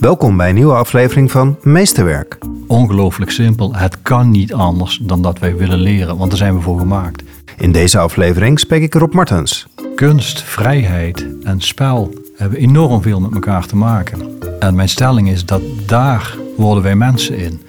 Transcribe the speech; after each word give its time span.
Welkom 0.00 0.36
bij 0.36 0.48
een 0.48 0.54
nieuwe 0.54 0.74
aflevering 0.74 1.30
van 1.30 1.58
Meesterwerk. 1.62 2.38
Ongelooflijk 2.66 3.30
simpel. 3.30 3.74
Het 3.74 4.02
kan 4.02 4.30
niet 4.30 4.52
anders 4.52 4.98
dan 5.02 5.22
dat 5.22 5.38
wij 5.38 5.56
willen 5.56 5.78
leren, 5.78 6.16
want 6.16 6.30
daar 6.30 6.38
zijn 6.38 6.54
we 6.54 6.60
voor 6.60 6.78
gemaakt. 6.78 7.22
In 7.56 7.72
deze 7.72 7.98
aflevering 7.98 8.60
spreek 8.60 8.82
ik 8.82 8.94
Rob 8.94 9.12
Martens. 9.12 9.66
Kunst, 9.94 10.42
vrijheid 10.42 11.26
en 11.42 11.60
spel 11.60 12.14
hebben 12.36 12.58
enorm 12.58 13.02
veel 13.02 13.20
met 13.20 13.34
elkaar 13.34 13.66
te 13.66 13.76
maken. 13.76 14.38
En 14.60 14.74
mijn 14.74 14.88
stelling 14.88 15.28
is 15.28 15.44
dat 15.44 15.62
daar 15.86 16.36
worden 16.56 16.82
wij 16.82 16.96
mensen 16.96 17.36
in. 17.36 17.60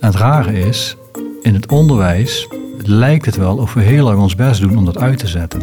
En 0.00 0.06
het 0.06 0.14
rare 0.14 0.52
is, 0.52 0.96
in 1.42 1.54
het 1.54 1.70
onderwijs 1.72 2.48
lijkt 2.82 3.26
het 3.26 3.36
wel 3.36 3.56
of 3.56 3.74
we 3.74 3.80
heel 3.80 4.10
erg 4.10 4.18
ons 4.18 4.34
best 4.34 4.60
doen 4.60 4.78
om 4.78 4.84
dat 4.84 4.98
uit 4.98 5.18
te 5.18 5.26
zetten. 5.26 5.62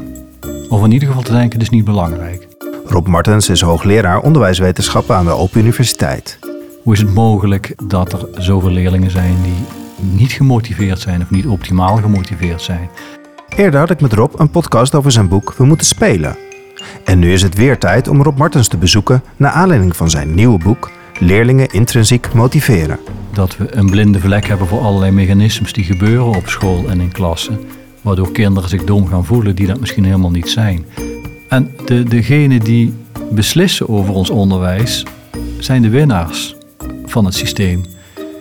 Of 0.70 0.84
in 0.84 0.92
ieder 0.92 1.08
geval 1.08 1.24
te 1.24 1.32
denken, 1.32 1.52
het 1.52 1.62
is 1.62 1.70
niet 1.70 1.86
belangrijk. 1.86 2.45
Rob 2.88 3.08
Martens 3.08 3.50
is 3.50 3.62
hoogleraar 3.62 4.20
onderwijswetenschappen 4.22 5.16
aan 5.16 5.26
de 5.26 5.32
Open 5.32 5.60
Universiteit. 5.60 6.40
Hoe 6.84 6.94
is 6.94 7.00
het 7.00 7.14
mogelijk 7.14 7.74
dat 7.84 8.14
er 8.14 8.28
zoveel 8.44 8.70
leerlingen 8.70 9.12
zijn 9.12 9.36
die 9.44 9.66
niet 10.12 10.32
gemotiveerd 10.32 11.00
zijn 11.00 11.22
of 11.22 11.30
niet 11.30 11.48
optimaal 11.48 11.96
gemotiveerd 11.96 12.62
zijn? 12.62 12.90
Eerder 13.56 13.80
had 13.80 13.90
ik 13.90 14.02
met 14.02 14.14
Rob 14.14 14.40
een 14.40 14.50
podcast 14.50 14.96
over 14.96 15.12
zijn 15.12 15.28
boek 15.28 15.54
We 15.58 15.66
moeten 15.66 15.88
spelen. 15.88 16.38
En 17.04 17.20
nu 17.20 17.34
is 17.34 17.42
het 17.42 17.56
weer 17.56 17.78
tijd 17.78 18.08
om 18.08 18.24
Rob 18.24 18.38
Martens 18.38 18.68
te 18.68 18.78
bezoeken 18.78 19.24
naar 19.38 19.52
aanleiding 19.52 19.96
van 19.96 20.10
zijn 20.10 20.34
nieuwe 20.34 20.58
boek 20.58 20.92
Leerlingen 21.20 21.68
intrinsiek 21.72 22.34
motiveren. 22.34 23.00
Dat 23.34 23.58
we 23.58 23.76
een 23.76 23.90
blinde 23.90 24.20
vlek 24.20 24.48
hebben 24.48 24.68
voor 24.68 24.80
allerlei 24.80 25.12
mechanismes 25.12 25.74
die 25.74 25.84
gebeuren 25.84 26.36
op 26.36 26.48
school 26.48 26.90
en 26.90 27.02
in 27.02 27.12
klassen. 27.12 27.60
Waardoor 28.02 28.32
kinderen 28.32 28.70
zich 28.70 28.84
dom 28.84 29.08
gaan 29.08 29.26
voelen 29.26 29.56
die 29.56 29.68
dat 29.68 29.80
misschien 29.80 30.06
helemaal 30.06 30.32
niet 30.32 30.50
zijn. 30.50 30.86
En 31.48 31.72
de, 31.86 32.04
degenen 32.04 32.60
die 32.60 32.94
beslissen 33.32 33.90
over 33.90 34.14
ons 34.14 34.30
onderwijs 34.30 35.06
zijn 35.60 35.82
de 35.82 35.90
winnaars 35.90 36.56
van 37.06 37.26
het 37.26 37.34
systeem. 37.34 37.86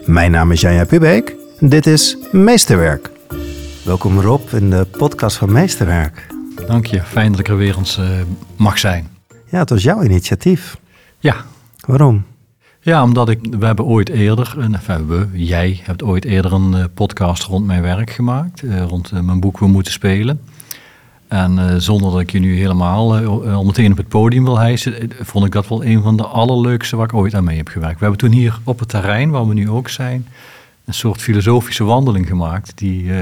Mijn 0.04 0.30
naam 0.30 0.52
is 0.52 0.60
Janja 0.60 0.84
Pubeek 0.84 1.36
en 1.60 1.68
dit 1.68 1.86
is 1.86 2.16
Meesterwerk. 2.32 3.10
Welkom 3.84 4.20
Rob 4.20 4.52
in 4.52 4.70
de 4.70 4.86
podcast 4.90 5.36
van 5.36 5.52
Meesterwerk. 5.52 6.26
Dank 6.66 6.86
je, 6.86 7.02
fijn 7.02 7.30
dat 7.30 7.40
ik 7.40 7.48
er 7.48 7.56
weer 7.56 7.76
eens 7.76 7.98
uh, 7.98 8.06
mag 8.56 8.78
zijn. 8.78 9.08
Ja, 9.50 9.58
het 9.58 9.70
was 9.70 9.82
jouw 9.82 10.02
initiatief. 10.02 10.76
Ja. 11.18 11.36
Waarom? 11.86 12.24
Ja, 12.80 13.02
omdat 13.02 13.28
ik, 13.28 13.38
we 13.58 13.66
hebben 13.66 13.84
ooit 13.84 14.08
eerder, 14.08 14.56
enfin 14.58 15.06
we, 15.06 15.28
jij 15.32 15.80
hebt 15.82 16.02
ooit 16.02 16.24
eerder 16.24 16.52
een 16.52 16.72
uh, 16.72 16.84
podcast 16.94 17.42
rond 17.42 17.66
mijn 17.66 17.82
werk 17.82 18.10
gemaakt, 18.10 18.62
rond 18.88 19.12
mijn 19.12 19.40
boek 19.40 19.58
We 19.58 19.66
Moeten 19.66 19.92
Spelen. 19.92 20.40
En 21.34 21.58
uh, 21.58 21.74
zonder 21.76 22.10
dat 22.10 22.20
ik 22.20 22.30
je 22.30 22.38
nu 22.38 22.56
helemaal 22.56 23.20
uh, 23.20 23.54
al 23.54 23.64
meteen 23.64 23.90
op 23.90 23.96
het 23.96 24.08
podium 24.08 24.44
wil 24.44 24.58
hijsen, 24.58 25.10
vond 25.20 25.46
ik 25.46 25.52
dat 25.52 25.68
wel 25.68 25.84
een 25.84 26.02
van 26.02 26.16
de 26.16 26.26
allerleukste 26.26 26.96
waar 26.96 27.04
ik 27.04 27.14
ooit 27.14 27.34
aan 27.34 27.44
mee 27.44 27.56
heb 27.56 27.68
gewerkt. 27.68 27.94
We 27.94 28.00
hebben 28.00 28.18
toen 28.18 28.32
hier 28.32 28.58
op 28.64 28.78
het 28.78 28.88
terrein, 28.88 29.30
waar 29.30 29.48
we 29.48 29.54
nu 29.54 29.70
ook 29.70 29.88
zijn, 29.88 30.26
een 30.84 30.94
soort 30.94 31.20
filosofische 31.20 31.84
wandeling 31.84 32.26
gemaakt 32.26 32.72
die 32.74 33.02
uh, 33.02 33.16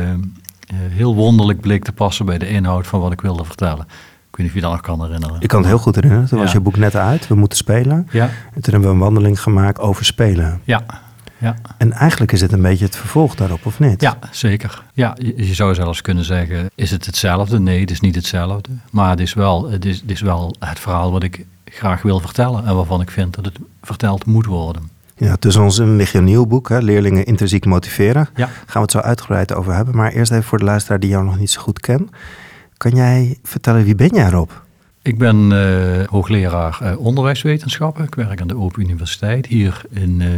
heel 0.75 1.15
wonderlijk 1.15 1.61
bleek 1.61 1.85
te 1.85 1.93
passen 1.93 2.27
bij 2.27 2.39
de 2.39 2.49
inhoud 2.49 2.87
van 2.87 3.01
wat 3.01 3.13
ik 3.13 3.21
wilde 3.21 3.45
vertellen. 3.45 3.85
Ik 4.31 4.39
weet 4.39 4.47
niet 4.47 4.49
of 4.49 4.55
je 4.55 4.61
dat 4.61 4.71
nog 4.71 4.81
kan 4.81 5.03
herinneren. 5.05 5.37
Ik 5.41 5.49
kan 5.49 5.59
het 5.59 5.69
heel 5.69 5.79
goed 5.79 5.95
herinneren. 5.95 6.29
Toen 6.29 6.39
ja. 6.39 6.45
was 6.45 6.53
je 6.53 6.61
boek 6.61 6.77
net 6.77 6.97
uit, 6.97 7.29
We 7.29 7.35
moeten 7.35 7.59
spelen. 7.59 8.09
Ja. 8.11 8.25
En 8.25 8.63
toen 8.63 8.73
hebben 8.73 8.83
we 8.83 8.95
een 8.95 9.03
wandeling 9.03 9.41
gemaakt 9.41 9.79
over 9.81 10.05
spelen. 10.05 10.61
Ja, 10.65 10.85
ja. 11.43 11.57
En 11.79 11.93
eigenlijk 11.93 12.33
is 12.33 12.41
het 12.41 12.53
een 12.53 12.63
beetje 12.63 12.85
het 12.85 12.97
vervolg 12.97 13.35
daarop, 13.35 13.67
of 13.67 13.79
niet? 13.79 14.01
Ja, 14.01 14.19
zeker. 14.31 14.83
Ja, 14.93 15.17
je, 15.19 15.47
je, 15.47 15.55
zou 15.55 15.75
zelfs 15.75 16.01
kunnen 16.01 16.25
zeggen, 16.25 16.71
is 16.75 16.91
het 16.91 17.07
hetzelfde? 17.07 17.61
Nee, 17.61 17.81
het 17.81 17.91
is 17.91 18.01
niet 18.01 18.15
hetzelfde. 18.15 18.71
Maar 18.91 19.11
het 19.11 19.21
is 19.21 19.35
wel 19.35 19.71
het, 19.71 19.85
is, 19.85 20.01
het, 20.01 20.11
is 20.11 20.21
wel 20.21 20.57
het 20.59 20.81
verhaal 20.81 21.13
wat 21.13 21.23
ik 21.23 21.47
graag 21.65 22.03
wil 22.03 22.21
vertellen 22.21 22.67
en 22.67 22.75
waarvan 22.75 23.01
ik 23.01 23.11
vind 23.11 23.35
dat 23.35 23.45
het 23.45 23.59
verteld 23.83 24.27
moet 24.27 24.47
worden. 24.47 24.91
Ja, 25.17 25.37
tussen 25.37 25.63
ons 25.63 25.79
een 25.79 26.25
nieuw 26.25 26.47
boek, 26.47 26.69
hè, 26.69 26.79
Leerlingen 26.79 27.25
intrinsiek 27.25 27.65
motiveren. 27.65 28.29
Ja. 28.35 28.47
Gaan 28.47 28.67
we 28.67 28.81
het 28.81 28.91
zo 28.91 28.99
uitgebreid 28.99 29.55
over 29.55 29.75
hebben. 29.75 29.97
Maar 29.97 30.13
eerst 30.13 30.33
even 30.33 30.45
voor 30.45 30.59
de 30.59 30.65
luisteraar 30.65 31.01
die 31.01 31.11
jou 31.11 31.25
nog 31.25 31.39
niet 31.39 31.51
zo 31.51 31.61
goed 31.61 31.81
kent. 31.81 32.11
Kan 32.77 32.91
jij 32.91 33.39
vertellen, 33.43 33.85
wie 33.85 33.95
ben 33.95 34.15
jij 34.15 34.31
Rob? 34.31 34.51
Ik 35.03 35.19
ben 35.19 35.51
uh, 35.51 36.07
hoogleraar 36.07 36.79
uh, 36.83 36.99
onderwijswetenschappen. 36.99 38.05
Ik 38.05 38.15
werk 38.15 38.41
aan 38.41 38.47
de 38.47 38.57
Open 38.57 38.83
Universiteit 38.83 39.47
hier 39.47 39.83
in... 39.91 40.21
Uh, 40.21 40.29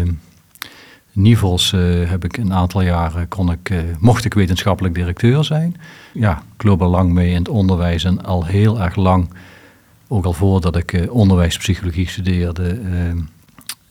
Nivels 1.16 1.72
uh, 1.72 2.10
heb 2.10 2.24
ik 2.24 2.36
een 2.36 2.52
aantal 2.52 2.82
jaren, 2.82 3.28
kon 3.28 3.50
ik, 3.50 3.70
uh, 3.70 3.78
mocht 3.98 4.24
ik 4.24 4.34
wetenschappelijk 4.34 4.94
directeur 4.94 5.44
zijn. 5.44 5.76
Ja, 6.12 6.42
ik 6.56 6.62
loop 6.62 6.82
al 6.82 6.90
lang 6.90 7.12
mee 7.12 7.30
in 7.30 7.38
het 7.38 7.48
onderwijs 7.48 8.04
en 8.04 8.24
al 8.24 8.44
heel 8.44 8.80
erg 8.80 8.96
lang, 8.96 9.30
ook 10.08 10.24
al 10.24 10.32
voordat 10.32 10.76
ik 10.76 10.92
uh, 10.92 11.12
onderwijspsychologie 11.12 12.08
studeerde, 12.08 12.80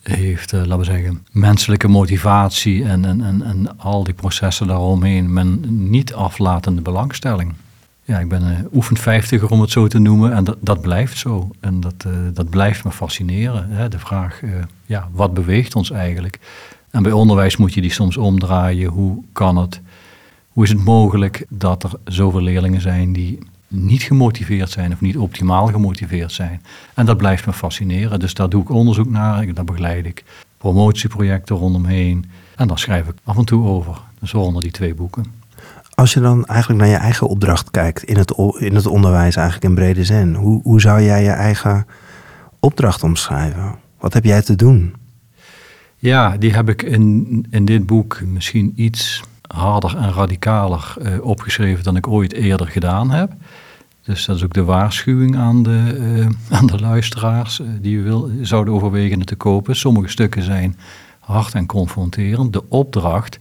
heeft, 0.02 0.52
laten 0.52 0.78
we 0.78 0.84
zeggen, 0.84 1.26
menselijke 1.32 1.88
motivatie 1.88 2.84
en, 2.84 3.06
en, 3.06 3.22
en, 3.22 3.42
en 3.44 3.80
al 3.80 4.04
die 4.04 4.14
processen 4.14 4.68
daaromheen 4.68 5.34
mijn 5.34 5.60
niet 5.90 6.14
aflatende 6.14 6.82
belangstelling. 6.82 7.54
Ja, 8.04 8.20
ik 8.20 8.30
ben 8.30 8.42
een 8.42 8.68
oefend 8.74 9.00
vijftiger 9.00 9.50
om 9.50 9.62
het 9.62 9.72
zo 9.72 9.88
te 9.88 10.00
noemen 10.00 10.34
en 10.34 10.44
dat, 10.44 10.58
dat 10.60 10.82
blijft 10.82 11.18
zo. 11.18 11.50
En 11.60 11.80
dat, 11.80 12.06
dat 12.34 12.50
blijft 12.50 12.84
me 12.84 12.92
fascineren. 12.92 13.70
Hè? 13.70 13.90
De 13.90 14.00
vraag, 14.00 14.42
ja, 14.86 15.10
wat 15.12 15.34
beweegt 15.34 15.76
ons 15.76 15.92
eigenlijk? 15.92 16.40
En 16.94 17.04
bij 17.04 17.12
onderwijs 17.12 17.58
moet 17.58 17.74
je 17.74 17.82
die 17.82 17.92
soms 17.92 18.18
omdraaien. 18.18 18.90
Hoe 18.90 19.24
kan 19.32 19.58
het? 19.58 19.82
Hoe 20.50 20.64
is 20.64 20.70
het 20.70 20.84
mogelijk 20.84 21.46
dat 21.50 21.84
er 21.84 21.92
zoveel 22.04 22.42
leerlingen 22.42 22.82
zijn 22.82 23.14
die 23.14 23.40
niet 23.68 24.04
gemotiveerd 24.04 24.70
zijn 24.70 24.92
of 24.92 25.02
niet 25.02 25.18
optimaal 25.18 25.68
gemotiveerd 25.68 26.32
zijn? 26.32 26.62
En 26.94 27.06
dat 27.06 27.18
blijft 27.18 27.46
me 27.46 27.54
fascineren. 27.54 28.20
Dus 28.20 28.34
daar 28.34 28.50
doe 28.50 28.62
ik 28.62 28.70
onderzoek 28.70 29.10
naar, 29.10 29.54
daar 29.54 29.66
begeleid 29.66 30.06
ik 30.06 30.24
promotieprojecten 30.58 31.56
rondomheen. 31.56 32.26
En 32.56 32.68
daar 32.68 32.80
schrijf 32.80 33.08
ik 33.08 33.16
af 33.24 33.38
en 33.38 33.46
toe 33.46 33.66
over. 33.66 33.98
Dus 34.20 34.32
waaronder 34.32 34.62
die 34.62 34.72
twee 34.72 34.96
boeken. 34.96 35.26
Als 35.94 36.14
je 36.14 36.20
dan 36.20 36.46
eigenlijk 36.46 36.82
naar 36.82 36.90
je 36.90 36.96
eigen 36.96 37.28
opdracht 37.28 37.72
kijkt 37.72 38.04
in 38.04 38.18
het, 38.18 38.34
in 38.58 38.76
het 38.76 38.86
onderwijs, 38.86 39.36
eigenlijk 39.36 39.68
in 39.68 39.76
brede 39.76 40.04
zin, 40.04 40.34
hoe, 40.34 40.62
hoe 40.64 40.82
zou 40.82 41.02
jij 41.02 41.24
je 41.24 41.30
eigen 41.30 41.88
opdracht 42.60 43.04
omschrijven? 43.04 43.76
Wat 44.00 44.14
heb 44.14 44.24
jij 44.24 44.42
te 44.42 44.56
doen? 44.56 45.02
Ja, 46.04 46.38
die 46.38 46.54
heb 46.54 46.70
ik 46.70 46.82
in, 46.82 47.46
in 47.50 47.66
dit 47.66 47.86
boek 47.86 48.22
misschien 48.22 48.74
iets 48.76 49.22
harder 49.48 49.98
en 49.98 50.14
radicaler 50.14 50.96
uh, 51.02 51.26
opgeschreven 51.26 51.84
dan 51.84 51.96
ik 51.96 52.08
ooit 52.08 52.34
eerder 52.34 52.68
gedaan 52.68 53.12
heb. 53.12 53.32
Dus 54.02 54.26
dat 54.26 54.36
is 54.36 54.44
ook 54.44 54.54
de 54.54 54.64
waarschuwing 54.64 55.38
aan 55.38 55.64
de, 55.64 55.98
uh, 56.00 56.58
aan 56.58 56.66
de 56.68 56.80
luisteraars 56.80 57.60
uh, 57.60 57.68
die 57.82 58.02
wil, 58.02 58.30
zouden 58.42 58.74
overwegen 58.74 59.20
het 59.20 59.28
te 59.28 59.36
kopen. 59.36 59.76
Sommige 59.76 60.08
stukken 60.08 60.44
zijn 60.44 60.78
hard 61.20 61.54
en 61.54 61.66
confronterend. 61.66 62.54
De 62.54 62.70
opdracht 62.70 63.40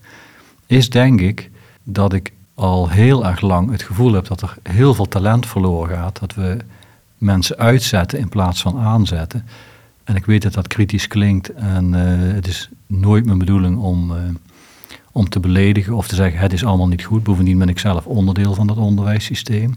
is 0.67 0.91
denk 0.91 1.21
ik 1.21 1.51
dat 1.83 2.12
ik 2.12 2.33
al 2.55 2.89
heel 2.89 3.27
erg 3.27 3.41
lang 3.41 3.71
het 3.71 3.83
gevoel 3.83 4.12
heb 4.12 4.27
dat 4.27 4.43
er 4.43 4.56
heel 4.62 4.95
veel 4.95 5.09
talent 5.09 5.47
verloren 5.47 5.97
gaat. 5.97 6.21
Dat 6.21 6.34
we 6.34 6.56
mensen 7.19 7.56
uitzetten 7.56 8.19
in 8.19 8.28
plaats 8.28 8.62
van 8.62 8.78
aanzetten. 8.78 9.45
En 10.05 10.17
ik 10.17 10.25
weet 10.25 10.43
dat 10.43 10.53
dat 10.53 10.67
kritisch 10.67 11.07
klinkt 11.07 11.53
en 11.53 11.93
uh, 11.95 12.35
het 12.35 12.47
is 12.47 12.69
nooit 12.87 13.27
mijn 13.27 13.39
bedoeling 13.39 13.79
om, 13.79 14.11
uh, 14.11 14.17
om 15.13 15.29
te 15.29 15.41
beledigen 15.41 15.95
of 15.95 16.09
te 16.09 16.15
zeggen 16.15 16.41
het 16.41 16.53
is 16.53 16.65
allemaal 16.65 16.89
niet 16.89 17.05
goed. 17.05 17.23
Bovendien 17.23 17.59
ben 17.59 17.69
ik 17.69 17.79
zelf 17.79 18.07
onderdeel 18.07 18.55
van 18.55 18.67
dat 18.67 18.77
onderwijssysteem. 18.77 19.75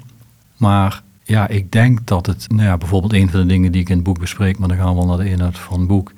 Maar 0.58 1.04
ja, 1.24 1.48
ik 1.48 1.72
denk 1.72 2.08
dat 2.08 2.26
het, 2.26 2.46
nou 2.50 2.64
ja, 2.64 2.78
bijvoorbeeld 2.78 3.14
een 3.14 3.30
van 3.30 3.40
de 3.40 3.46
dingen 3.46 3.72
die 3.72 3.82
ik 3.82 3.90
in 3.90 3.96
het 3.96 4.04
boek 4.04 4.20
bespreek, 4.20 4.58
maar 4.58 4.68
dan 4.68 4.78
gaan 4.78 4.90
we 4.90 4.96
wel 4.96 5.06
naar 5.06 5.26
de 5.26 5.30
inhoud 5.30 5.58
van 5.58 5.80
het 5.80 5.88
boek, 5.88 6.12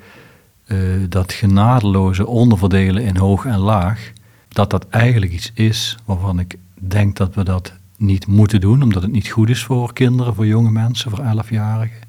uh, 0.66 0.78
dat 1.08 1.32
genadeloze 1.32 2.26
onderverdelen 2.26 3.02
in 3.02 3.16
hoog 3.16 3.44
en 3.44 3.58
laag, 3.58 4.12
dat 4.48 4.70
dat 4.70 4.88
eigenlijk 4.88 5.32
iets 5.32 5.50
is 5.54 5.96
waarvan 6.04 6.38
ik 6.38 6.56
denk 6.74 7.16
dat 7.16 7.34
we 7.34 7.44
dat 7.44 7.72
niet 7.96 8.26
moeten 8.26 8.60
doen, 8.60 8.82
omdat 8.82 9.02
het 9.02 9.12
niet 9.12 9.28
goed 9.28 9.48
is 9.48 9.62
voor 9.64 9.92
kinderen, 9.92 10.34
voor 10.34 10.46
jonge 10.46 10.70
mensen, 10.70 11.10
voor 11.10 11.24
elfjarigen. 11.24 12.07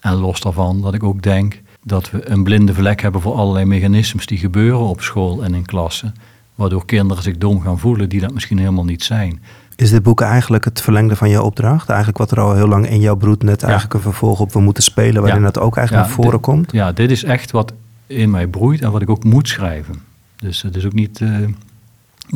En 0.00 0.14
los 0.14 0.40
daarvan 0.40 0.80
dat 0.80 0.94
ik 0.94 1.02
ook 1.02 1.22
denk 1.22 1.60
dat 1.84 2.10
we 2.10 2.30
een 2.30 2.42
blinde 2.42 2.74
vlek 2.74 3.02
hebben 3.02 3.20
voor 3.20 3.34
allerlei 3.34 3.64
mechanismes 3.64 4.26
die 4.26 4.38
gebeuren 4.38 4.86
op 4.86 5.00
school 5.00 5.44
en 5.44 5.54
in 5.54 5.66
klassen. 5.66 6.14
Waardoor 6.54 6.84
kinderen 6.84 7.22
zich 7.22 7.38
dom 7.38 7.60
gaan 7.60 7.78
voelen 7.78 8.08
die 8.08 8.20
dat 8.20 8.32
misschien 8.32 8.58
helemaal 8.58 8.84
niet 8.84 9.02
zijn. 9.02 9.42
Is 9.76 9.90
dit 9.90 10.02
boek 10.02 10.20
eigenlijk 10.20 10.64
het 10.64 10.80
verlengde 10.80 11.16
van 11.16 11.28
je 11.28 11.42
opdracht? 11.42 11.88
Eigenlijk 11.88 12.18
wat 12.18 12.30
er 12.30 12.40
al 12.40 12.54
heel 12.54 12.68
lang 12.68 12.88
in 12.88 13.00
jouw 13.00 13.16
broed 13.16 13.42
net 13.42 13.62
eigenlijk 13.62 13.94
een 13.94 14.00
vervolg 14.00 14.40
op 14.40 14.52
we 14.52 14.60
moeten 14.60 14.82
spelen, 14.82 15.22
waarin 15.22 15.40
ja. 15.40 15.46
dat 15.46 15.58
ook 15.58 15.76
eigenlijk 15.76 16.06
ja, 16.06 16.12
naar 16.12 16.22
voren 16.22 16.38
dit, 16.38 16.48
komt? 16.48 16.72
Ja, 16.72 16.92
dit 16.92 17.10
is 17.10 17.24
echt 17.24 17.50
wat 17.50 17.72
in 18.06 18.30
mij 18.30 18.46
broeit 18.46 18.80
en 18.82 18.90
wat 18.90 19.02
ik 19.02 19.10
ook 19.10 19.24
moet 19.24 19.48
schrijven. 19.48 19.94
Dus 20.36 20.62
het 20.62 20.76
is 20.76 20.84
ook 20.84 20.92
niet. 20.92 21.20
Uh, 21.20 21.36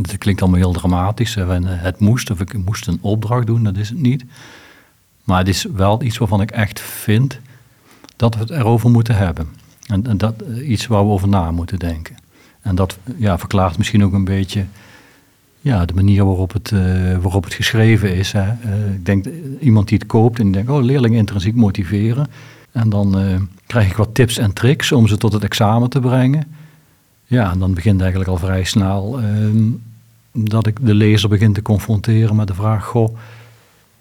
het 0.02 0.18
klinkt 0.18 0.42
allemaal 0.42 0.60
heel 0.60 0.72
dramatisch. 0.72 1.34
Hè, 1.34 1.60
het 1.64 2.00
moest 2.00 2.30
of 2.30 2.40
ik 2.40 2.64
moest 2.64 2.86
een 2.86 2.98
opdracht 3.00 3.46
doen, 3.46 3.62
dat 3.62 3.76
is 3.76 3.88
het 3.88 4.00
niet. 4.00 4.24
Maar 5.24 5.38
het 5.38 5.48
is 5.48 5.66
wel 5.74 6.02
iets 6.02 6.18
waarvan 6.18 6.40
ik 6.40 6.50
echt 6.50 6.80
vind 6.80 7.40
dat 8.16 8.34
we 8.34 8.40
het 8.40 8.50
erover 8.50 8.90
moeten 8.90 9.16
hebben. 9.16 9.48
En, 9.86 10.16
dat 10.16 10.34
iets 10.62 10.86
waar 10.86 11.04
we 11.04 11.12
over 11.12 11.28
na 11.28 11.50
moeten 11.50 11.78
denken. 11.78 12.16
En 12.60 12.74
dat 12.74 12.98
ja, 13.16 13.38
verklaart 13.38 13.78
misschien 13.78 14.04
ook 14.04 14.12
een 14.12 14.24
beetje 14.24 14.64
ja, 15.60 15.84
de 15.84 15.94
manier 15.94 16.24
waarop 16.24 16.52
het, 16.52 16.70
uh, 16.70 16.80
waarop 17.18 17.44
het 17.44 17.54
geschreven 17.54 18.14
is. 18.14 18.32
Hè. 18.32 18.42
Uh, 18.42 18.94
ik 18.94 19.06
denk 19.06 19.26
iemand 19.60 19.88
die 19.88 19.98
het 19.98 20.06
koopt 20.06 20.38
en 20.38 20.44
die 20.44 20.52
denkt, 20.52 20.70
oh, 20.70 20.82
leerlingen 20.82 21.18
intrinsiek 21.18 21.54
motiveren. 21.54 22.26
En 22.74 22.88
dan 22.88 23.18
eh, 23.18 23.40
krijg 23.66 23.90
ik 23.90 23.96
wat 23.96 24.14
tips 24.14 24.38
en 24.38 24.52
tricks 24.52 24.92
om 24.92 25.06
ze 25.06 25.16
tot 25.16 25.32
het 25.32 25.44
examen 25.44 25.90
te 25.90 26.00
brengen. 26.00 26.46
Ja, 27.24 27.50
en 27.50 27.58
dan 27.58 27.74
begint 27.74 28.00
eigenlijk 28.00 28.30
al 28.30 28.36
vrij 28.36 28.64
snel 28.64 29.20
ehm, 29.20 29.70
dat 30.32 30.66
ik 30.66 30.86
de 30.86 30.94
lezer 30.94 31.28
begin 31.28 31.52
te 31.52 31.62
confronteren 31.62 32.36
met 32.36 32.46
de 32.46 32.54
vraag: 32.54 32.84
Goh, 32.84 33.16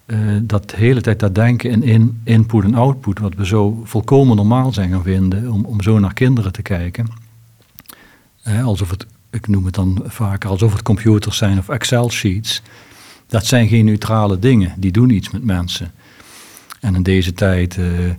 uh, 0.06 0.36
dat 0.42 0.74
hele 0.74 1.00
tijd 1.00 1.20
dat 1.20 1.34
denken 1.34 1.70
in, 1.70 1.82
in 1.82 2.20
input 2.24 2.64
en 2.64 2.74
output, 2.74 3.18
wat 3.18 3.34
we 3.34 3.46
zo 3.46 3.80
volkomen 3.84 4.36
normaal 4.36 4.72
zijn 4.72 4.90
gaan 4.90 5.02
vinden, 5.02 5.52
om, 5.52 5.64
om 5.64 5.82
zo 5.82 5.98
naar 5.98 6.14
kinderen 6.14 6.52
te 6.52 6.62
kijken. 6.62 7.06
alsof 8.64 8.90
het, 8.90 9.06
ik 9.30 9.48
noem 9.48 9.64
het 9.64 9.74
dan 9.74 10.02
vaker, 10.04 10.50
alsof 10.50 10.72
het 10.72 10.82
computers 10.82 11.36
zijn 11.36 11.58
of 11.58 11.68
Excel-sheets. 11.68 12.62
Dat 13.26 13.46
zijn 13.46 13.68
geen 13.68 13.84
neutrale 13.84 14.38
dingen, 14.38 14.74
die 14.76 14.92
doen 14.92 15.10
iets 15.10 15.30
met 15.30 15.44
mensen. 15.44 15.92
En 16.80 16.94
in 16.94 17.02
deze 17.02 17.32
tijd 17.32 17.76
uh, 17.76 18.10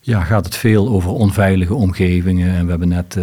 ja, 0.00 0.24
gaat 0.24 0.44
het 0.44 0.56
veel 0.56 0.88
over 0.88 1.10
onveilige 1.10 1.74
omgevingen. 1.74 2.54
En 2.54 2.64
we 2.64 2.70
hebben 2.70 2.88
net, 2.88 3.18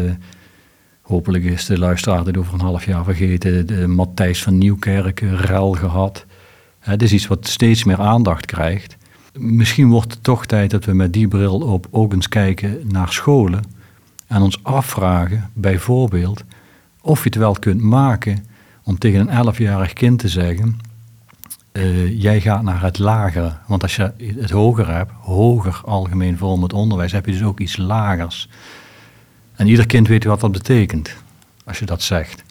hopelijk 1.02 1.44
is 1.44 1.66
de 1.66 1.80
luisteraar 1.80 2.24
dit 2.24 2.38
over 2.38 2.54
een 2.54 2.60
half 2.60 2.86
jaar 2.86 3.04
vergeten, 3.04 3.68
de 3.68 3.88
Matthijs 3.88 4.44
van 4.44 4.58
Nieuwkerk 4.58 5.20
rel 5.20 5.72
gehad. 5.72 6.26
Het 6.88 7.02
is 7.02 7.14
iets 7.14 7.28
wat 7.28 7.48
steeds 7.48 7.84
meer 7.84 8.00
aandacht 8.00 8.46
krijgt. 8.46 8.98
Misschien 9.34 9.90
wordt 9.90 10.12
het 10.12 10.24
toch 10.24 10.46
tijd 10.46 10.72
dat 10.72 10.86
we 10.86 10.94
met 10.94 11.14
die 11.14 11.28
bril 11.28 11.60
op 11.60 11.88
ook 11.92 12.14
eens 12.14 12.30
kijken 12.30 12.80
naar 12.84 13.12
scholen 13.12 13.64
en 14.28 14.42
ons 14.42 14.64
afvragen, 14.64 15.50
bijvoorbeeld, 15.54 16.44
of 17.02 17.18
je 17.24 17.30
het 17.30 17.38
wel 17.38 17.54
kunt 17.54 17.82
maken 17.82 18.46
om 18.84 18.98
tegen 18.98 19.20
een 19.20 19.30
elfjarig 19.30 19.94
kind 19.94 20.20
te 20.20 20.28
zeggen: 20.28 20.80
uh, 21.72 22.22
Jij 22.22 22.42
gaat 22.42 22.64
naar 22.64 22.82
het 22.82 23.00
lagere. 23.00 23.58
Want 23.68 23.84
als 23.84 23.96
je 23.96 24.14
het 24.20 24.52
hoger 24.52 24.94
hebt, 24.94 25.12
hoger 25.20 25.82
algemeen 25.86 26.38
vormend 26.38 26.74
onderwijs, 26.74 27.12
heb 27.12 27.26
je 27.26 27.32
dus 27.32 27.44
ook 27.44 27.60
iets 27.60 27.78
lagers. 27.78 28.50
En 29.56 29.68
ieder 29.68 29.86
kind 29.86 30.08
weet 30.08 30.24
wat 30.24 30.40
dat 30.40 30.52
betekent, 30.52 31.16
als 31.66 31.80
je 31.80 31.86
dat 31.86 32.02
zegt. 32.02 32.44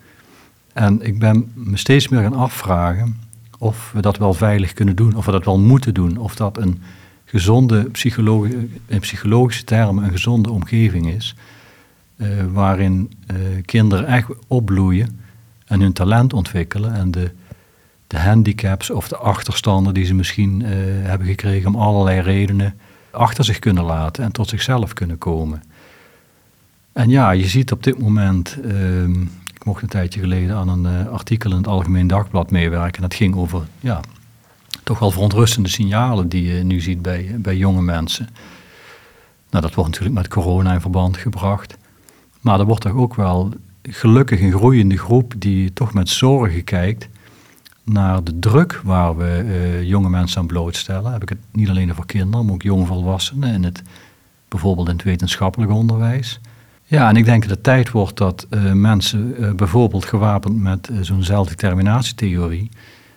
En 0.72 1.02
ik 1.02 1.18
ben 1.18 1.52
me 1.54 1.76
steeds 1.76 2.08
meer 2.08 2.22
gaan 2.22 2.36
afvragen 2.36 3.24
of 3.58 3.92
we 3.92 4.00
dat 4.00 4.18
wel 4.18 4.34
veilig 4.34 4.72
kunnen 4.72 4.96
doen, 4.96 5.14
of 5.14 5.24
we 5.24 5.32
dat 5.32 5.44
wel 5.44 5.58
moeten 5.58 5.94
doen, 5.94 6.16
of 6.16 6.36
dat 6.36 6.56
een 6.56 6.82
gezonde, 7.24 7.90
in 8.86 9.00
psychologische 9.00 9.64
termen, 9.64 10.04
een 10.04 10.10
gezonde 10.10 10.50
omgeving 10.50 11.06
is, 11.06 11.34
uh, 12.16 12.28
waarin 12.52 13.12
uh, 13.30 13.36
kinderen 13.64 14.06
echt 14.06 14.28
opbloeien 14.46 15.20
en 15.66 15.80
hun 15.80 15.92
talent 15.92 16.32
ontwikkelen 16.32 16.94
en 16.94 17.10
de, 17.10 17.30
de 18.06 18.18
handicaps 18.18 18.90
of 18.90 19.08
de 19.08 19.16
achterstanden 19.16 19.94
die 19.94 20.04
ze 20.04 20.14
misschien 20.14 20.60
uh, 20.60 20.68
hebben 21.06 21.26
gekregen 21.26 21.74
om 21.74 21.80
allerlei 21.80 22.20
redenen 22.20 22.74
achter 23.10 23.44
zich 23.44 23.58
kunnen 23.58 23.84
laten 23.84 24.24
en 24.24 24.32
tot 24.32 24.48
zichzelf 24.48 24.92
kunnen 24.92 25.18
komen. 25.18 25.62
En 26.92 27.08
ja, 27.08 27.30
je 27.30 27.46
ziet 27.46 27.72
op 27.72 27.82
dit 27.82 27.98
moment 27.98 28.56
ehm, 28.64 29.24
mocht 29.66 29.82
een 29.82 29.88
tijdje 29.88 30.20
geleden 30.20 30.56
aan 30.56 30.68
een 30.68 31.04
uh, 31.04 31.12
artikel 31.12 31.50
in 31.50 31.56
het 31.56 31.66
Algemeen 31.66 32.06
Dagblad 32.06 32.50
meewerken. 32.50 33.02
Dat 33.02 33.14
ging 33.14 33.36
over 33.36 33.66
ja, 33.80 34.00
toch 34.82 34.98
wel 34.98 35.10
verontrustende 35.10 35.68
signalen 35.68 36.28
die 36.28 36.54
je 36.54 36.62
nu 36.64 36.80
ziet 36.80 37.02
bij, 37.02 37.34
bij 37.38 37.56
jonge 37.56 37.82
mensen. 37.82 38.28
Nou, 39.50 39.62
dat 39.62 39.74
wordt 39.74 39.90
natuurlijk 39.90 40.16
met 40.16 40.28
corona 40.28 40.72
in 40.72 40.80
verband 40.80 41.16
gebracht. 41.16 41.76
Maar 42.40 42.60
er 42.60 42.66
wordt 42.66 42.82
toch 42.82 42.92
ook 42.92 43.14
wel 43.14 43.52
gelukkig 43.82 44.40
een 44.40 44.52
groeiende 44.52 44.98
groep 44.98 45.34
die 45.38 45.72
toch 45.72 45.94
met 45.94 46.08
zorgen 46.08 46.64
kijkt 46.64 47.08
naar 47.84 48.24
de 48.24 48.38
druk 48.38 48.80
waar 48.84 49.16
we 49.16 49.42
uh, 49.44 49.82
jonge 49.82 50.08
mensen 50.08 50.40
aan 50.40 50.46
blootstellen. 50.46 51.12
Heb 51.12 51.22
ik 51.22 51.28
het 51.28 51.38
niet 51.52 51.68
alleen 51.68 51.90
over 51.90 52.06
kinderen, 52.06 52.44
maar 52.44 52.54
ook 52.54 52.62
jongvolwassenen 52.62 53.54
in 53.54 53.64
het, 53.64 53.82
bijvoorbeeld 54.48 54.88
in 54.88 54.94
het 54.94 55.04
wetenschappelijk 55.04 55.72
onderwijs. 55.72 56.40
Ja, 56.88 57.08
en 57.08 57.16
ik 57.16 57.24
denk 57.24 57.42
dat 57.42 57.50
het 57.50 57.62
tijd 57.62 57.90
wordt 57.90 58.16
dat 58.16 58.46
uh, 58.50 58.72
mensen 58.72 59.34
uh, 59.40 59.52
bijvoorbeeld 59.52 60.04
gewapend 60.04 60.62
met 60.62 60.88
uh, 60.90 60.98
zo'n 61.00 61.22
zelfdeterminatietheorie 61.22 62.70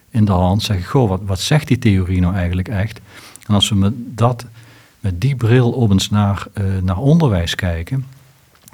in 0.10 0.25
de 0.25 0.31
hand 0.31 0.63
zeggen, 0.63 0.86
goh, 0.86 1.10
wat, 1.10 1.21
wat 1.25 1.39
zegt 1.39 1.68
die 1.68 1.77
theorie 1.80 2.21
nou 2.21 2.36
eigenlijk 2.36 2.68
echt? 2.68 3.00
En 3.48 3.54
als 3.54 3.69
we 3.69 3.75
met, 3.75 3.94
dat, 3.95 4.45
met 5.00 5.21
die 5.21 5.36
bril 5.36 5.71
op 5.71 5.92
eens 5.92 6.10
naar, 6.10 6.48
naar 6.81 6.98
onderwijs 6.98 7.56
kijken 7.56 8.06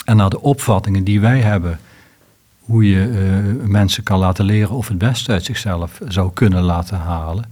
en 0.05 0.17
naar 0.17 0.29
de 0.29 0.41
opvattingen 0.41 1.03
die 1.03 1.19
wij 1.19 1.39
hebben, 1.39 1.79
hoe 2.59 2.89
je 2.89 3.07
mensen 3.67 4.03
kan 4.03 4.19
laten 4.19 4.45
leren 4.45 4.75
of 4.75 4.87
het 4.87 4.97
beste 4.97 5.31
uit 5.31 5.45
zichzelf 5.45 5.99
zou 6.07 6.31
kunnen 6.33 6.63
laten 6.63 6.97
halen, 6.97 7.51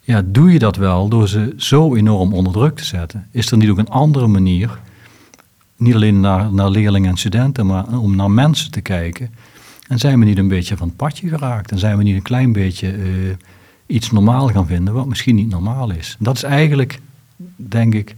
ja, 0.00 0.22
doe 0.24 0.52
je 0.52 0.58
dat 0.58 0.76
wel 0.76 1.08
door 1.08 1.28
ze 1.28 1.54
zo 1.56 1.94
enorm 1.94 2.32
onder 2.32 2.52
druk 2.52 2.76
te 2.76 2.84
zetten? 2.84 3.28
Is 3.30 3.50
er 3.50 3.56
niet 3.56 3.70
ook 3.70 3.78
een 3.78 3.88
andere 3.88 4.26
manier 4.26 4.78
niet 5.80 5.94
alleen 5.94 6.20
naar, 6.20 6.52
naar 6.52 6.70
leerlingen 6.70 7.10
en 7.10 7.16
studenten, 7.16 7.66
maar 7.66 7.98
om 7.98 8.16
naar 8.16 8.30
mensen 8.30 8.70
te 8.70 8.80
kijken. 8.80 9.34
En 9.88 9.98
zijn 9.98 10.18
we 10.18 10.24
niet 10.24 10.38
een 10.38 10.48
beetje 10.48 10.76
van 10.76 10.88
het 10.88 10.96
padje 10.96 11.28
geraakt? 11.28 11.70
En 11.70 11.78
zijn 11.78 11.96
we 11.96 12.02
niet 12.02 12.14
een 12.14 12.22
klein 12.22 12.52
beetje 12.52 12.96
uh, 12.96 13.34
iets 13.86 14.10
normaal 14.10 14.48
gaan 14.48 14.66
vinden, 14.66 14.94
wat 14.94 15.06
misschien 15.06 15.34
niet 15.34 15.50
normaal 15.50 15.90
is? 15.90 16.16
Dat 16.18 16.36
is 16.36 16.42
eigenlijk, 16.42 17.00
denk 17.56 17.94
ik, 17.94 18.16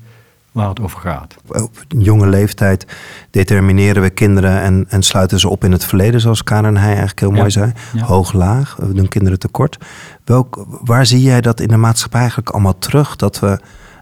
waar 0.52 0.68
het 0.68 0.80
over 0.80 1.00
gaat. 1.00 1.36
Op 1.46 1.84
jonge 1.98 2.26
leeftijd 2.26 2.86
determineren 3.30 4.02
we 4.02 4.10
kinderen 4.10 4.62
en, 4.62 4.86
en 4.88 5.02
sluiten 5.02 5.40
ze 5.40 5.48
op 5.48 5.64
in 5.64 5.72
het 5.72 5.84
verleden, 5.84 6.20
zoals 6.20 6.42
Karen 6.42 6.76
hij 6.76 6.86
eigenlijk 6.86 7.20
heel 7.20 7.30
mooi 7.30 7.50
zei. 7.50 7.72
Ja. 7.92 8.04
Hoog, 8.04 8.32
laag, 8.32 8.76
we 8.76 8.92
doen 8.92 9.08
kinderen 9.08 9.38
tekort. 9.38 9.78
Welk, 10.24 10.66
waar 10.84 11.06
zie 11.06 11.22
jij 11.22 11.40
dat 11.40 11.60
in 11.60 11.68
de 11.68 11.76
maatschappij 11.76 12.20
eigenlijk 12.20 12.50
allemaal 12.50 12.78
terug? 12.78 13.16
Dat 13.16 13.38
we 13.38 13.60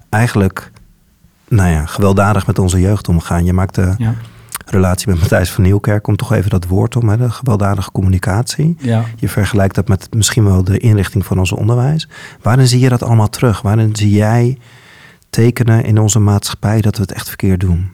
eigenlijk 0.09 0.71
nou 1.51 1.71
ja, 1.71 1.87
gewelddadig 1.87 2.47
met 2.47 2.59
onze 2.59 2.81
jeugd 2.81 3.09
omgaan. 3.09 3.45
Je 3.45 3.53
maakt 3.53 3.75
de 3.75 3.95
ja. 3.99 4.15
relatie 4.67 5.09
met 5.09 5.19
Matthijs 5.19 5.51
van 5.51 5.65
Nieuwkerk, 5.65 6.03
komt 6.03 6.19
toch 6.19 6.33
even 6.33 6.51
dat 6.51 6.67
woord 6.67 6.97
om, 6.97 7.09
hè, 7.09 7.17
de 7.17 7.31
gewelddadige 7.31 7.91
communicatie. 7.93 8.77
Ja. 8.79 9.05
Je 9.17 9.29
vergelijkt 9.29 9.75
dat 9.75 9.89
met 9.89 10.15
misschien 10.15 10.45
wel 10.45 10.65
de 10.65 10.79
inrichting 10.79 11.27
van 11.27 11.39
ons 11.39 11.53
onderwijs. 11.53 12.09
Waarin 12.43 12.67
zie 12.67 12.81
je 12.81 12.89
dat 12.89 13.03
allemaal 13.03 13.29
terug? 13.29 13.63
Waarin 13.63 13.97
zie 13.97 14.11
jij 14.11 14.59
tekenen 15.31 15.85
in 15.85 15.99
onze 15.99 16.19
maatschappij 16.19 16.81
dat 16.81 16.97
we 16.97 17.03
het 17.03 17.13
echt 17.13 17.29
verkeerd 17.29 17.61
doen? 17.61 17.91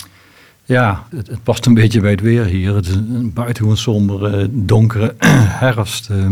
Ja, 0.65 1.03
het, 1.11 1.27
het 1.27 1.43
past 1.43 1.67
een 1.67 1.75
beetje 1.75 2.01
bij 2.01 2.11
het 2.11 2.21
weer 2.21 2.45
hier. 2.45 2.75
Het 2.75 2.87
is 2.87 2.95
een 2.95 3.33
buitengewoon 3.35 3.77
sombere, 3.77 4.49
donkere 4.51 5.15
herfst 5.65 6.11
uh, 6.11 6.29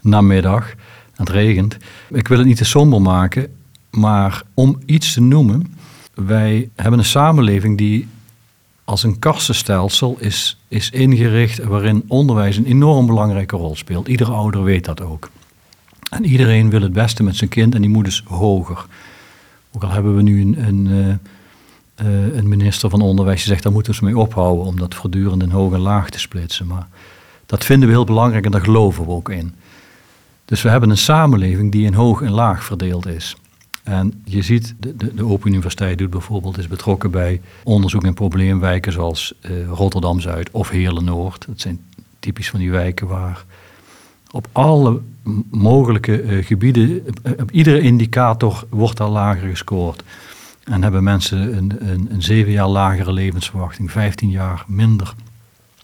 namiddag. 0.00 0.74
Het 1.14 1.28
regent. 1.28 1.76
Ik 2.08 2.28
wil 2.28 2.38
het 2.38 2.46
niet 2.46 2.56
te 2.56 2.64
somber 2.64 3.02
maken, 3.02 3.48
maar 3.90 4.42
om 4.54 4.78
iets 4.86 5.12
te 5.12 5.20
noemen 5.20 5.74
wij 6.16 6.70
hebben 6.74 6.98
een 6.98 7.04
samenleving 7.04 7.78
die 7.78 8.08
als 8.84 9.02
een 9.02 9.18
kastenstelsel 9.18 10.16
is, 10.18 10.58
is 10.68 10.90
ingericht 10.90 11.64
waarin 11.64 12.04
onderwijs 12.08 12.56
een 12.56 12.64
enorm 12.64 13.06
belangrijke 13.06 13.56
rol 13.56 13.76
speelt. 13.76 14.08
Iedere 14.08 14.30
ouder 14.32 14.62
weet 14.62 14.84
dat 14.84 15.00
ook. 15.00 15.30
En 16.10 16.24
iedereen 16.24 16.70
wil 16.70 16.80
het 16.80 16.92
beste 16.92 17.22
met 17.22 17.36
zijn 17.36 17.50
kind 17.50 17.74
en 17.74 17.80
die 17.80 17.90
moet 17.90 18.04
dus 18.04 18.22
hoger. 18.26 18.86
Ook 19.72 19.82
al 19.82 19.90
hebben 19.90 20.16
we 20.16 20.22
nu 20.22 20.40
een, 20.40 20.66
een, 20.66 20.86
uh, 20.86 22.06
uh, 22.06 22.36
een 22.36 22.48
minister 22.48 22.90
van 22.90 23.00
Onderwijs 23.00 23.38
die 23.38 23.48
zegt, 23.48 23.62
daar 23.62 23.72
moeten 23.72 23.94
we 23.94 24.04
mee 24.04 24.18
ophouden 24.18 24.66
om 24.66 24.78
dat 24.78 24.94
voortdurend 24.94 25.42
in 25.42 25.50
hoog 25.50 25.72
en 25.72 25.80
laag 25.80 26.10
te 26.10 26.18
splitsen. 26.18 26.66
Maar 26.66 26.88
dat 27.46 27.64
vinden 27.64 27.88
we 27.88 27.94
heel 27.94 28.04
belangrijk 28.04 28.44
en 28.44 28.50
daar 28.50 28.60
geloven 28.64 29.04
we 29.04 29.10
ook 29.10 29.28
in. 29.28 29.54
Dus 30.44 30.62
we 30.62 30.68
hebben 30.68 30.90
een 30.90 30.98
samenleving 30.98 31.72
die 31.72 31.86
in 31.86 31.94
hoog 31.94 32.22
en 32.22 32.32
laag 32.32 32.64
verdeeld 32.64 33.06
is. 33.06 33.36
En 33.86 34.22
je 34.24 34.42
ziet, 34.42 34.74
de, 34.78 35.14
de, 35.14 35.24
Open 35.24 35.48
Universiteit 35.48 35.98
doet 35.98 36.10
bijvoorbeeld, 36.10 36.58
is 36.58 36.68
betrokken 36.68 37.10
bij 37.10 37.40
onderzoek 37.64 38.04
in 38.04 38.14
probleemwijken 38.14 38.92
zoals 38.92 39.34
uh, 39.40 39.66
Rotterdam-Zuid 39.68 40.50
of 40.50 40.68
Heerlen-Noord. 40.68 41.46
Dat 41.46 41.60
zijn 41.60 41.80
typisch 42.18 42.50
van 42.50 42.60
die 42.60 42.70
wijken 42.70 43.06
waar 43.06 43.44
op 44.30 44.48
alle 44.52 45.00
mogelijke 45.50 46.22
uh, 46.22 46.44
gebieden, 46.44 47.02
op 47.40 47.50
iedere 47.50 47.80
indicator 47.80 48.66
wordt 48.68 49.00
al 49.00 49.10
lager 49.10 49.48
gescoord. 49.48 50.02
En 50.64 50.82
hebben 50.82 51.02
mensen 51.02 51.56
een, 51.56 51.90
een, 51.90 52.08
een 52.10 52.22
zeven 52.22 52.52
jaar 52.52 52.68
lagere 52.68 53.12
levensverwachting, 53.12 53.90
15 53.90 54.30
jaar 54.30 54.64
minder 54.66 55.14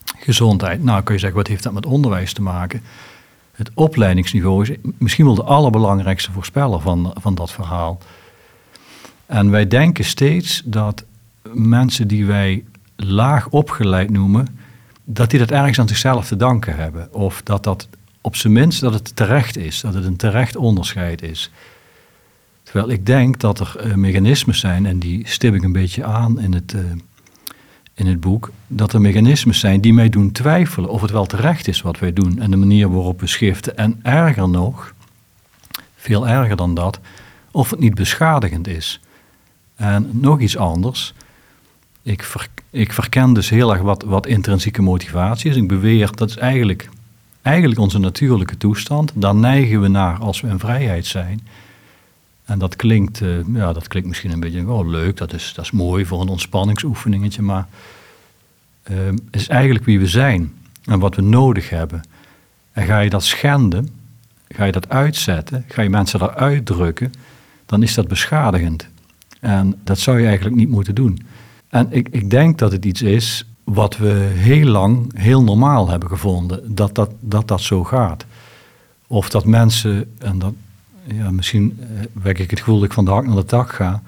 gezondheid. 0.04 0.82
Nou 0.82 1.02
kun 1.02 1.14
je 1.14 1.20
zeggen, 1.20 1.38
wat 1.38 1.48
heeft 1.48 1.62
dat 1.62 1.72
met 1.72 1.86
onderwijs 1.86 2.32
te 2.32 2.42
maken? 2.42 2.82
Het 3.62 3.70
opleidingsniveau 3.74 4.62
is 4.62 4.76
misschien 4.98 5.24
wel 5.24 5.34
de 5.34 5.42
allerbelangrijkste 5.42 6.32
voorspeller 6.32 6.80
van, 6.80 7.14
van 7.20 7.34
dat 7.34 7.52
verhaal. 7.52 7.98
En 9.26 9.50
wij 9.50 9.66
denken 9.66 10.04
steeds 10.04 10.62
dat 10.64 11.04
mensen 11.52 12.08
die 12.08 12.26
wij 12.26 12.64
laag 12.96 13.48
opgeleid 13.48 14.10
noemen, 14.10 14.46
dat 15.04 15.30
die 15.30 15.38
dat 15.38 15.50
ergens 15.50 15.78
aan 15.78 15.88
zichzelf 15.88 16.26
te 16.26 16.36
danken 16.36 16.76
hebben. 16.76 17.14
Of 17.14 17.42
dat 17.42 17.64
dat 17.64 17.88
op 18.20 18.36
zijn 18.36 18.52
minst 18.52 18.80
dat 18.80 18.94
het 18.94 19.16
terecht 19.16 19.56
is, 19.56 19.80
dat 19.80 19.94
het 19.94 20.04
een 20.04 20.16
terecht 20.16 20.56
onderscheid 20.56 21.22
is. 21.22 21.50
Terwijl 22.62 22.90
ik 22.90 23.06
denk 23.06 23.40
dat 23.40 23.60
er 23.60 23.86
uh, 23.86 23.94
mechanismes 23.94 24.60
zijn, 24.60 24.86
en 24.86 24.98
die 24.98 25.28
stip 25.28 25.54
ik 25.54 25.62
een 25.62 25.72
beetje 25.72 26.04
aan 26.04 26.40
in 26.40 26.52
het, 26.52 26.72
uh, 26.72 26.80
in 27.94 28.06
het 28.06 28.20
boek, 28.20 28.50
dat 28.66 28.92
er 28.92 29.00
mechanismes 29.00 29.60
zijn 29.60 29.80
die 29.80 29.92
mij 29.92 30.08
doen 30.08 30.32
twijfelen 30.32 30.90
of 30.90 31.00
het 31.00 31.10
wel 31.10 31.26
terecht 31.26 31.68
is 31.68 31.82
wat 31.82 31.98
wij 31.98 32.12
doen 32.12 32.40
en 32.40 32.50
de 32.50 32.56
manier 32.56 32.92
waarop 32.92 33.20
we 33.20 33.26
schiften. 33.26 33.76
En 33.76 34.00
erger 34.02 34.48
nog, 34.48 34.94
veel 35.96 36.28
erger 36.28 36.56
dan 36.56 36.74
dat, 36.74 37.00
of 37.50 37.70
het 37.70 37.80
niet 37.80 37.94
beschadigend 37.94 38.68
is. 38.68 39.00
En 39.74 40.10
nog 40.12 40.40
iets 40.40 40.56
anders. 40.56 41.14
Ik, 42.02 42.34
ik 42.70 42.92
verken 42.92 43.32
dus 43.32 43.48
heel 43.48 43.72
erg 43.72 43.82
wat, 43.82 44.02
wat 44.02 44.26
intrinsieke 44.26 44.82
motivatie 44.82 45.50
is. 45.50 45.56
Ik 45.56 45.68
beweer 45.68 46.10
dat 46.14 46.28
is 46.28 46.36
eigenlijk, 46.36 46.88
eigenlijk 47.42 47.80
onze 47.80 47.98
natuurlijke 47.98 48.56
toestand. 48.56 49.12
Daar 49.14 49.34
neigen 49.34 49.80
we 49.80 49.88
naar 49.88 50.18
als 50.18 50.40
we 50.40 50.48
in 50.48 50.58
vrijheid 50.58 51.06
zijn. 51.06 51.46
En 52.52 52.58
dat 52.58 52.76
klinkt, 52.76 53.20
uh, 53.20 53.36
ja, 53.54 53.72
dat 53.72 53.88
klinkt 53.88 54.08
misschien 54.08 54.30
een 54.30 54.40
beetje 54.40 54.70
oh, 54.70 54.88
leuk, 54.88 55.16
dat 55.16 55.32
is, 55.32 55.52
dat 55.54 55.64
is 55.64 55.70
mooi 55.70 56.06
voor 56.06 56.20
een 56.20 56.28
ontspanningsoefeningetje, 56.28 57.42
maar 57.42 57.68
uh, 58.90 58.96
is 59.30 59.48
eigenlijk 59.48 59.84
wie 59.84 59.98
we 59.98 60.06
zijn 60.06 60.52
en 60.84 60.98
wat 60.98 61.14
we 61.14 61.22
nodig 61.22 61.70
hebben. 61.70 62.00
En 62.72 62.86
ga 62.86 63.00
je 63.00 63.10
dat 63.10 63.24
schenden, 63.24 63.88
ga 64.48 64.64
je 64.64 64.72
dat 64.72 64.88
uitzetten, 64.88 65.64
ga 65.68 65.82
je 65.82 65.90
mensen 65.90 66.22
eruit 66.22 66.66
drukken, 66.66 67.12
dan 67.66 67.82
is 67.82 67.94
dat 67.94 68.08
beschadigend. 68.08 68.88
En 69.40 69.80
dat 69.84 69.98
zou 69.98 70.20
je 70.20 70.26
eigenlijk 70.26 70.56
niet 70.56 70.68
moeten 70.68 70.94
doen. 70.94 71.26
En 71.68 71.86
ik, 71.90 72.08
ik 72.10 72.30
denk 72.30 72.58
dat 72.58 72.72
het 72.72 72.84
iets 72.84 73.02
is 73.02 73.46
wat 73.64 73.96
we 73.96 74.30
heel 74.34 74.66
lang 74.66 75.18
heel 75.18 75.42
normaal 75.42 75.88
hebben 75.88 76.08
gevonden, 76.08 76.74
dat 76.74 76.94
dat, 76.94 77.10
dat, 77.20 77.48
dat 77.48 77.60
zo 77.60 77.84
gaat. 77.84 78.24
Of 79.06 79.30
dat 79.30 79.44
mensen, 79.44 80.12
en 80.18 80.38
dat, 80.38 80.54
ja, 81.04 81.30
misschien 81.30 81.78
eh, 81.80 81.86
wek 82.12 82.38
ik 82.38 82.50
het 82.50 82.58
gevoel 82.58 82.76
dat 82.76 82.84
ik 82.84 82.92
van 82.92 83.04
de 83.04 83.10
hak 83.10 83.26
naar 83.26 83.36
de 83.36 83.44
tak 83.44 83.72
ga, 83.72 84.02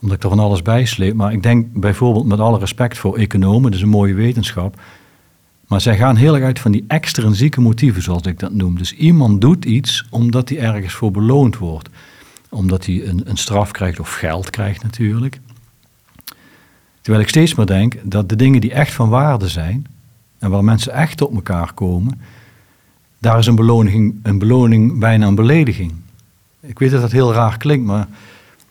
omdat 0.00 0.16
ik 0.16 0.22
er 0.22 0.28
van 0.28 0.38
alles 0.38 0.62
bij 0.62 0.84
sleep. 0.84 1.14
Maar 1.14 1.32
ik 1.32 1.42
denk 1.42 1.66
bijvoorbeeld 1.72 2.26
met 2.26 2.40
alle 2.40 2.58
respect 2.58 2.98
voor 2.98 3.16
economen, 3.16 3.62
dat 3.62 3.74
is 3.74 3.82
een 3.82 3.88
mooie 3.88 4.14
wetenschap. 4.14 4.80
Maar 5.66 5.80
zij 5.80 5.96
gaan 5.96 6.16
heel 6.16 6.34
erg 6.34 6.44
uit 6.44 6.58
van 6.58 6.72
die 6.72 6.84
extrinsieke 6.88 7.60
motieven, 7.60 8.02
zoals 8.02 8.22
ik 8.22 8.38
dat 8.38 8.52
noem. 8.52 8.78
Dus 8.78 8.92
iemand 8.92 9.40
doet 9.40 9.64
iets 9.64 10.06
omdat 10.10 10.48
hij 10.48 10.58
ergens 10.58 10.94
voor 10.94 11.10
beloond 11.10 11.58
wordt. 11.58 11.88
Omdat 12.48 12.86
hij 12.86 13.06
een, 13.06 13.22
een 13.24 13.36
straf 13.36 13.70
krijgt 13.70 14.00
of 14.00 14.14
geld 14.14 14.50
krijgt 14.50 14.82
natuurlijk. 14.82 15.40
Terwijl 17.00 17.24
ik 17.24 17.28
steeds 17.28 17.54
meer 17.54 17.66
denk 17.66 17.94
dat 18.02 18.28
de 18.28 18.36
dingen 18.36 18.60
die 18.60 18.72
echt 18.72 18.92
van 18.92 19.08
waarde 19.08 19.48
zijn, 19.48 19.86
en 20.38 20.50
waar 20.50 20.64
mensen 20.64 20.92
echt 20.92 21.20
op 21.20 21.34
elkaar 21.34 21.72
komen, 21.72 22.20
daar 23.18 23.38
is 23.38 23.46
een 23.46 23.54
beloning, 23.54 24.20
een 24.22 24.38
beloning 24.38 24.98
bijna 24.98 25.26
een 25.26 25.34
belediging. 25.34 25.92
Ik 26.60 26.78
weet 26.78 26.90
dat 26.90 27.00
dat 27.00 27.12
heel 27.12 27.32
raar 27.32 27.56
klinkt, 27.56 27.86
maar 27.86 28.08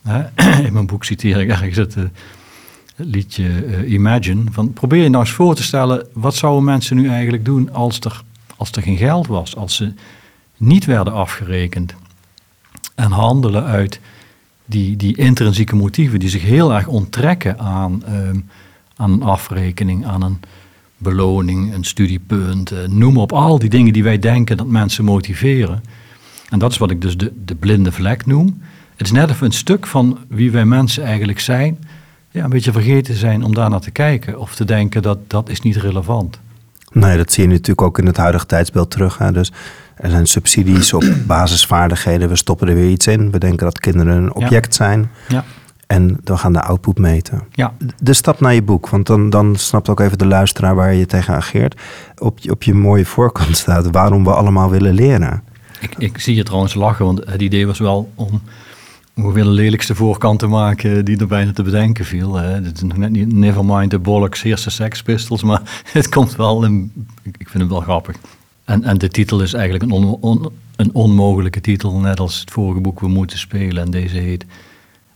hè, 0.02 0.22
in 0.66 0.72
mijn 0.72 0.86
boek 0.86 1.04
citeer 1.04 1.40
ik 1.40 1.48
ergens 1.48 1.76
het, 1.76 1.96
uh, 1.96 2.04
liedje 2.96 3.66
uh, 3.66 3.92
Imagine. 3.92 4.42
Van, 4.50 4.72
probeer 4.72 5.02
je 5.02 5.08
nou 5.08 5.24
eens 5.24 5.32
voor 5.32 5.54
te 5.54 5.62
stellen, 5.62 6.06
wat 6.12 6.34
zouden 6.34 6.64
mensen 6.64 6.96
nu 6.96 7.08
eigenlijk 7.08 7.44
doen 7.44 7.72
als 7.72 8.00
er, 8.00 8.22
als 8.56 8.70
er 8.70 8.82
geen 8.82 8.96
geld 8.96 9.26
was, 9.26 9.56
als 9.56 9.76
ze 9.76 9.92
niet 10.56 10.84
werden 10.84 11.12
afgerekend 11.12 11.94
en 12.94 13.10
handelen 13.10 13.64
uit 13.64 14.00
die, 14.64 14.96
die 14.96 15.16
intrinsieke 15.16 15.76
motieven 15.76 16.18
die 16.18 16.28
zich 16.28 16.42
heel 16.42 16.74
erg 16.74 16.86
onttrekken 16.86 17.58
aan, 17.58 18.02
um, 18.08 18.48
aan 18.96 19.12
een 19.12 19.22
afrekening, 19.22 20.06
aan 20.06 20.22
een 20.22 20.40
beloning, 20.96 21.74
een 21.74 21.84
studiepunt, 21.84 22.72
uh, 22.72 22.78
noem 22.86 23.16
op 23.16 23.32
al 23.32 23.58
die 23.58 23.70
dingen 23.70 23.92
die 23.92 24.02
wij 24.02 24.18
denken 24.18 24.56
dat 24.56 24.66
mensen 24.66 25.04
motiveren. 25.04 25.82
En 26.48 26.58
dat 26.58 26.72
is 26.72 26.78
wat 26.78 26.90
ik 26.90 27.00
dus 27.00 27.16
de, 27.16 27.32
de 27.44 27.54
blinde 27.54 27.92
vlek 27.92 28.26
noem. 28.26 28.62
Het 28.96 29.06
is 29.06 29.12
net 29.12 29.30
even 29.30 29.46
een 29.46 29.52
stuk 29.52 29.86
van 29.86 30.18
wie 30.28 30.50
wij 30.50 30.64
mensen 30.64 31.04
eigenlijk 31.04 31.40
zijn, 31.40 31.78
ja, 32.30 32.44
een 32.44 32.50
beetje 32.50 32.72
vergeten 32.72 33.14
zijn 33.14 33.44
om 33.44 33.54
daar 33.54 33.70
naar 33.70 33.80
te 33.80 33.90
kijken 33.90 34.38
of 34.38 34.54
te 34.54 34.64
denken 34.64 35.02
dat 35.02 35.18
dat 35.26 35.48
is 35.48 35.60
niet 35.60 35.76
relevant. 35.76 36.40
Nee, 36.92 37.16
dat 37.16 37.32
zie 37.32 37.42
je 37.42 37.48
natuurlijk 37.48 37.82
ook 37.82 37.98
in 37.98 38.06
het 38.06 38.16
huidige 38.16 38.46
tijdsbeeld 38.46 38.90
terug. 38.90 39.18
Hè. 39.18 39.32
Dus 39.32 39.52
er 39.96 40.10
zijn 40.10 40.26
subsidies 40.26 40.92
op 40.92 41.04
basisvaardigheden. 41.26 42.28
We 42.28 42.36
stoppen 42.36 42.68
er 42.68 42.74
weer 42.74 42.90
iets 42.90 43.06
in. 43.06 43.30
We 43.30 43.38
denken 43.38 43.64
dat 43.64 43.78
kinderen 43.78 44.16
een 44.16 44.34
object 44.34 44.74
zijn. 44.74 45.10
Ja. 45.28 45.44
En 45.86 46.20
we 46.24 46.36
gaan 46.36 46.52
de 46.52 46.62
output 46.62 46.98
meten. 46.98 47.42
Ja. 47.50 47.72
De 48.02 48.12
stap 48.12 48.40
naar 48.40 48.54
je 48.54 48.62
boek, 48.62 48.88
want 48.88 49.06
dan, 49.06 49.30
dan 49.30 49.56
snapt 49.56 49.88
ook 49.88 50.00
even 50.00 50.18
de 50.18 50.26
luisteraar 50.26 50.74
waar 50.74 50.94
je 50.94 51.06
tegen 51.06 51.34
ageert. 51.34 51.80
Op, 52.18 52.38
op 52.50 52.62
je 52.62 52.74
mooie 52.74 53.06
voorkant 53.06 53.56
staat 53.56 53.90
waarom 53.90 54.24
we 54.24 54.34
allemaal 54.34 54.70
willen 54.70 54.94
leren. 54.94 55.42
Ik, 55.98 56.18
zie 56.20 56.34
je 56.34 56.42
trouwens 56.42 56.74
lachen, 56.74 57.04
want 57.04 57.22
het 57.26 57.42
idee 57.42 57.66
was 57.66 57.78
wel 57.78 58.12
om 58.14 58.42
ongeveer 59.16 59.42
de 59.42 59.50
lelijkste 59.50 59.94
voorkant 59.94 60.38
te 60.38 60.46
maken 60.46 61.04
die 61.04 61.18
er 61.18 61.26
bijna 61.26 61.52
te 61.52 61.62
bedenken 61.62 62.04
viel. 62.04 62.34
Hè. 62.34 62.62
Dit 62.62 62.76
is 62.76 62.82
nog 62.82 62.96
net 62.96 63.10
niet 63.10 63.32
Nevermind 63.32 63.90
the 63.90 63.98
Bollocks, 63.98 64.42
eerste 64.42 64.70
Sex 64.70 65.02
Pistols, 65.02 65.42
maar 65.42 65.82
het 65.92 66.08
komt 66.08 66.36
wel, 66.36 66.64
ik 67.38 67.48
vind 67.48 67.62
het 67.62 67.68
wel 67.68 67.80
grappig. 67.80 68.16
En, 68.64 68.84
en 68.84 68.98
de 68.98 69.08
titel 69.08 69.40
is 69.40 69.52
eigenlijk 69.52 69.92
een, 69.92 70.50
een 70.76 70.94
onmogelijke 70.94 71.60
titel, 71.60 71.98
net 71.98 72.20
als 72.20 72.40
het 72.40 72.50
vorige 72.50 72.80
boek 72.80 73.00
We 73.00 73.08
moeten 73.08 73.38
spelen. 73.38 73.82
En 73.82 73.90
deze 73.90 74.16
heet, 74.16 74.44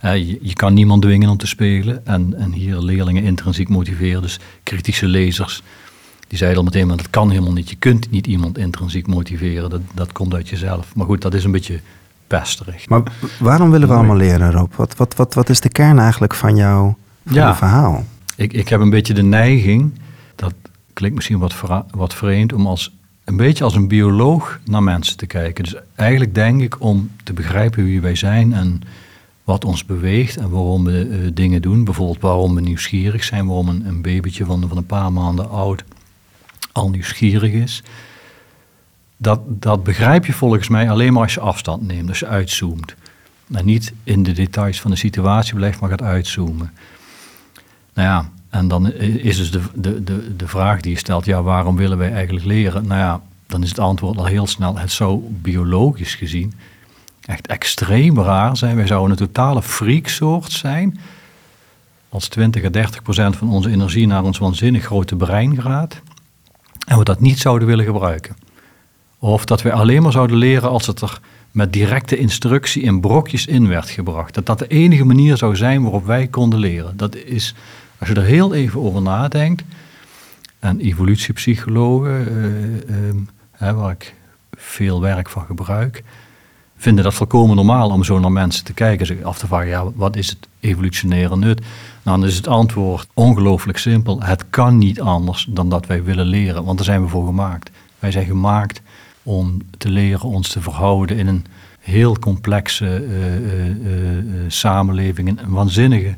je, 0.00 0.38
je, 0.42 0.52
kan 0.52 0.74
niemand 0.74 1.02
dwingen 1.02 1.28
om 1.28 1.36
te 1.36 1.46
spelen. 1.46 2.06
En, 2.06 2.34
en 2.38 2.52
hier 2.52 2.78
leerlingen 2.78 3.22
intrinsiek 3.22 3.68
motiveren, 3.68 4.22
dus 4.22 4.38
kritische 4.62 5.06
lezers. 5.06 5.62
Die 6.32 6.40
zeiden 6.40 6.60
al 6.60 6.70
meteen, 6.70 6.86
maar 6.86 6.96
dat 6.96 7.10
kan 7.10 7.30
helemaal 7.30 7.52
niet. 7.52 7.70
Je 7.70 7.76
kunt 7.76 8.10
niet 8.10 8.26
iemand 8.26 8.58
intrinsiek 8.58 9.06
motiveren, 9.06 9.70
dat, 9.70 9.80
dat 9.94 10.12
komt 10.12 10.34
uit 10.34 10.48
jezelf. 10.48 10.94
Maar 10.94 11.06
goed, 11.06 11.22
dat 11.22 11.34
is 11.34 11.44
een 11.44 11.50
beetje 11.50 11.80
pesterig. 12.26 12.88
Maar 12.88 13.02
waarom 13.38 13.70
willen 13.70 13.88
we 13.88 13.94
allemaal 13.94 14.16
leren, 14.16 14.52
Rob? 14.52 14.72
Wat, 14.74 14.96
wat, 14.96 15.14
wat, 15.14 15.34
wat 15.34 15.48
is 15.48 15.60
de 15.60 15.68
kern 15.68 15.98
eigenlijk 15.98 16.34
van 16.34 16.56
jouw 16.56 16.96
ja, 17.22 17.56
verhaal? 17.56 18.04
Ik, 18.36 18.52
ik 18.52 18.68
heb 18.68 18.80
een 18.80 18.90
beetje 18.90 19.14
de 19.14 19.22
neiging, 19.22 19.92
dat 20.34 20.54
klinkt 20.92 21.16
misschien 21.16 21.38
wat, 21.38 21.54
wat 21.90 22.14
vreemd, 22.14 22.52
om 22.52 22.66
als 22.66 22.96
een 23.24 23.36
beetje 23.36 23.64
als 23.64 23.74
een 23.74 23.88
bioloog 23.88 24.60
naar 24.64 24.82
mensen 24.82 25.16
te 25.16 25.26
kijken. 25.26 25.64
Dus 25.64 25.74
eigenlijk 25.94 26.34
denk 26.34 26.62
ik 26.62 26.80
om 26.80 27.10
te 27.24 27.32
begrijpen 27.32 27.84
wie 27.84 28.00
wij 28.00 28.14
zijn 28.14 28.52
en 28.52 28.80
wat 29.44 29.64
ons 29.64 29.84
beweegt 29.84 30.36
en 30.36 30.50
waarom 30.50 30.84
we 30.84 31.08
uh, 31.08 31.30
dingen 31.34 31.62
doen. 31.62 31.84
Bijvoorbeeld 31.84 32.20
waarom 32.20 32.54
we 32.54 32.60
nieuwsgierig 32.60 33.24
zijn, 33.24 33.46
waarom 33.46 33.68
een, 33.68 33.86
een 33.86 34.02
babytje 34.02 34.44
van, 34.44 34.68
van 34.68 34.76
een 34.76 34.86
paar 34.86 35.12
maanden 35.12 35.50
oud 35.50 35.84
al 36.72 36.90
nieuwsgierig 36.90 37.52
is. 37.52 37.82
Dat, 39.16 39.40
dat 39.46 39.82
begrijp 39.82 40.26
je 40.26 40.32
volgens 40.32 40.68
mij 40.68 40.90
alleen 40.90 41.12
maar 41.12 41.22
als 41.22 41.34
je 41.34 41.40
afstand 41.40 41.86
neemt, 41.86 42.08
als 42.08 42.18
je 42.18 42.26
uitzoomt. 42.26 42.94
En 43.52 43.64
niet 43.64 43.92
in 44.04 44.22
de 44.22 44.32
details 44.32 44.80
van 44.80 44.90
de 44.90 44.96
situatie 44.96 45.54
blijft, 45.54 45.80
maar 45.80 45.90
gaat 45.90 46.02
uitzoomen. 46.02 46.72
Nou 47.94 48.08
ja, 48.08 48.30
en 48.50 48.68
dan 48.68 48.92
is 48.92 49.36
dus 49.36 49.50
de, 49.50 49.60
de, 49.74 50.04
de, 50.04 50.36
de 50.36 50.48
vraag 50.48 50.80
die 50.80 50.92
je 50.92 50.98
stelt, 50.98 51.24
ja, 51.24 51.42
waarom 51.42 51.76
willen 51.76 51.98
wij 51.98 52.12
eigenlijk 52.12 52.46
leren? 52.46 52.86
Nou 52.86 53.00
ja, 53.00 53.20
dan 53.46 53.62
is 53.62 53.68
het 53.68 53.78
antwoord 53.78 54.18
al 54.18 54.24
heel 54.24 54.46
snel, 54.46 54.78
het 54.78 54.92
zou 54.92 55.20
biologisch 55.28 56.14
gezien 56.14 56.52
echt 57.24 57.46
extreem 57.46 58.20
raar 58.20 58.56
zijn. 58.56 58.76
Wij 58.76 58.86
zouden 58.86 59.10
een 59.10 59.26
totale 59.26 59.62
freaksoort 59.62 60.52
zijn 60.52 60.98
als 62.08 62.28
20 62.28 62.64
à 62.64 62.70
30 62.70 63.02
procent 63.02 63.36
van 63.36 63.48
onze 63.48 63.70
energie 63.70 64.06
naar 64.06 64.22
ons 64.22 64.38
waanzinnig 64.38 64.84
grote 64.84 65.16
brein 65.16 65.62
gaat 65.62 66.00
en 66.92 66.98
we 66.98 67.04
dat 67.04 67.20
niet 67.20 67.38
zouden 67.38 67.68
willen 67.68 67.84
gebruiken. 67.84 68.36
Of 69.18 69.44
dat 69.44 69.62
we 69.62 69.72
alleen 69.72 70.02
maar 70.02 70.12
zouden 70.12 70.36
leren 70.36 70.68
als 70.68 70.86
het 70.86 71.00
er 71.00 71.20
met 71.50 71.72
directe 71.72 72.16
instructie 72.16 72.82
in 72.82 73.00
brokjes 73.00 73.46
in 73.46 73.68
werd 73.68 73.90
gebracht. 73.90 74.34
Dat 74.34 74.46
dat 74.46 74.58
de 74.58 74.66
enige 74.66 75.04
manier 75.04 75.36
zou 75.36 75.56
zijn 75.56 75.82
waarop 75.82 76.06
wij 76.06 76.26
konden 76.26 76.58
leren. 76.58 76.96
Dat 76.96 77.16
is 77.16 77.54
als 77.98 78.08
je 78.08 78.14
er 78.14 78.22
heel 78.22 78.54
even 78.54 78.80
over 78.80 79.02
nadenkt, 79.02 79.62
en 80.58 80.80
evolutiepsychologen, 80.80 82.28
uh, 83.60 83.68
uh, 83.68 83.72
waar 83.72 83.90
ik 83.90 84.14
veel 84.50 85.00
werk 85.00 85.28
van 85.28 85.44
gebruik, 85.44 86.02
vinden 86.82 87.04
dat 87.04 87.14
volkomen 87.14 87.56
normaal 87.56 87.90
om 87.90 88.04
zo 88.04 88.18
naar 88.18 88.32
mensen 88.32 88.64
te 88.64 88.72
kijken. 88.72 89.06
Zich 89.06 89.22
af 89.22 89.38
te 89.38 89.46
vragen, 89.46 89.68
ja, 89.68 89.90
wat 89.94 90.16
is 90.16 90.28
het 90.28 90.48
evolutionaire 90.60 91.36
nut? 91.36 91.60
Nou, 92.02 92.20
dan 92.20 92.28
is 92.28 92.36
het 92.36 92.46
antwoord 92.46 93.06
ongelooflijk 93.14 93.78
simpel. 93.78 94.22
Het 94.22 94.44
kan 94.50 94.78
niet 94.78 95.00
anders 95.00 95.46
dan 95.50 95.68
dat 95.68 95.86
wij 95.86 96.02
willen 96.02 96.26
leren, 96.26 96.64
want 96.64 96.76
daar 96.76 96.86
zijn 96.86 97.02
we 97.02 97.08
voor 97.08 97.26
gemaakt. 97.26 97.70
Wij 97.98 98.10
zijn 98.10 98.26
gemaakt 98.26 98.82
om 99.22 99.58
te 99.78 99.88
leren 99.88 100.28
ons 100.28 100.48
te 100.48 100.60
verhouden 100.60 101.18
in 101.18 101.26
een 101.26 101.44
heel 101.80 102.18
complexe 102.18 103.04
uh, 103.06 104.44
samenleving, 104.48 105.28
een 105.28 105.50
waanzinnige 105.50 106.14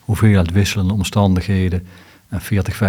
hoeveelheid 0.00 0.52
wisselende 0.52 0.92
omstandigheden. 0.92 1.86
En 2.28 2.40
40, 2.40 2.80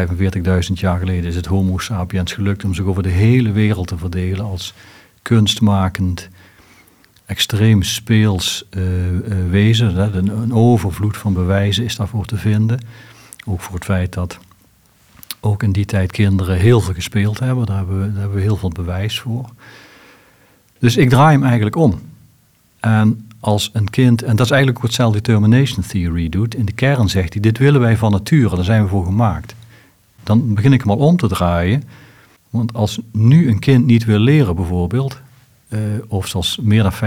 45.000 0.69 0.73
jaar 0.73 0.99
geleden 0.99 1.29
is 1.29 1.35
het 1.35 1.45
Homo 1.45 1.77
sapiens 1.77 2.33
gelukt 2.33 2.63
om 2.63 2.73
zich 2.73 2.85
over 2.85 3.03
de 3.03 3.09
hele 3.09 3.51
wereld 3.51 3.87
te 3.87 3.97
verdelen 3.97 4.45
als 4.45 4.73
kunstmakend, 5.21 6.29
extreem 7.29 7.83
speels 7.83 8.65
uh, 8.71 9.12
uh, 9.12 9.50
wezen. 9.50 10.15
Een, 10.17 10.27
een, 10.27 10.53
overvloed 10.53 11.17
van 11.17 11.33
bewijzen 11.33 11.83
is 11.83 11.95
daarvoor 11.95 12.25
te 12.25 12.38
vinden. 12.38 12.79
Ook 13.45 13.62
voor 13.62 13.75
het 13.75 13.86
feit 13.86 14.13
dat 14.13 14.39
ook 15.39 15.63
in 15.63 15.71
die 15.71 15.86
tijd 15.86 16.12
kinderen 16.12 16.57
heel 16.57 16.81
veel 16.81 16.93
gespeeld 16.93 17.39
hebben. 17.39 17.65
Daar 17.65 17.77
hebben 17.77 18.00
we, 18.00 18.12
daar 18.12 18.19
hebben 18.19 18.38
we 18.38 18.43
heel 18.43 18.57
veel 18.57 18.69
bewijs 18.69 19.19
voor. 19.19 19.50
Dus 20.79 20.98
ik 20.98 21.09
draai 21.09 21.33
hem 21.33 21.43
eigenlijk 21.43 21.75
om. 21.75 22.01
En 22.79 23.27
als 23.39 23.69
een 23.74 23.89
kind, 23.89 24.21
en 24.24 24.36
dat 24.36 24.45
is 24.45 24.51
eigenlijk 24.51 24.81
wat 24.81 24.93
self-determination 24.93 25.86
theory 25.86 26.29
doet. 26.29 26.55
In 26.55 26.65
de 26.65 26.71
kern 26.71 27.09
zegt 27.09 27.33
hij, 27.33 27.41
dit 27.41 27.57
willen 27.57 27.81
wij 27.81 27.98
van 27.98 28.12
nature, 28.12 28.55
daar 28.55 28.65
zijn 28.65 28.83
we 28.83 28.89
voor 28.89 29.05
gemaakt. 29.05 29.55
Dan 30.24 30.53
begin 30.53 30.74
ik 30.74 30.81
hem 30.81 30.91
al 30.91 30.98
om 30.98 31.17
te 31.17 31.27
draaien. 31.27 31.83
Want 32.50 32.74
als 32.74 33.00
nu 33.12 33.50
een 33.50 33.59
kind 33.59 33.86
niet 33.86 34.05
wil 34.05 34.19
leren 34.19 34.55
bijvoorbeeld, 34.55 35.21
Uh, 35.69 35.79
of 36.07 36.27
zoals 36.27 36.57
meer 36.61 36.83
dan 36.83 36.93
50% 36.93 36.97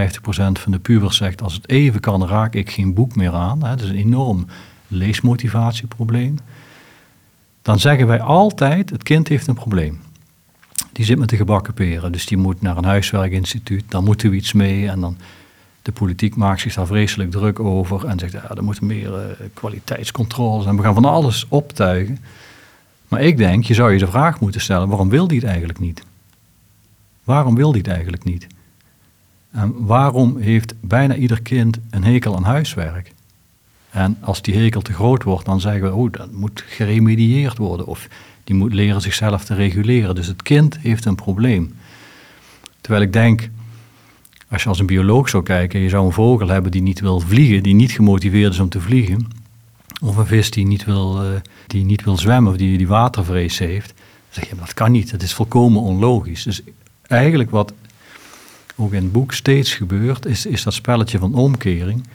van 0.52 0.72
de 0.72 0.78
pubers 0.78 1.16
zegt, 1.16 1.42
als 1.42 1.54
het 1.54 1.68
even 1.68 2.00
kan, 2.00 2.26
raak 2.26 2.54
ik 2.54 2.70
geen 2.70 2.94
boek 2.94 3.16
meer 3.16 3.32
aan. 3.32 3.64
Hè. 3.64 3.70
Dat 3.70 3.80
is 3.80 3.88
een 3.88 3.96
enorm 3.96 4.46
leesmotivatieprobleem. 4.88 6.38
Dan 7.62 7.78
zeggen 7.78 8.06
wij 8.06 8.20
altijd, 8.20 8.90
het 8.90 9.02
kind 9.02 9.28
heeft 9.28 9.46
een 9.46 9.54
probleem. 9.54 10.00
Die 10.92 11.04
zit 11.04 11.18
met 11.18 11.28
de 11.28 11.36
gebakken 11.36 11.74
peren, 11.74 12.12
dus 12.12 12.26
die 12.26 12.38
moet 12.38 12.60
naar 12.60 12.76
een 12.76 12.84
huiswerkinstituut. 12.84 13.84
Dan 13.88 14.04
moeten 14.04 14.30
we 14.30 14.36
iets 14.36 14.52
mee 14.52 14.88
en 14.88 15.00
dan... 15.00 15.16
De 15.82 15.92
politiek 15.92 16.36
maakt 16.36 16.60
zich 16.60 16.74
daar 16.74 16.86
vreselijk 16.86 17.30
druk 17.30 17.60
over 17.60 18.06
en 18.06 18.18
zegt, 18.18 18.32
ja, 18.32 18.50
er 18.50 18.64
moeten 18.64 18.86
meer 18.86 19.08
uh, 19.08 19.46
kwaliteitscontroles 19.54 20.66
en 20.66 20.76
we 20.76 20.82
gaan 20.82 20.94
van 20.94 21.04
alles 21.04 21.46
optuigen. 21.48 22.18
Maar 23.08 23.20
ik 23.20 23.36
denk, 23.36 23.64
je 23.64 23.74
zou 23.74 23.92
je 23.92 23.98
de 23.98 24.06
vraag 24.06 24.40
moeten 24.40 24.60
stellen, 24.60 24.88
waarom 24.88 25.08
wil 25.08 25.28
die 25.28 25.38
het 25.38 25.48
eigenlijk 25.48 25.78
niet? 25.78 26.02
Waarom 27.24 27.54
wil 27.54 27.72
die 27.72 27.80
het 27.80 27.90
eigenlijk 27.90 28.24
niet? 28.24 28.46
En 29.50 29.84
waarom 29.86 30.38
heeft 30.38 30.74
bijna 30.80 31.14
ieder 31.14 31.42
kind 31.42 31.78
een 31.90 32.04
hekel 32.04 32.36
aan 32.36 32.44
huiswerk? 32.44 33.12
En 33.90 34.16
als 34.20 34.42
die 34.42 34.56
hekel 34.56 34.82
te 34.82 34.92
groot 34.92 35.22
wordt, 35.22 35.46
dan 35.46 35.60
zeggen 35.60 35.82
we, 35.82 35.94
oh, 35.94 36.12
dat 36.12 36.32
moet 36.32 36.64
geremedieerd 36.66 37.58
worden. 37.58 37.86
Of 37.86 38.08
die 38.44 38.56
moet 38.56 38.72
leren 38.72 39.00
zichzelf 39.00 39.44
te 39.44 39.54
reguleren. 39.54 40.14
Dus 40.14 40.26
het 40.26 40.42
kind 40.42 40.78
heeft 40.78 41.04
een 41.04 41.14
probleem. 41.14 41.74
Terwijl 42.80 43.02
ik 43.04 43.12
denk, 43.12 43.50
als 44.48 44.62
je 44.62 44.68
als 44.68 44.78
een 44.78 44.86
bioloog 44.86 45.28
zou 45.28 45.42
kijken, 45.42 45.80
je 45.80 45.88
zou 45.88 46.06
een 46.06 46.12
vogel 46.12 46.48
hebben 46.48 46.70
die 46.70 46.82
niet 46.82 47.00
wil 47.00 47.20
vliegen, 47.20 47.62
die 47.62 47.74
niet 47.74 47.92
gemotiveerd 47.92 48.52
is 48.52 48.58
om 48.58 48.68
te 48.68 48.80
vliegen. 48.80 49.26
Of 50.02 50.16
een 50.16 50.26
vis 50.26 50.50
die 50.50 50.66
niet 50.66 50.84
wil, 50.84 51.24
uh, 51.24 51.30
die 51.66 51.84
niet 51.84 52.04
wil 52.04 52.16
zwemmen 52.16 52.52
of 52.52 52.58
die, 52.58 52.78
die 52.78 52.88
watervrees 52.88 53.58
heeft. 53.58 53.88
Dan 53.96 54.04
zeg 54.30 54.48
je, 54.48 54.56
dat 54.56 54.74
kan 54.74 54.92
niet, 54.92 55.10
dat 55.10 55.22
is 55.22 55.34
volkomen 55.34 55.82
onlogisch. 55.82 56.42
Dus 56.42 56.62
eigenlijk 57.06 57.50
wat 57.50 57.72
ook 58.76 58.92
in 58.92 59.02
het 59.02 59.12
boek 59.12 59.32
steeds 59.32 59.74
gebeurt, 59.74 60.26
is, 60.26 60.46
is 60.46 60.62
dat 60.62 60.74
spelletje 60.74 61.18
van 61.18 61.34
omkering. 61.34 62.06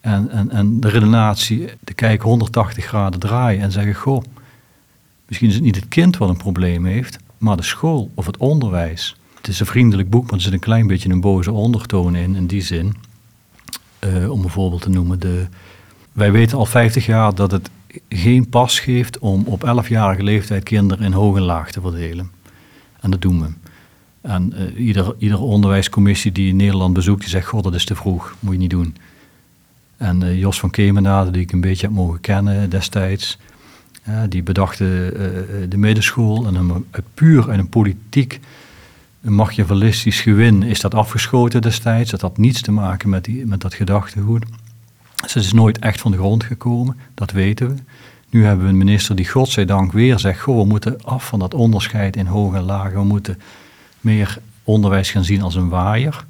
En, 0.00 0.30
en, 0.30 0.50
en 0.50 0.80
de 0.80 0.88
redenatie, 0.88 1.68
de 1.80 1.94
kijk 1.94 2.22
180 2.22 2.84
graden 2.84 3.20
draaien 3.20 3.62
en 3.62 3.72
zeggen, 3.72 3.94
goh, 3.94 4.22
misschien 5.26 5.48
is 5.48 5.54
het 5.54 5.64
niet 5.64 5.76
het 5.76 5.88
kind 5.88 6.16
wat 6.16 6.28
een 6.28 6.36
probleem 6.36 6.84
heeft, 6.84 7.18
maar 7.38 7.56
de 7.56 7.62
school 7.62 8.10
of 8.14 8.26
het 8.26 8.36
onderwijs. 8.36 9.16
Het 9.36 9.48
is 9.48 9.60
een 9.60 9.66
vriendelijk 9.66 10.10
boek, 10.10 10.24
maar 10.24 10.34
er 10.34 10.40
zit 10.40 10.52
een 10.52 10.58
klein 10.58 10.86
beetje 10.86 11.08
een 11.08 11.20
boze 11.20 11.52
ondertoon 11.52 12.16
in, 12.16 12.34
in 12.34 12.46
die 12.46 12.62
zin. 12.62 12.94
Uh, 14.04 14.30
om 14.30 14.44
een 14.44 14.50
voorbeeld 14.50 14.82
te 14.82 14.90
noemen, 14.90 15.20
de, 15.20 15.46
wij 16.12 16.32
weten 16.32 16.58
al 16.58 16.66
50 16.66 17.06
jaar 17.06 17.34
dat 17.34 17.50
het 17.50 17.70
geen 18.08 18.48
pas 18.48 18.80
geeft 18.80 19.18
om 19.18 19.44
op 19.46 19.64
11-jarige 19.84 20.22
leeftijd 20.22 20.62
kinderen 20.62 21.04
in 21.04 21.12
hoog 21.12 21.36
en 21.36 21.42
laag 21.42 21.70
te 21.70 21.80
verdelen. 21.80 22.30
En 23.00 23.10
dat 23.10 23.20
doen 23.20 23.40
we. 23.40 23.61
En 24.22 24.52
uh, 24.54 24.86
ieder, 24.86 25.14
iedere 25.18 25.40
onderwijscommissie 25.40 26.32
die 26.32 26.54
Nederland 26.54 26.94
bezoekt, 26.94 27.20
die 27.20 27.28
zegt, 27.28 27.46
god, 27.46 27.64
dat 27.64 27.74
is 27.74 27.84
te 27.84 27.94
vroeg, 27.94 28.34
moet 28.40 28.52
je 28.52 28.58
niet 28.58 28.70
doen. 28.70 28.96
En 29.96 30.22
uh, 30.22 30.38
Jos 30.38 30.60
van 30.60 30.70
Kemenade, 30.70 31.30
die 31.30 31.42
ik 31.42 31.52
een 31.52 31.60
beetje 31.60 31.86
heb 31.86 31.94
mogen 31.94 32.20
kennen 32.20 32.70
destijds, 32.70 33.38
uh, 34.08 34.20
die 34.28 34.42
bedacht 34.42 34.78
de 34.78 35.76
middenschool 35.76 36.46
en 36.46 36.54
een, 36.54 36.84
puur 37.14 37.50
uit 37.50 37.58
een 37.58 37.68
politiek, 37.68 38.40
een 39.22 39.34
machiavellistisch 39.34 40.20
gewin 40.20 40.62
is 40.62 40.80
dat 40.80 40.94
afgeschoten 40.94 41.62
destijds. 41.62 42.10
Dat 42.10 42.20
had 42.20 42.38
niets 42.38 42.60
te 42.60 42.72
maken 42.72 43.08
met, 43.08 43.24
die, 43.24 43.46
met 43.46 43.60
dat 43.60 43.74
gedachtegoed. 43.74 44.44
Dus 45.22 45.34
het 45.34 45.44
is 45.44 45.52
nooit 45.52 45.78
echt 45.78 46.00
van 46.00 46.10
de 46.10 46.16
grond 46.16 46.44
gekomen, 46.44 46.96
dat 47.14 47.30
weten 47.30 47.68
we. 47.68 47.74
Nu 48.30 48.44
hebben 48.44 48.64
we 48.64 48.70
een 48.70 48.78
minister 48.78 49.16
die 49.16 49.28
godzijdank 49.28 49.92
weer 49.92 50.18
zegt, 50.18 50.40
goh, 50.40 50.58
we 50.58 50.64
moeten 50.64 51.04
af 51.04 51.26
van 51.26 51.38
dat 51.38 51.54
onderscheid 51.54 52.16
in 52.16 52.26
hoog 52.26 52.54
en 52.54 52.62
laag. 52.62 52.92
We 52.92 53.04
moeten 53.04 53.38
meer 54.02 54.38
onderwijs 54.64 55.10
gaan 55.10 55.24
zien 55.24 55.42
als 55.42 55.54
een 55.54 55.68
waaier. 55.68 56.24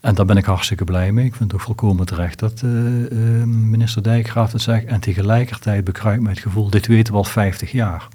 En 0.00 0.14
daar 0.14 0.26
ben 0.26 0.36
ik 0.36 0.44
hartstikke 0.44 0.84
blij 0.84 1.12
mee. 1.12 1.24
Ik 1.24 1.34
vind 1.34 1.52
het 1.52 1.60
ook 1.60 1.66
volkomen 1.66 2.06
terecht 2.06 2.38
dat 2.38 2.62
uh, 2.64 2.70
uh, 3.10 3.44
minister 3.44 4.02
Dijkgraaf 4.02 4.52
het 4.52 4.62
zegt. 4.62 4.84
En 4.84 5.00
tegelijkertijd 5.00 5.84
bekruipt 5.84 6.22
mij 6.22 6.32
het 6.32 6.40
gevoel, 6.40 6.70
dit 6.70 6.86
weten 6.86 7.12
we 7.12 7.18
al 7.18 7.24
50 7.24 7.72
jaar. 7.72 8.08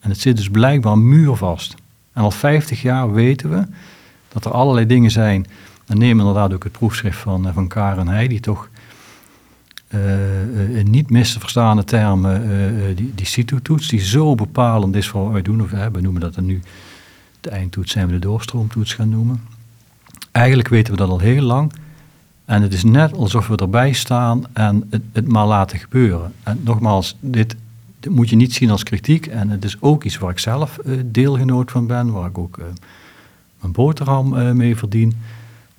En 0.00 0.10
het 0.10 0.20
zit 0.20 0.36
dus 0.36 0.50
blijkbaar 0.50 0.98
muurvast. 0.98 1.74
En 2.12 2.22
al 2.22 2.30
50 2.30 2.82
jaar 2.82 3.12
weten 3.12 3.50
we 3.50 3.66
dat 4.28 4.44
er 4.44 4.50
allerlei 4.50 4.86
dingen 4.86 5.10
zijn. 5.10 5.46
En 5.86 5.98
neem 5.98 6.18
inderdaad 6.18 6.52
ook 6.52 6.64
het 6.64 6.72
proefschrift 6.72 7.18
van, 7.18 7.52
van 7.52 7.68
Karen 7.68 8.08
Heij, 8.08 8.28
die 8.28 8.40
toch 8.40 8.68
in 10.74 10.90
niet 10.90 11.10
mis 11.10 11.32
te 11.32 11.40
verstaande 11.40 11.84
termen 11.84 12.96
die, 12.96 13.12
die 13.14 13.26
CITO-toets, 13.26 13.88
die 13.88 14.00
zo 14.00 14.34
bepalend 14.34 14.94
is 14.94 15.08
voor 15.08 15.34
uitdoen, 15.34 15.62
of 15.62 15.70
we 15.70 16.00
noemen 16.00 16.20
dat 16.20 16.34
dan 16.34 16.46
nu 16.46 16.62
de 17.44 17.50
eindtoets 17.50 17.92
zijn 17.92 18.06
we 18.06 18.12
de 18.12 18.18
doorstroomtoets 18.18 18.94
gaan 18.94 19.08
noemen. 19.08 19.40
Eigenlijk 20.30 20.68
weten 20.68 20.92
we 20.92 20.98
dat 20.98 21.08
al 21.08 21.18
heel 21.18 21.42
lang. 21.42 21.72
En 22.44 22.62
het 22.62 22.72
is 22.72 22.84
net 22.84 23.12
alsof 23.12 23.46
we 23.46 23.56
erbij 23.56 23.92
staan 23.92 24.44
en 24.52 24.86
het, 24.90 25.02
het 25.12 25.28
maar 25.28 25.46
laten 25.46 25.78
gebeuren. 25.78 26.32
En 26.42 26.60
nogmaals, 26.64 27.16
dit, 27.20 27.56
moet 28.08 28.30
je 28.30 28.36
niet 28.36 28.54
zien 28.54 28.70
als 28.70 28.82
kritiek. 28.82 29.26
En 29.26 29.48
het 29.48 29.64
is 29.64 29.76
ook 29.80 30.04
iets 30.04 30.18
waar 30.18 30.30
ik 30.30 30.38
zelf 30.38 30.78
uh, 30.84 31.00
deelgenoot 31.06 31.70
van 31.70 31.86
ben, 31.86 32.12
waar 32.12 32.28
ik 32.28 32.38
ook 32.38 32.58
uh, 32.58 32.64
mijn 33.60 33.72
boterham 33.72 34.34
uh, 34.34 34.50
mee 34.50 34.76
verdien. 34.76 35.12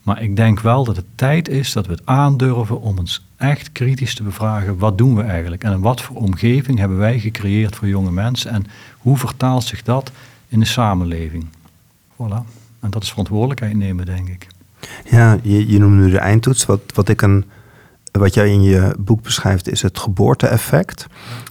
Maar 0.04 0.21
ik 0.21 0.36
denk 0.36 0.60
wel 0.60 0.84
dat 0.84 0.95
het 0.95 1.06
tijd 1.15 1.49
is 1.49 1.73
dat 1.73 1.86
we 1.86 1.91
het 1.91 2.06
aandurven 2.06 2.82
om 2.82 2.97
ons 2.97 3.25
echt 3.38 3.71
kritisch 3.71 4.15
te 4.15 4.23
bevragen. 4.23 4.78
Wat 4.78 4.97
doen 4.97 5.15
we 5.15 5.21
eigenlijk? 5.21 5.63
En 5.63 5.80
wat 5.80 6.01
voor 6.01 6.15
omgeving 6.15 6.80
hebben 6.80 6.97
wij 6.97 7.19
gecreëerd 7.19 7.75
voor 7.75 7.88
jonge 7.88 8.12
mensen? 8.12 8.51
En 8.51 8.65
hoe 8.97 9.17
vertaalt 9.17 9.63
zich 9.63 9.84
dat 9.84 10.12
in 10.47 10.60
de 10.60 10.65
samenleving. 10.65 11.45
Voilà. 12.15 12.63
En 12.80 12.89
dat 12.89 13.04
is 13.04 13.10
verantwoordelijkheid 13.10 13.75
nemen, 13.75 14.06
denk 14.06 14.28
ik. 14.28 14.47
Ja, 15.10 15.38
je, 15.41 15.71
je 15.71 15.80
noemt 15.80 15.95
nu 15.95 16.10
de 16.10 16.17
eindtoets. 16.17 16.65
Wat, 16.65 16.82
wat, 16.93 17.10
ik 17.10 17.21
een, 17.21 17.45
wat 18.12 18.34
jij 18.34 18.49
in 18.49 18.62
je 18.62 18.95
boek 18.99 19.21
beschrijft 19.21 19.69
is 19.69 19.82
het 19.82 19.99
geboorte-effect. 19.99 21.08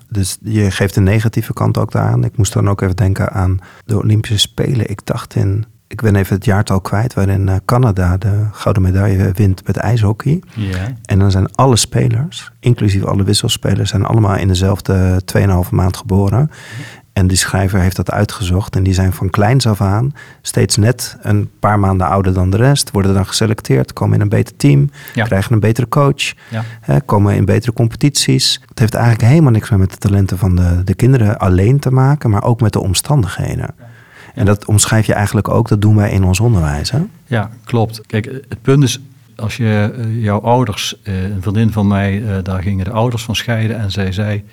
Dus 0.08 0.38
je 0.42 0.70
geeft 0.70 0.96
een 0.96 1.02
negatieve 1.02 1.52
kant 1.52 1.78
ook 1.78 1.92
daaraan. 1.92 2.24
Ik 2.24 2.36
moest 2.36 2.52
dan 2.52 2.68
ook 2.68 2.80
even 2.80 2.96
denken 2.96 3.32
aan 3.32 3.58
de 3.84 3.98
Olympische 3.98 4.38
Spelen. 4.38 4.90
Ik 4.90 5.06
dacht 5.06 5.34
in, 5.34 5.64
ik 5.86 6.00
ben 6.00 6.16
even 6.16 6.34
het 6.34 6.44
jaartal 6.44 6.80
kwijt, 6.80 7.14
waarin 7.14 7.48
eh, 7.48 7.56
Canada 7.64 8.16
de 8.16 8.46
gouden 8.52 8.82
medaille 8.82 9.32
wint 9.32 9.66
met 9.66 9.76
ijshockey. 9.76 10.42
Ja. 10.54 10.92
En 11.04 11.18
dan 11.18 11.30
zijn 11.30 11.52
alle 11.54 11.76
spelers, 11.76 12.50
inclusief 12.60 13.04
alle 13.04 13.22
wisselspelers, 13.22 13.90
zijn 13.90 14.04
allemaal 14.04 14.36
in 14.36 14.48
dezelfde 14.48 15.22
2,5 15.38 15.70
maand 15.70 15.96
geboren. 15.96 16.50
En 17.14 17.26
die 17.26 17.36
schrijver 17.36 17.80
heeft 17.80 17.96
dat 17.96 18.10
uitgezocht. 18.10 18.76
En 18.76 18.82
die 18.82 18.94
zijn 18.94 19.12
van 19.12 19.30
kleins 19.30 19.66
af 19.66 19.80
aan 19.80 20.14
steeds 20.42 20.76
net 20.76 21.16
een 21.20 21.50
paar 21.58 21.78
maanden 21.78 22.06
ouder 22.06 22.34
dan 22.34 22.50
de 22.50 22.56
rest. 22.56 22.90
Worden 22.90 23.14
dan 23.14 23.26
geselecteerd, 23.26 23.92
komen 23.92 24.14
in 24.14 24.20
een 24.20 24.28
beter 24.28 24.56
team, 24.56 24.90
krijgen 25.12 25.52
een 25.52 25.60
betere 25.60 25.88
coach, 25.88 26.32
ja. 26.50 26.64
hè, 26.80 27.00
komen 27.00 27.34
in 27.34 27.44
betere 27.44 27.72
competities. 27.72 28.60
Het 28.68 28.78
heeft 28.78 28.94
eigenlijk 28.94 29.28
helemaal 29.28 29.50
niks 29.50 29.70
meer 29.70 29.78
met 29.78 29.90
de 29.90 29.96
talenten 29.96 30.38
van 30.38 30.56
de, 30.56 30.84
de 30.84 30.94
kinderen 30.94 31.38
alleen 31.38 31.78
te 31.78 31.90
maken, 31.90 32.30
maar 32.30 32.44
ook 32.44 32.60
met 32.60 32.72
de 32.72 32.80
omstandigheden. 32.80 33.74
En 34.34 34.44
dat 34.44 34.64
omschrijf 34.64 35.06
je 35.06 35.14
eigenlijk 35.14 35.48
ook, 35.48 35.68
dat 35.68 35.80
doen 35.80 35.96
wij 35.96 36.10
in 36.10 36.24
ons 36.24 36.40
onderwijs. 36.40 36.90
Hè? 36.90 36.98
Ja, 37.26 37.50
klopt. 37.64 38.06
Kijk, 38.06 38.24
het 38.24 38.62
punt 38.62 38.82
is, 38.82 39.00
als 39.36 39.56
je 39.56 39.94
uh, 39.98 40.22
jouw 40.22 40.40
ouders, 40.40 40.96
uh, 41.02 41.22
een 41.22 41.42
vriendin 41.42 41.72
van 41.72 41.86
mij, 41.86 42.20
uh, 42.20 42.36
daar 42.42 42.62
gingen 42.62 42.84
de 42.84 42.90
ouders 42.90 43.22
van 43.22 43.36
scheiden 43.36 43.78
en 43.78 43.90
zij 43.90 44.12
zei 44.12 44.44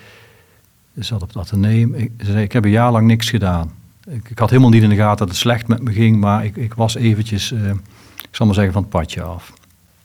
zat 0.96 1.22
op 1.22 1.28
het 1.28 1.38
ateneum. 1.38 1.94
Ik, 1.94 2.12
ze 2.20 2.26
zei, 2.26 2.44
ik 2.44 2.52
heb 2.52 2.66
een 2.66 2.72
jaar 2.72 2.92
lang 2.92 3.08
niks 3.08 3.30
gedaan. 3.30 3.72
Ik, 4.08 4.40
had 4.40 4.50
helemaal 4.50 4.72
niet 4.72 4.84
in 4.84 4.90
de 4.90 4.96
gaten 4.96 5.18
dat 5.18 5.28
het 5.28 5.38
slecht 5.38 5.68
met 5.68 5.82
me 5.82 5.92
ging, 5.92 6.20
maar 6.20 6.46
ik, 6.46 6.56
ik 6.56 6.74
was 6.74 6.96
eventjes, 6.96 7.52
uh, 7.52 7.70
ik 8.16 8.36
zal 8.36 8.46
maar 8.46 8.56
zeggen, 8.56 8.74
van 8.74 8.82
het 8.82 8.92
padje 8.92 9.22
af. 9.22 9.54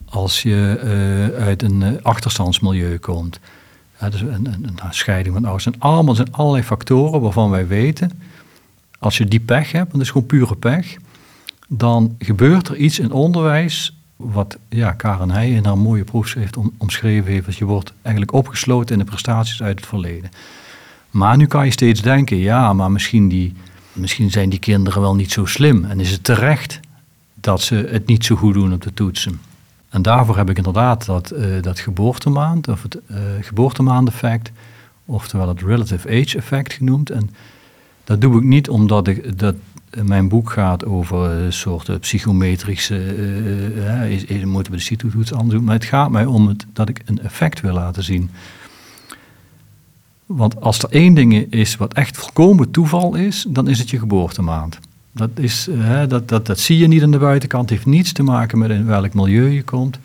Als 0.04 0.42
je 0.42 0.80
uh, 1.36 1.44
uit 1.44 1.62
een 1.62 1.80
uh, 1.80 1.88
achterstandsmilieu 2.02 2.98
komt, 2.98 3.40
dus 4.10 4.20
een, 4.20 4.28
een, 4.28 4.64
een, 4.64 4.78
scheiding 4.90 5.34
van 5.34 5.44
ouders, 5.44 5.62
zijn 5.62 5.80
allemaal 5.80 6.14
zijn 6.14 6.32
allerlei 6.32 6.64
factoren 6.64 7.20
waarvan 7.20 7.50
wij 7.50 7.66
weten, 7.66 8.10
als 8.98 9.16
je 9.16 9.24
die 9.24 9.40
pech 9.40 9.72
hebt, 9.72 9.86
en 9.86 9.92
dat 9.92 10.00
is 10.00 10.10
gewoon 10.10 10.26
pure 10.26 10.56
pech, 10.56 10.96
dan 11.68 12.16
gebeurt 12.18 12.68
er 12.68 12.76
iets 12.76 12.98
in 12.98 13.12
onderwijs 13.12 13.96
wat 14.16 14.58
ja, 14.68 14.92
Karen 14.92 15.30
Heij 15.30 15.50
in 15.50 15.64
haar 15.64 15.78
mooie 15.78 16.04
proefschrift 16.04 16.56
om, 16.56 16.72
omschreven 16.76 17.32
heeft. 17.32 17.46
Dat 17.46 17.56
je 17.56 17.64
wordt 17.64 17.92
eigenlijk 18.02 18.34
opgesloten 18.34 18.92
in 18.92 19.04
de 19.04 19.10
prestaties 19.10 19.62
uit 19.62 19.76
het 19.76 19.88
verleden. 19.88 20.30
Maar 21.16 21.36
nu 21.36 21.46
kan 21.46 21.64
je 21.64 21.70
steeds 21.70 22.02
denken, 22.02 22.36
ja, 22.36 22.72
maar 22.72 22.90
misschien, 22.90 23.28
die, 23.28 23.54
misschien 23.92 24.30
zijn 24.30 24.48
die 24.48 24.58
kinderen 24.58 25.00
wel 25.00 25.14
niet 25.14 25.32
zo 25.32 25.44
slim. 25.44 25.84
En 25.84 26.00
is 26.00 26.10
het 26.10 26.24
terecht 26.24 26.80
dat 27.34 27.60
ze 27.60 27.88
het 27.90 28.06
niet 28.06 28.24
zo 28.24 28.36
goed 28.36 28.54
doen 28.54 28.72
op 28.72 28.82
de 28.82 28.94
toetsen. 28.94 29.40
En 29.88 30.02
daarvoor 30.02 30.36
heb 30.36 30.50
ik 30.50 30.56
inderdaad 30.56 31.06
dat, 31.06 31.32
uh, 31.32 31.62
dat 31.62 31.78
geboortemaand, 31.78 32.68
of 32.68 32.82
het 32.82 32.98
uh, 33.10 33.16
geboortemaandeffect, 33.40 34.52
oftewel 35.04 35.48
het 35.48 35.62
relative 35.62 36.08
age 36.08 36.36
effect 36.36 36.72
genoemd. 36.72 37.10
En 37.10 37.30
dat 38.04 38.20
doe 38.20 38.36
ik 38.36 38.44
niet 38.44 38.68
omdat 38.68 39.08
ik, 39.08 39.38
dat 39.38 39.54
mijn 40.02 40.28
boek 40.28 40.50
gaat 40.50 40.84
over 40.84 41.30
een 41.30 41.52
soort 41.52 42.00
psychometrische, 42.00 43.16
uh, 43.74 44.10
is, 44.10 44.44
moeten 44.44 44.72
we 44.72 44.78
de 44.78 44.84
CITO-toets 44.84 45.32
anders 45.32 45.54
doen, 45.54 45.64
maar 45.64 45.74
het 45.74 45.84
gaat 45.84 46.10
mij 46.10 46.24
om 46.24 46.48
het, 46.48 46.66
dat 46.72 46.88
ik 46.88 47.02
een 47.04 47.22
effect 47.22 47.60
wil 47.60 47.74
laten 47.74 48.02
zien. 48.02 48.30
Want 50.26 50.60
als 50.60 50.78
er 50.78 50.90
één 50.90 51.14
ding 51.14 51.52
is 51.52 51.76
wat 51.76 51.94
echt 51.94 52.16
volkomen 52.16 52.70
toeval 52.70 53.14
is, 53.14 53.46
dan 53.48 53.68
is 53.68 53.78
het 53.78 53.90
je 53.90 53.98
geboortemaand. 53.98 54.78
Dat, 55.12 55.30
is, 55.34 55.68
hè, 55.70 56.06
dat, 56.06 56.28
dat, 56.28 56.46
dat 56.46 56.58
zie 56.58 56.78
je 56.78 56.86
niet 56.86 57.02
aan 57.02 57.10
de 57.10 57.18
buitenkant. 57.18 57.70
Heeft 57.70 57.86
niets 57.86 58.12
te 58.12 58.22
maken 58.22 58.58
met 58.58 58.70
in 58.70 58.86
welk 58.86 59.14
milieu 59.14 59.48
je 59.48 59.62
komt. 59.62 59.98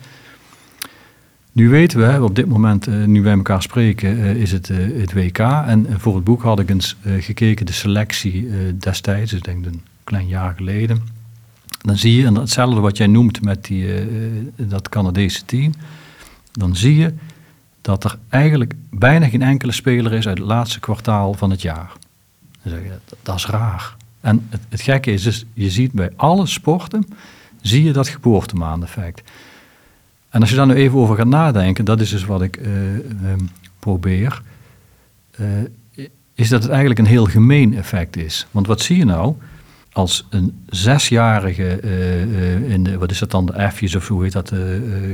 Nu 1.52 1.68
weten 1.68 1.98
we, 1.98 2.24
op 2.24 2.34
dit 2.34 2.46
moment, 2.46 2.88
uh, 2.88 3.04
nu 3.04 3.22
wij 3.22 3.32
elkaar 3.32 3.62
spreken, 3.62 4.18
uh, 4.18 4.34
is 4.34 4.52
het, 4.52 4.68
het 4.68 5.12
WK. 5.12 5.38
En 5.38 5.86
voor 5.90 6.14
het 6.14 6.24
boek 6.24 6.42
had 6.42 6.58
ik 6.58 6.70
eens 6.70 6.96
gekeken, 7.18 7.66
de 7.66 7.72
selectie 7.72 8.48
destijds, 8.78 9.30
dus 9.30 9.38
ik 9.38 9.44
denk 9.44 9.66
een 9.66 9.82
klein 10.04 10.26
jaar 10.26 10.54
geleden. 10.56 11.00
Dan 11.80 11.96
zie 11.96 12.16
je, 12.16 12.26
en 12.26 12.34
hetzelfde 12.34 12.80
wat 12.80 12.96
jij 12.96 13.06
noemt 13.06 13.42
met 13.42 13.64
die, 13.64 13.86
dat 14.56 14.88
Canadese 14.88 15.44
team, 15.44 15.72
dan 16.52 16.76
zie 16.76 16.96
je 16.96 17.12
dat 17.82 18.04
er 18.04 18.18
eigenlijk 18.28 18.74
bijna 18.90 19.28
geen 19.28 19.42
enkele 19.42 19.72
speler 19.72 20.12
is 20.12 20.26
uit 20.26 20.38
het 20.38 20.46
laatste 20.46 20.80
kwartaal 20.80 21.34
van 21.34 21.50
het 21.50 21.62
jaar. 21.62 21.92
Dan 22.62 22.72
zeg 22.72 22.82
je, 22.82 23.14
dat, 23.22 23.36
is 23.36 23.46
raar. 23.46 23.96
En 24.20 24.46
het, 24.48 24.60
het, 24.68 24.80
gekke 24.80 25.12
is 25.12 25.22
dus, 25.22 25.44
je 25.54 25.70
ziet 25.70 25.92
bij 25.92 26.10
alle 26.16 26.46
sporten, 26.46 27.06
zie 27.60 27.84
je 27.84 27.92
dat 27.92 28.08
geboortemaandeffect. 28.08 29.22
En 30.28 30.40
als 30.40 30.50
je 30.50 30.56
daar 30.56 30.66
nu 30.66 30.74
even 30.74 30.98
over 30.98 31.16
gaat 31.16 31.26
nadenken, 31.26 31.84
dat 31.84 32.00
is 32.00 32.10
dus 32.10 32.24
wat 32.24 32.42
ik 32.42 32.56
uh, 32.56 32.66
um, 33.30 33.50
probeer, 33.78 34.42
uh, 35.40 35.46
is 36.34 36.48
dat 36.48 36.62
het 36.62 36.70
eigenlijk 36.70 37.00
een 37.00 37.06
heel 37.06 37.26
gemeen 37.26 37.76
effect 37.76 38.16
is. 38.16 38.46
Want 38.50 38.66
wat 38.66 38.80
zie 38.80 38.96
je 38.96 39.04
nou? 39.04 39.34
Als 39.92 40.26
een 40.30 40.64
zesjarige, 40.68 41.80
uh, 41.84 42.70
in 42.70 42.84
de, 42.84 42.98
wat 42.98 43.10
is 43.10 43.18
dat 43.18 43.30
dan, 43.30 43.46
de 43.46 43.70
F's 43.70 43.94
of 43.94 44.08
hoe 44.08 44.22
heet 44.22 44.32
dat, 44.32 44.52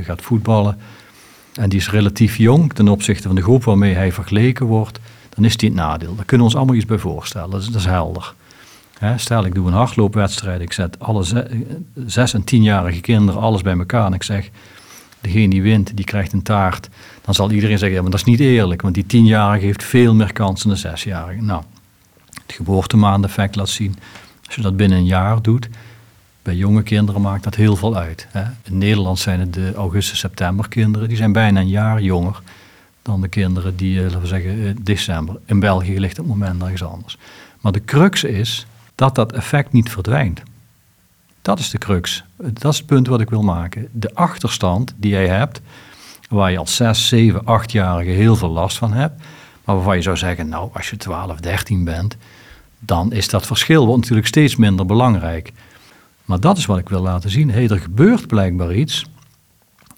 gaat 0.03 0.21
voetballen, 0.21 0.77
en 1.53 1.69
die 1.69 1.79
is 1.79 1.89
relatief 1.89 2.37
jong 2.37 2.73
ten 2.73 2.87
opzichte 2.87 3.27
van 3.27 3.35
de 3.35 3.41
groep 3.41 3.63
waarmee 3.63 3.93
hij 3.93 4.11
vergeleken 4.11 4.65
wordt, 4.65 4.99
dan 5.29 5.45
is 5.45 5.57
die 5.57 5.69
het 5.69 5.77
nadeel. 5.77 6.15
Daar 6.15 6.25
kunnen 6.25 6.37
we 6.37 6.51
ons 6.51 6.55
allemaal 6.55 6.75
iets 6.75 6.85
bij 6.85 6.97
voorstellen, 6.97 7.49
dat 7.49 7.61
is, 7.61 7.67
dat 7.67 7.81
is 7.81 7.85
helder. 7.85 8.33
stel, 9.15 9.45
ik 9.45 9.55
doe 9.55 9.67
een 9.67 9.73
hardloopwedstrijd, 9.73 10.61
ik 10.61 10.73
zet 10.73 10.99
alle 10.99 11.47
zes 12.05 12.33
en 12.33 12.43
tienjarige 12.43 13.01
kinderen 13.01 13.41
alles 13.41 13.61
bij 13.61 13.77
elkaar 13.77 14.05
en 14.05 14.13
ik 14.13 14.23
zeg, 14.23 14.49
degene 15.21 15.49
die 15.49 15.61
wint, 15.61 15.95
die 15.95 16.05
krijgt 16.05 16.33
een 16.33 16.43
taart. 16.43 16.89
Dan 17.21 17.33
zal 17.33 17.51
iedereen 17.51 17.77
zeggen, 17.77 17.95
ja, 17.95 18.01
maar 18.01 18.11
dat 18.11 18.19
is 18.19 18.25
niet 18.25 18.39
eerlijk, 18.39 18.81
want 18.81 18.93
die 18.93 19.05
tienjarige 19.05 19.65
heeft 19.65 19.83
veel 19.83 20.13
meer 20.13 20.33
kans 20.33 20.63
dan 20.63 20.71
de 20.71 20.77
zesjarige. 20.77 21.41
Nou, 21.41 21.63
het 22.45 22.53
geboortemaandeffect 22.55 23.55
laat 23.55 23.69
zien, 23.69 23.95
als 24.45 24.55
je 24.55 24.61
dat 24.61 24.77
binnen 24.77 24.97
een 24.97 25.05
jaar 25.05 25.41
doet, 25.41 25.69
bij 26.41 26.55
jonge 26.55 26.83
kinderen 26.83 27.21
maakt 27.21 27.43
dat 27.43 27.55
heel 27.55 27.75
veel 27.75 27.95
uit. 27.95 28.27
Hè. 28.29 28.43
In 28.63 28.77
Nederland 28.77 29.19
zijn 29.19 29.39
het 29.39 29.53
de 29.53 29.73
augustus-september 29.73 30.67
kinderen, 30.67 31.07
die 31.07 31.17
zijn 31.17 31.31
bijna 31.31 31.59
een 31.59 31.67
jaar 31.67 32.01
jonger 32.01 32.41
dan 33.01 33.21
de 33.21 33.27
kinderen 33.27 33.75
die, 33.75 33.97
eh, 33.97 34.03
laten 34.03 34.21
we 34.21 34.27
zeggen, 34.27 34.65
eh, 34.65 34.73
december. 34.81 35.35
In 35.45 35.59
België 35.59 35.99
ligt 35.99 36.17
het 36.17 36.25
moment 36.25 36.61
ergens 36.61 36.83
anders. 36.83 37.17
Maar 37.61 37.71
de 37.71 37.83
crux 37.85 38.23
is 38.23 38.65
dat 38.95 39.15
dat 39.15 39.31
effect 39.31 39.71
niet 39.71 39.89
verdwijnt. 39.89 40.41
Dat 41.41 41.59
is 41.59 41.69
de 41.69 41.77
crux. 41.77 42.23
Dat 42.37 42.71
is 42.71 42.77
het 42.77 42.87
punt 42.87 43.07
wat 43.07 43.21
ik 43.21 43.29
wil 43.29 43.43
maken. 43.43 43.87
De 43.91 44.15
achterstand 44.15 44.93
die 44.97 45.11
jij 45.11 45.27
hebt, 45.27 45.61
waar 46.29 46.51
je 46.51 46.57
als 46.57 46.75
6, 46.75 47.07
7, 47.07 47.41
8-jarige 47.45 48.09
heel 48.09 48.35
veel 48.35 48.49
last 48.49 48.77
van 48.77 48.93
hebt, 48.93 49.21
maar 49.63 49.75
waarvan 49.75 49.95
je 49.95 50.01
zou 50.01 50.17
zeggen, 50.17 50.49
nou, 50.49 50.69
als 50.73 50.89
je 50.89 50.97
12, 50.97 51.39
13 51.39 51.83
bent, 51.83 52.17
dan 52.79 53.11
is 53.11 53.29
dat 53.29 53.45
verschil 53.45 53.85
wordt 53.85 54.01
natuurlijk 54.01 54.27
steeds 54.27 54.55
minder 54.55 54.85
belangrijk. 54.85 55.51
Maar 56.29 56.39
dat 56.39 56.57
is 56.57 56.65
wat 56.65 56.77
ik 56.77 56.89
wil 56.89 57.01
laten 57.01 57.29
zien. 57.29 57.51
Hey, 57.51 57.67
er 57.67 57.79
gebeurt 57.79 58.27
blijkbaar 58.27 58.73
iets. 58.73 59.05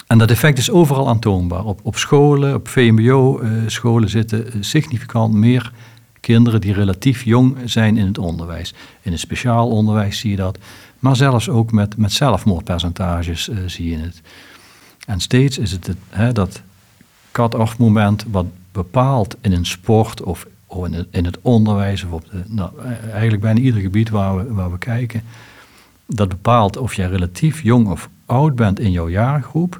En 0.08 0.18
dat 0.18 0.30
effect 0.30 0.58
is 0.58 0.72
overal 0.72 1.08
aantoonbaar. 1.08 1.66
Op, 1.66 1.80
op 1.84 1.98
scholen, 1.98 2.56
op 2.56 2.68
VMBO-scholen 2.68 4.04
eh, 4.04 4.14
zitten 4.14 4.64
significant 4.64 5.34
meer 5.34 5.72
kinderen 6.20 6.62
die 6.62 6.74
relatief 6.74 7.24
jong 7.24 7.58
zijn 7.66 7.98
in 7.98 8.06
het 8.06 8.18
onderwijs. 8.18 8.74
In 9.02 9.12
het 9.12 9.20
speciaal 9.20 9.70
onderwijs 9.70 10.20
zie 10.20 10.30
je 10.30 10.36
dat. 10.36 10.58
Maar 11.00 11.16
zelfs 11.16 11.50
ook 11.50 11.72
met, 11.72 11.98
met 11.98 12.12
zelfmoordpercentages 12.12 13.50
uh, 13.50 13.58
zie 13.66 13.90
je 13.90 13.98
het. 13.98 14.22
En 15.06 15.20
steeds 15.20 15.58
is 15.58 15.72
het, 15.72 15.88
het 15.88 15.98
hè, 16.10 16.32
dat 16.32 16.62
cut-off 17.32 17.78
moment 17.78 18.26
wat 18.32 18.46
bepaalt 18.72 19.36
in 19.42 19.52
een 19.52 19.66
sport 19.66 20.24
of, 20.24 20.48
of 20.66 20.86
in, 20.86 20.94
het, 20.94 21.08
in, 21.12 21.26
het, 21.26 21.38
onderwijs 21.42 22.04
of 22.04 22.12
op 22.12 22.26
de, 22.32 22.44
nou, 22.48 22.72
eigenlijk 23.12 23.42
bijna 23.42 23.60
ieder 23.60 23.82
gebied 23.82 24.10
waar 24.10 24.38
we, 24.38 24.54
waar 24.54 24.72
we 24.72 24.78
kijken. 24.78 25.24
Dat 26.14 26.30
bepaalt 26.30 26.78
of 26.78 26.94
jij 26.94 27.08
relatief 27.08 27.62
jong 27.62 27.88
of 27.88 28.10
oud 28.26 28.56
bent 28.56 28.80
in 28.80 28.92
jouw 28.92 29.10
jaargroep. 29.10 29.80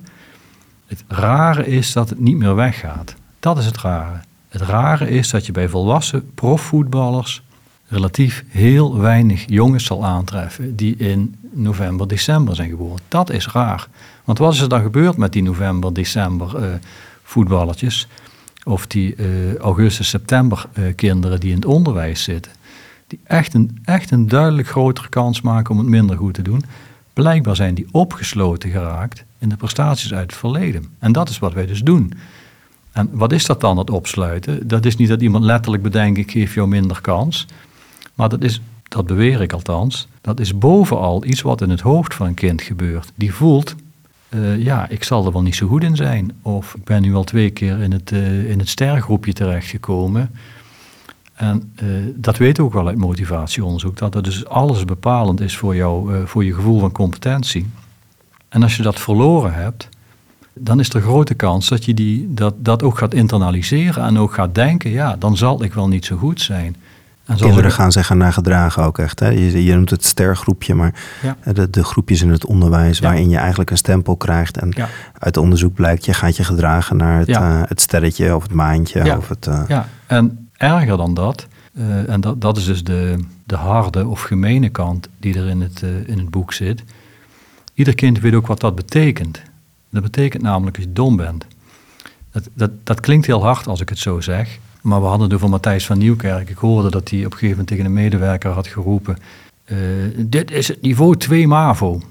Het 0.88 1.04
rare 1.08 1.68
is 1.68 1.94
dat 1.94 2.10
het 2.10 2.20
niet 2.20 2.38
meer 2.38 2.56
weggaat. 2.56 3.16
Dat 3.40 3.58
is 3.58 3.66
het 3.66 3.78
rare. 3.78 4.20
Het 4.50 4.62
rare 4.62 5.10
is 5.10 5.30
dat 5.30 5.46
je 5.46 5.52
bij 5.52 5.70
volwassen 5.70 6.34
profvoetballers 6.34 7.42
relatief 7.88 8.44
heel 8.48 9.00
weinig 9.00 9.44
jongens 9.48 9.86
zal 9.86 10.06
aantreffen 10.06 10.76
die 10.76 10.96
in 10.96 11.36
november, 11.52 12.08
december 12.08 12.56
zijn 12.56 12.70
geboren. 12.70 13.02
Dat 13.08 13.30
is 13.30 13.48
raar. 13.48 13.88
Want 14.24 14.38
wat 14.38 14.54
is 14.54 14.60
er 14.60 14.70
dan 14.70 14.82
gebeurd 14.82 15.18
met 15.18 15.34
die 15.34 15.44
november, 15.44 15.94
december 15.94 16.64
uh, 16.64 16.74
voetballertjes? 17.24 18.08
Of 18.64 18.88
die 18.88 19.16
uh, 19.16 19.56
augustus, 19.56 20.10
september 20.10 20.66
uh, 20.74 20.96
kinderen 20.96 21.40
die 21.40 21.50
in 21.50 21.56
het 21.56 21.66
onderwijs 21.66 22.24
zitten. 22.24 22.52
Die 23.12 23.20
echt 23.24 23.54
een, 23.54 23.80
echt 23.84 24.12
een 24.12 24.28
duidelijk 24.28 24.68
grotere 24.68 25.10
kans 25.10 25.42
maken 25.42 25.72
om 25.72 25.78
het 25.78 25.88
minder 25.88 26.18
goed 26.18 26.34
te 26.34 26.42
doen. 26.42 26.64
Blijkbaar 27.14 27.56
zijn 27.56 27.74
die 27.74 27.88
opgesloten 27.92 28.70
geraakt 28.70 29.24
in 29.40 29.50
de 29.50 29.56
prestaties 29.56 30.14
uit 30.14 30.30
het 30.32 30.40
verleden. 30.40 30.86
En 31.00 31.12
dat 31.12 31.30
is 31.30 31.40
wat 31.40 31.54
wij 31.54 31.66
dus 31.66 31.82
doen. 31.82 32.14
En 32.92 33.10
wat 33.12 33.32
is 33.32 33.46
dat 33.46 33.62
dan, 33.62 33.78
het 33.78 33.90
opsluiten? 33.90 34.68
Dat 34.68 34.86
is 34.86 34.96
niet 34.96 35.10
dat 35.10 35.22
iemand 35.22 35.44
letterlijk 35.44 35.84
bedenkt, 35.84 36.18
ik 36.18 36.32
geef 36.32 36.54
jou 36.54 36.68
minder 36.68 37.02
kans. 37.02 37.46
Maar 38.14 38.30
dat 38.30 38.44
is, 38.44 38.62
dat 38.84 39.06
beweer 39.06 39.42
ik 39.42 39.54
althans, 39.54 40.08
dat 40.22 40.40
is 40.40 40.58
bovenal 40.58 41.26
iets 41.26 41.42
wat 41.42 41.62
in 41.62 41.70
het 41.70 41.82
hoofd 41.82 42.14
van 42.14 42.28
een 42.28 42.34
kind 42.34 42.62
gebeurt. 42.62 43.12
Die 43.16 43.34
voelt, 43.34 43.76
uh, 44.30 44.58
ja, 44.58 44.90
ik 44.90 45.04
zal 45.04 45.26
er 45.26 45.32
wel 45.32 45.42
niet 45.42 45.56
zo 45.56 45.68
goed 45.68 45.84
in 45.84 45.96
zijn. 45.96 46.32
Of 46.42 46.76
ik 46.76 46.84
ben 46.84 47.02
nu 47.02 47.16
al 47.16 47.24
twee 47.24 47.50
keer 47.50 47.82
in 47.82 47.92
het, 47.92 48.12
uh, 48.12 48.50
in 48.50 48.60
het 48.60 48.70
stergroepje 48.70 49.34
terechtgekomen. 49.34 50.30
En 51.42 51.74
uh, 51.84 51.90
dat 52.16 52.38
weten 52.38 52.64
we 52.64 52.70
ook 52.70 52.76
wel 52.76 52.88
uit 52.88 52.98
motivatieonderzoek, 52.98 53.98
dat 53.98 54.14
dat 54.14 54.24
dus 54.24 54.46
alles 54.46 54.86
bepalend 54.86 55.42
is 55.42 55.58
voor, 55.58 55.76
jou, 55.76 56.28
voor 56.28 56.46
je 56.46 56.54
gevoel 56.54 56.80
van 56.80 56.92
competentie. 56.92 57.70
En 58.50 58.64
als 58.64 58.78
je 58.78 58.84
dat 58.84 59.00
verloren 59.00 59.54
hebt, 59.54 59.90
dan 60.54 60.80
is 60.80 60.90
er 60.90 61.02
grote 61.02 61.34
kans 61.34 61.70
dat 61.70 61.86
je 61.86 61.94
die, 61.94 62.34
dat, 62.34 62.54
dat 62.58 62.84
ook 62.84 62.98
gaat 62.98 63.14
internaliseren 63.14 64.04
en 64.04 64.18
ook 64.18 64.34
gaat 64.34 64.56
denken, 64.56 64.92
ja, 64.92 65.16
dan 65.20 65.38
zal 65.38 65.64
ik 65.64 65.74
wel 65.74 65.88
niet 65.88 66.06
zo 66.06 66.18
goed 66.18 66.42
zijn. 66.42 66.76
En 67.26 67.38
Kinderen 67.38 67.72
gaan 67.72 67.92
zich 67.92 68.14
naar 68.14 68.34
gedragen 68.34 68.84
ook 68.84 68.98
echt. 68.98 69.20
Hè? 69.20 69.30
Je, 69.30 69.64
je 69.64 69.76
noemt 69.76 69.90
het 69.90 70.06
stergroepje, 70.06 70.76
maar 70.76 70.94
de, 71.54 71.70
de, 71.70 71.84
groepjes 71.84 72.22
in 72.22 72.30
het 72.30 72.46
onderwijs 72.46 73.00
waarin 73.00 73.30
je 73.30 73.38
eigenlijk 73.38 73.70
een 73.70 73.78
stempel 73.78 74.16
krijgt. 74.16 74.58
En 74.58 74.74
uit 75.18 75.38
onderzoek 75.38 75.74
blijkt, 75.74 76.06
je 76.06 76.14
gaat 76.14 76.36
je 76.36 76.44
gedragen 76.44 76.98
naar 76.98 77.20
het, 77.20 77.30
uh, 77.30 77.62
het 77.66 77.82
sterretje 77.82 78.36
of 78.36 78.44
het 78.44 78.54
maantje. 78.54 79.18
Of 79.18 79.30
het, 79.30 79.48
uh... 79.48 79.62
Ja, 79.68 79.88
en 80.06 80.41
erger 80.62 80.98
dan 80.98 81.14
dat, 81.14 81.48
uh, 81.74 82.10
en 82.10 82.22
dat, 82.22 82.42
dat 82.42 82.58
is 82.58 82.66
dus 82.66 82.84
de, 82.84 83.18
de 83.46 83.56
harde 83.56 84.08
of 84.08 84.22
gemene 84.22 84.70
kant 84.70 85.08
die 85.20 85.36
er 85.40 85.48
in 85.48 85.62
het, 85.62 85.82
in 85.82 86.18
het 86.18 86.30
boek 86.30 86.54
zit. 86.54 86.84
Ieder 87.74 87.96
kind 87.96 88.20
weet 88.20 88.34
ook 88.34 88.48
wat 88.48 88.60
dat 88.60 88.76
betekent. 88.76 89.42
Dat 89.90 90.04
betekent 90.04 90.44
namelijk 90.44 90.76
dat 90.76 90.86
je 90.86 90.94
dom 90.94 91.16
bent. 91.16 91.46
Dat, 92.32 92.50
dat, 92.54 92.72
dat 92.84 93.00
klinkt 93.00 93.26
heel 93.26 93.44
hard 93.44 93.68
als 93.68 93.82
ik 93.82 93.90
het 93.90 94.00
zo 94.00 94.22
zeg. 94.22 94.60
Maar 94.82 95.02
we 95.02 95.08
hadden 95.08 95.28
het 95.28 95.36
over 95.36 95.50
Matthijs 95.50 95.86
van 95.86 95.98
Nieuwkerk. 95.98 96.50
Ik 96.50 96.58
hoorde 96.58 96.90
dat 96.90 97.10
hij 97.10 97.20
op 97.20 97.26
een 97.26 97.32
gegeven 97.32 97.50
moment 97.50 97.68
tegen 97.68 97.86
een 97.86 97.94
medewerker 97.94 98.52
had 98.52 98.68
geroepen... 98.68 99.18
Uh, 99.66 99.78
dit 100.18 100.52
is 100.52 100.68
het 100.68 100.82
niveau 100.82 101.18
2 101.18 101.48
MAVO. 101.48 102.02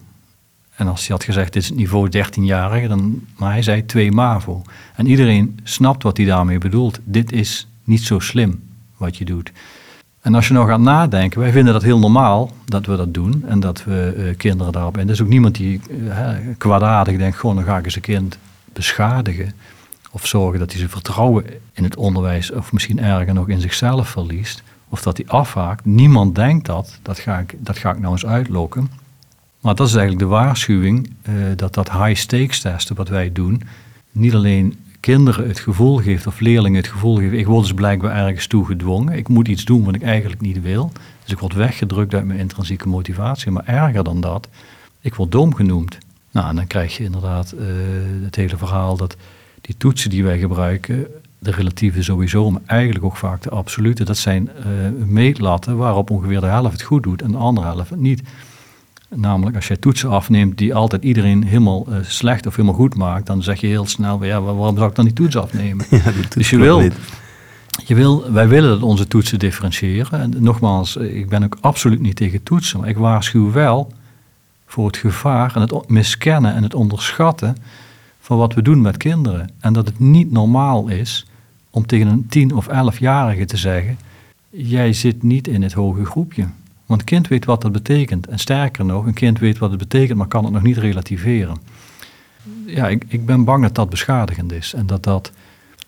En 0.75 0.89
als 0.89 1.07
hij 1.07 1.17
had 1.17 1.25
gezegd, 1.25 1.53
dit 1.53 1.63
is 1.63 1.69
het 1.69 1.79
niveau 1.79 2.09
13-jarige, 2.17 2.89
dan... 2.89 3.27
Maar 3.37 3.53
hij 3.53 3.63
zei 3.63 3.87
2 3.87 4.13
MAVO. 4.13 4.63
En 4.95 5.07
iedereen 5.07 5.59
snapt 5.63 6.03
wat 6.03 6.17
hij 6.17 6.27
daarmee 6.27 6.59
bedoelt. 6.59 6.99
Dit 7.05 7.33
is 7.33 7.67
niet 7.91 8.05
zo 8.05 8.19
slim 8.19 8.63
wat 8.97 9.17
je 9.17 9.25
doet. 9.25 9.53
En 10.21 10.35
als 10.35 10.49
je 10.49 10.55
nou 10.55 10.69
gaat 10.69 10.81
nadenken, 10.81 11.41
wij 11.41 11.53
vinden 11.53 11.73
dat 11.73 11.83
heel 11.83 11.99
normaal 11.99 12.53
dat 12.65 12.87
we 12.87 12.97
dat 12.97 13.15
doen 13.15 13.45
en 13.47 13.61
dat 13.61 13.85
we 13.85 14.15
uh, 14.17 14.37
kinderen 14.37 14.73
daarop. 14.73 14.97
En 14.97 15.07
er 15.07 15.13
is 15.13 15.23
ook 15.23 15.29
niemand 15.29 15.55
die 15.55 15.81
uh, 15.91 16.29
kwaadaardig 16.59 17.17
denkt: 17.17 17.37
gewoon 17.37 17.57
dan 17.57 17.65
ga 17.65 17.79
ik 17.79 17.85
eens 17.85 17.97
een 17.97 18.03
kind 18.03 18.39
beschadigen. 18.73 19.53
Of 20.11 20.27
zorgen 20.27 20.59
dat 20.59 20.69
hij 20.69 20.79
zijn 20.79 20.91
vertrouwen 20.91 21.45
in 21.73 21.85
het 21.85 21.97
onderwijs, 21.97 22.51
of 22.51 22.73
misschien 22.73 22.99
erger 22.99 23.35
nog 23.35 23.49
in 23.49 23.61
zichzelf 23.61 24.09
verliest. 24.09 24.63
Of 24.89 25.03
dat 25.03 25.17
hij 25.17 25.27
afhaakt. 25.27 25.85
Niemand 25.85 26.35
denkt 26.35 26.67
dat. 26.67 26.99
Dat 27.03 27.19
ga 27.19 27.39
ik, 27.39 27.55
dat 27.59 27.79
ga 27.79 27.91
ik 27.91 27.99
nou 27.99 28.13
eens 28.13 28.27
uitlokken. 28.27 28.91
Maar 29.61 29.75
dat 29.75 29.87
is 29.87 29.95
eigenlijk 29.95 30.23
de 30.23 30.35
waarschuwing 30.37 31.11
uh, 31.29 31.35
dat 31.57 31.75
dat 31.75 31.93
high 31.93 32.21
stakes 32.21 32.61
testen 32.61 32.97
wat 32.97 33.09
wij 33.09 33.33
doen. 33.33 33.63
Niet 34.13 34.35
alleen 34.35 34.79
kinderen 35.01 35.49
het 35.49 35.59
gevoel 35.59 35.97
geeft, 35.97 36.27
of 36.27 36.41
leerlingen 36.41 36.81
het 36.81 36.91
gevoel 36.91 37.17
geeft, 37.17 37.33
ik 37.33 37.47
word 37.47 37.63
dus 37.63 37.75
blijkbaar 37.75 38.17
ergens 38.17 38.47
toe 38.47 38.67
gedwongen. 38.67 39.17
Ik 39.17 39.29
moet 39.29 39.49
iets 39.49 39.65
doen 39.65 39.85
wat 39.85 39.95
ik 39.95 40.03
eigenlijk 40.03 40.41
niet 40.41 40.63
wil. 40.63 40.93
Dus 41.23 41.33
ik 41.33 41.39
word 41.39 41.55
weggedrukt 41.55 42.15
uit 42.15 42.25
mijn 42.25 42.39
intrinsieke 42.39 42.89
motivatie. 42.89 43.51
Maar 43.51 43.67
erger 43.67 44.05
dan 44.05 44.21
dat, 44.21 44.49
ik 45.01 45.15
word 45.15 45.33
dom 45.33 45.55
genoemd. 45.55 45.99
Nou, 46.31 46.49
en 46.49 46.57
dan 46.57 46.67
krijg 46.67 46.97
je 46.97 47.05
inderdaad 47.05 47.55
uh, 47.55 47.63
het 48.25 48.37
hele 48.37 48.57
verhaal 48.57 48.97
dat 48.97 49.17
die 49.61 49.75
toetsen 49.77 50.11
die 50.11 50.25
wij 50.25 50.39
gebruiken, 50.39 51.07
de 51.39 51.51
relatieve 51.51 52.03
sowieso, 52.03 52.51
maar 52.51 52.63
eigenlijk 52.67 53.05
ook 53.05 53.17
vaak 53.17 53.43
de 53.43 53.51
absolute. 53.51 54.05
Dat 54.05 54.17
zijn 54.17 54.51
uh, 54.59 54.65
meetlatten 55.07 55.77
waarop 55.77 56.11
ongeveer 56.11 56.41
de 56.41 56.47
helft 56.47 56.73
het 56.73 56.83
goed 56.83 57.03
doet 57.03 57.23
en 57.23 57.31
de 57.31 57.37
andere 57.37 57.67
helft 57.67 57.91
het 57.91 58.01
niet. 58.01 58.23
Namelijk, 59.15 59.57
als 59.57 59.67
jij 59.67 59.77
toetsen 59.77 60.11
afneemt 60.11 60.59
die 60.59 60.75
altijd 60.75 61.03
iedereen 61.03 61.45
helemaal 61.45 61.87
uh, 61.89 61.97
slecht 62.03 62.47
of 62.47 62.57
helemaal 62.57 62.77
goed 62.77 62.95
maakt, 62.95 63.27
dan 63.27 63.43
zeg 63.43 63.61
je 63.61 63.67
heel 63.67 63.87
snel, 63.87 64.25
ja, 64.25 64.41
waarom 64.41 64.77
zou 64.77 64.89
ik 64.89 64.95
dan 64.95 65.05
die 65.05 65.15
toets 65.15 65.37
afnemen? 65.37 65.87
Ja, 65.91 66.11
die 66.11 66.13
toets 66.13 66.35
dus 66.35 66.51
je 66.51 66.59
wil, 66.59 66.81
je 67.85 67.95
wil, 67.95 68.33
wij 68.33 68.49
willen 68.49 68.71
dat 68.71 68.83
onze 68.83 69.09
toetsen 69.09 69.39
differentiëren. 69.39 70.21
En 70.21 70.35
nogmaals, 70.39 70.97
ik 70.97 71.29
ben 71.29 71.45
ook 71.45 71.57
absoluut 71.61 72.01
niet 72.01 72.17
tegen 72.17 72.43
toetsen, 72.43 72.81
maar 72.81 72.89
ik 72.89 72.97
waarschuw 72.97 73.53
wel 73.53 73.93
voor 74.67 74.87
het 74.87 74.97
gevaar 74.97 75.57
en 75.57 75.61
het 75.61 75.89
miskennen 75.89 76.55
en 76.55 76.63
het 76.63 76.75
onderschatten 76.75 77.57
van 78.21 78.39
wat 78.39 78.55
we 78.55 78.63
doen 78.63 78.81
met 78.81 78.97
kinderen. 78.97 79.51
En 79.61 79.73
dat 79.73 79.87
het 79.87 79.99
niet 79.99 80.31
normaal 80.31 80.89
is 80.89 81.27
om 81.71 81.87
tegen 81.87 82.07
een 82.07 82.27
tien- 82.29 82.55
of 82.55 82.69
elfjarige 82.69 83.45
te 83.45 83.57
zeggen: 83.57 83.99
Jij 84.51 84.93
zit 84.93 85.23
niet 85.23 85.49
in 85.49 85.63
het 85.63 85.73
hoge 85.73 86.05
groepje. 86.05 86.47
Want 86.91 87.03
een 87.03 87.09
kind 87.09 87.29
weet 87.29 87.45
wat 87.45 87.63
dat 87.63 87.73
betekent. 87.73 88.27
En 88.27 88.39
sterker 88.39 88.85
nog, 88.85 89.07
een 89.07 89.15
kind 89.15 89.39
weet 89.39 89.59
wat 89.59 89.71
het 89.71 89.79
betekent, 89.79 90.19
maar 90.19 90.27
kan 90.27 90.45
het 90.45 90.53
nog 90.53 90.63
niet 90.63 90.77
relativeren. 90.77 91.57
Ja, 92.67 92.89
ik, 92.89 93.05
ik 93.09 93.27
ben 93.27 93.45
bang 93.45 93.63
dat 93.63 93.75
dat 93.75 93.91
beschadigend 93.91 94.53
is. 94.53 94.75
En 94.75 94.87
dat 94.87 95.03
dat 95.03 95.33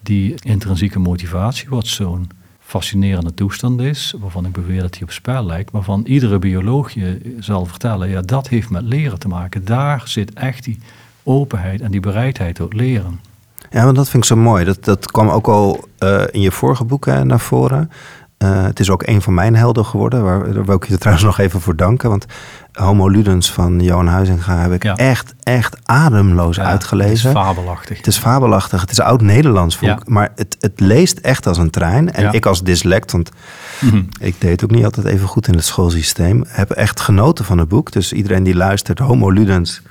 die 0.00 0.34
intrinsieke 0.42 0.98
motivatie, 0.98 1.68
wat 1.68 1.86
zo'n 1.86 2.30
fascinerende 2.60 3.34
toestand 3.34 3.80
is, 3.80 4.14
waarvan 4.20 4.46
ik 4.46 4.52
beweer 4.52 4.80
dat 4.80 4.92
die 4.92 5.02
op 5.02 5.10
spel 5.10 5.44
lijkt, 5.44 5.70
waarvan 5.70 6.04
iedere 6.04 6.38
bioloog 6.38 6.90
je 6.90 7.36
zal 7.38 7.66
vertellen, 7.66 8.08
ja, 8.08 8.20
dat 8.20 8.48
heeft 8.48 8.70
met 8.70 8.82
leren 8.82 9.18
te 9.18 9.28
maken. 9.28 9.64
Daar 9.64 10.02
zit 10.04 10.32
echt 10.32 10.64
die 10.64 10.78
openheid 11.22 11.80
en 11.80 11.90
die 11.90 12.00
bereidheid 12.00 12.54
tot 12.54 12.72
leren. 12.72 13.20
Ja, 13.70 13.84
want 13.84 13.96
dat 13.96 14.08
vind 14.08 14.22
ik 14.22 14.28
zo 14.28 14.36
mooi. 14.36 14.64
Dat, 14.64 14.84
dat 14.84 15.10
kwam 15.10 15.28
ook 15.28 15.46
al 15.48 15.84
uh, 15.98 16.22
in 16.30 16.40
je 16.40 16.50
vorige 16.50 16.84
boeken 16.84 17.26
naar 17.26 17.40
voren. 17.40 17.90
Uh, 18.42 18.62
het 18.62 18.80
is 18.80 18.90
ook 18.90 19.06
een 19.06 19.22
van 19.22 19.34
mijn 19.34 19.56
helden 19.56 19.84
geworden, 19.84 20.24
waar, 20.24 20.52
daar 20.52 20.64
wil 20.64 20.74
ik 20.74 20.88
je 20.88 20.98
trouwens 21.04 21.26
nog 21.26 21.38
even 21.38 21.60
voor 21.60 21.76
danken. 21.76 22.08
Want 22.08 22.26
Homo 22.72 23.08
Ludens 23.08 23.50
van 23.50 23.80
Johan 23.80 24.06
Huizinga 24.06 24.58
heb 24.58 24.72
ik 24.72 24.82
ja. 24.82 24.96
echt, 24.96 25.34
echt 25.42 25.76
ademloos 25.84 26.56
ja, 26.56 26.62
uitgelezen. 26.62 27.28
Het 27.28 27.38
is 27.38 27.42
fabelachtig. 27.42 27.96
Het 27.96 28.06
is 28.06 28.18
fabelachtig. 28.18 28.80
Het 28.80 28.90
is 28.90 29.00
oud-Nederlands, 29.00 29.78
ja. 29.80 29.98
maar 30.04 30.32
het, 30.36 30.56
het 30.60 30.80
leest 30.80 31.18
echt 31.18 31.46
als 31.46 31.58
een 31.58 31.70
trein. 31.70 32.12
En 32.12 32.32
ik 32.32 32.46
als 32.46 32.62
dyslect, 32.62 33.12
want 33.12 33.30
mm 33.80 33.90
-hmm. 33.90 34.08
ik 34.20 34.34
deed 34.38 34.64
ook 34.64 34.70
niet 34.70 34.84
altijd 34.84 35.06
even 35.06 35.28
goed 35.28 35.48
in 35.48 35.54
het 35.54 35.64
schoolsysteem, 35.64 36.44
heb 36.48 36.70
echt 36.70 37.00
genoten 37.00 37.44
van 37.44 37.58
het 37.58 37.68
boek. 37.68 37.92
Dus 37.92 38.12
iedereen 38.12 38.42
die 38.42 38.54
luistert, 38.54 38.98
Homo 38.98 39.30
Ludens 39.30 39.82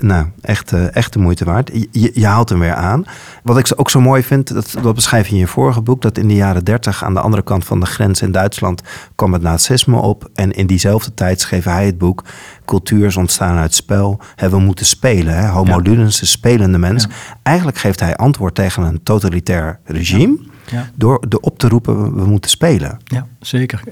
nou, 0.00 0.26
echt, 0.40 0.72
uh, 0.72 0.96
echt 0.96 1.12
de 1.12 1.18
moeite 1.18 1.44
waard. 1.44 1.70
Je, 1.90 2.10
je, 2.14 2.26
haalt 2.26 2.48
hem 2.48 2.58
weer 2.58 2.74
aan. 2.74 3.04
Wat 3.42 3.58
ik 3.58 3.72
ook 3.76 3.90
zo 3.90 4.00
mooi 4.00 4.22
vind, 4.22 4.54
dat, 4.54 4.74
dat 4.82 4.94
beschrijf 4.94 5.26
je 5.26 5.34
in 5.34 5.40
je 5.40 5.46
vorige 5.46 5.80
boek, 5.80 6.02
dat 6.02 6.18
in 6.18 6.28
de 6.28 6.34
jaren 6.34 6.64
dertig 6.64 7.04
aan 7.04 7.14
de 7.14 7.20
andere 7.20 7.42
kant 7.42 7.64
van 7.64 7.80
de 7.80 7.86
grens 7.86 8.22
in 8.22 8.32
Duitsland 8.32 8.82
kwam 9.14 9.32
het 9.32 9.42
nazisme 9.42 9.96
op. 9.96 10.30
En 10.34 10.52
in 10.52 10.66
diezelfde 10.66 11.14
tijd 11.14 11.40
schreef 11.40 11.64
hij 11.64 11.86
het 11.86 11.98
boek 11.98 12.24
Cultuur 12.64 13.06
is 13.06 13.16
ontstaan 13.16 13.56
uit 13.56 13.74
spel. 13.74 14.20
Hebben 14.34 14.58
we 14.58 14.64
moeten 14.64 14.86
spelen. 14.86 15.34
Hè? 15.34 15.48
Homo 15.48 15.70
ja. 15.70 15.76
ludens, 15.76 16.20
de 16.20 16.26
spelende 16.26 16.78
mens. 16.78 17.06
Eigenlijk 17.42 17.78
geeft 17.78 18.00
hij 18.00 18.16
antwoord 18.16 18.54
tegen 18.54 18.82
een 18.82 19.02
totalitair 19.02 19.78
regime. 19.84 20.38
Ja. 20.40 20.54
Ja. 20.70 20.90
Door 20.94 21.24
de 21.28 21.40
op 21.40 21.58
te 21.58 21.68
roepen, 21.68 22.14
we 22.14 22.26
moeten 22.26 22.50
spelen. 22.50 22.98
Ja, 23.04 23.26
zeker. 23.40 23.82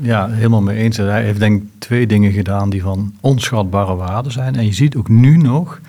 Ja, 0.00 0.28
helemaal 0.28 0.62
mee 0.62 0.76
eens. 0.76 0.96
Hij 0.96 1.24
heeft 1.24 1.38
denk 1.38 1.62
ik 1.62 1.68
twee 1.78 2.06
dingen 2.06 2.32
gedaan 2.32 2.70
die 2.70 2.82
van 2.82 3.14
onschatbare 3.20 3.94
waarde 3.94 4.30
zijn. 4.30 4.56
En 4.56 4.64
je 4.64 4.72
ziet 4.72 4.96
ook 4.96 5.08
nu 5.08 5.36
nog, 5.36 5.80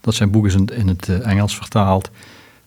dat 0.00 0.14
zijn 0.14 0.30
boek 0.30 0.46
is 0.46 0.54
in 0.54 0.88
het 0.88 1.08
Engels 1.08 1.56
vertaald, 1.56 2.10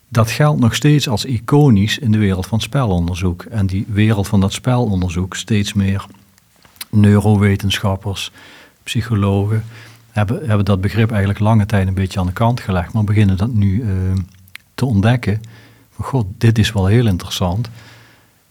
dat 0.10 0.32
geldt 0.32 0.60
nog 0.60 0.76
steeds 0.76 1.10
als 1.10 1.26
iconisch 1.26 2.00
in 2.00 2.12
de 2.12 2.18
wereld 2.18 2.46
van 2.46 2.62
spelonderzoek. 2.62 3.44
En 3.44 3.66
die 3.66 3.86
wereld 3.90 4.28
van 4.28 4.40
dat 4.40 4.54
spelonderzoek, 4.54 5.36
steeds 5.36 5.74
meer 5.74 6.06
neurowetenschappers, 6.90 8.32
psychologen, 8.84 9.64
hebben, 10.12 10.48
hebben 10.48 10.66
dat 10.66 10.82
begrip 10.82 11.10
eigenlijk 11.10 11.40
lange 11.40 11.66
tijd 11.66 11.88
een 11.88 11.94
beetje 11.94 12.20
aan 12.20 12.26
de 12.26 12.34
kant 12.34 12.60
gelegd, 12.60 12.94
maar 12.94 13.04
beginnen 13.04 13.38
dat 13.38 13.54
nu 13.54 13.82
uh, 13.82 13.88
te 14.76 14.86
ontdekken 14.86 15.42
god, 16.00 16.26
dit 16.38 16.58
is 16.58 16.72
wel 16.72 16.86
heel 16.86 17.08
interessant. 17.08 17.70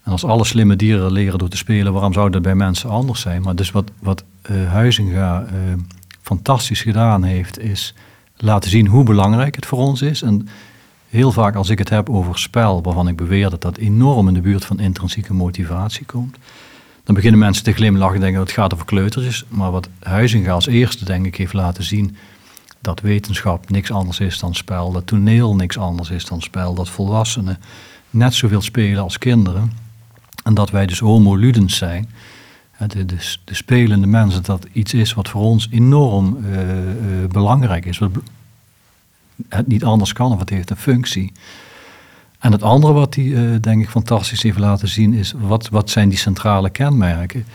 En 0.02 0.12
als 0.12 0.24
alle 0.24 0.44
slimme 0.44 0.76
dieren 0.76 1.12
leren 1.12 1.38
door 1.38 1.48
te 1.48 1.57
spelen, 1.57 1.92
waarom 1.92 2.12
zou 2.12 2.31
dat 2.31 2.42
bij 2.42 2.55
mensen 2.55 2.90
anders 2.90 3.20
zijn? 3.20 3.42
Maar 3.42 3.57
dus 3.57 3.70
wat, 3.70 3.90
wat 3.98 4.24
uh, 4.50 4.70
Huizinga 4.72 5.42
uh, 5.42 5.48
fantastisch 6.22 6.83
gedaan 6.83 7.22
heeft, 7.22 7.59
is 7.59 7.94
laten 8.37 8.70
zien 8.70 8.87
hoe 8.87 9.05
belangrijk 9.05 9.55
het 9.55 9.66
voor 9.66 9.78
ons 9.78 10.02
is. 10.02 10.22
En 10.22 10.48
heel 11.09 11.33
vaak 11.33 11.55
als 11.55 11.68
ik 11.68 11.78
het 11.78 11.88
heb 11.88 12.11
over 12.11 12.38
spel, 12.38 12.83
waarvan 12.83 13.09
ik 13.09 13.16
beweer 13.16 13.50
dat 13.50 13.62
dat 13.62 13.76
enorm 13.76 14.28
in 14.28 14.35
de 14.35 14.40
buurt 14.40 14.64
van 14.64 14.81
intrinsieke 14.81 15.35
motivatie 15.35 16.07
komt, 16.07 16.37
dan 17.05 17.14
beginnen 17.14 17.40
mensen 17.40 17.64
te 17.64 17.72
glimlachen 17.72 18.14
en 18.14 18.20
denken 18.20 18.40
het 18.40 18.50
gaat 18.50 18.74
over 18.74 18.87
kleutertjes. 18.87 19.44
Maar 19.48 19.70
wat 19.70 19.88
Huizinga 19.98 20.52
als 20.52 20.66
eerste, 20.66 21.05
denk 21.05 21.26
ik, 21.26 21.37
heeft 21.37 21.52
laten 21.52 21.85
zien, 21.85 22.16
dat 22.83 23.01
wetenschap 23.01 23.71
niks 23.71 23.90
anders 23.90 24.21
is 24.21 24.38
dan 24.38 24.55
spel, 24.55 24.92
dat 24.92 25.07
toneel 25.07 25.55
niks 25.55 25.79
anders 25.79 26.11
is 26.11 26.25
dan 26.25 26.42
spel, 26.42 26.75
dat 26.75 26.88
volwassenen 26.88 27.59
net 28.11 28.35
zoveel 28.35 28.61
spelen 28.61 29.03
als 29.03 29.18
kinderen 29.18 29.73
en 30.45 30.55
dat 30.55 30.71
wij 30.71 30.87
dus 30.87 30.99
homo 30.99 31.37
ludens 31.37 31.77
zijn. 31.77 32.11
De, 32.79 33.05
de, 33.05 33.16
de, 33.45 33.55
spelende 33.55 34.07
mensen, 34.07 34.42
dat 34.42 34.66
iets 34.73 34.95
is 34.95 35.14
wat 35.14 35.29
voor 35.29 35.42
ons 35.42 35.68
enorm 35.71 36.37
uh, 36.37 36.53
uh, 36.53 37.29
belangrijk 37.29 37.85
is. 37.85 37.99
Wat 37.99 38.11
het 39.49 39.66
niet 39.66 39.85
anders 39.85 40.12
kan 40.12 40.33
of 40.33 40.38
het 40.38 40.51
heeft 40.51 40.71
een 40.71 40.77
functie. 40.77 41.33
En 42.38 42.53
het 42.53 42.62
andere 42.62 42.92
wat 42.92 43.14
hij, 43.14 43.25
uh, 43.25 43.61
denk 43.61 43.83
ik, 43.83 43.88
fantastisch 43.88 44.42
heeft 44.42 44.59
laten 44.59 44.88
zien 44.88 45.14
is 45.14 45.35
wat, 45.38 45.68
wat 45.68 45.90
zijn 45.90 46.09
die 46.09 46.18
centrale 46.18 46.71
kenmerken. 46.71 47.47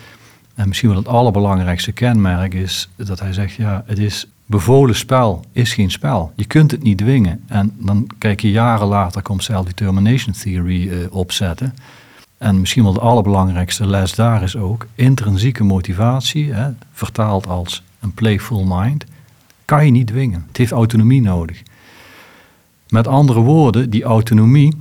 En 0.55 0.67
misschien 0.67 0.89
wel 0.89 0.97
het 0.97 1.07
allerbelangrijkste 1.07 1.91
kenmerk 1.91 2.53
is 2.53 2.89
dat 2.95 3.19
hij 3.19 3.33
zegt, 3.33 3.53
ja, 3.53 3.83
het 3.85 3.99
is 3.99 4.27
bevolen 4.47 4.95
spel 4.95 5.45
is 5.51 5.73
geen 5.73 5.91
spel. 5.91 6.31
Je 6.35 6.45
kunt 6.45 6.71
het 6.71 6.83
niet 6.83 6.97
dwingen. 6.97 7.43
En 7.47 7.71
dan 7.77 8.07
kijk 8.17 8.41
je 8.41 8.51
jaren 8.51 8.87
later, 8.87 9.21
komt 9.21 9.43
self-determination 9.43 10.33
theory 10.33 10.87
uh, 10.87 10.97
opzetten. 11.09 11.73
En 12.37 12.59
misschien 12.59 12.83
wel 12.83 12.93
de 12.93 12.99
allerbelangrijkste 12.99 13.87
les 13.87 14.15
daar 14.15 14.43
is 14.43 14.55
ook 14.55 14.87
intrinsieke 14.95 15.63
motivatie, 15.63 16.53
hè, 16.53 16.69
vertaald 16.91 17.47
als 17.47 17.83
een 17.99 18.13
playful 18.13 18.65
mind, 18.67 19.05
kan 19.65 19.85
je 19.85 19.91
niet 19.91 20.07
dwingen. 20.07 20.43
Het 20.47 20.57
heeft 20.57 20.71
autonomie 20.71 21.21
nodig. 21.21 21.63
Met 22.89 23.07
andere 23.07 23.39
woorden, 23.39 23.89
die 23.89 24.03
autonomie. 24.03 24.77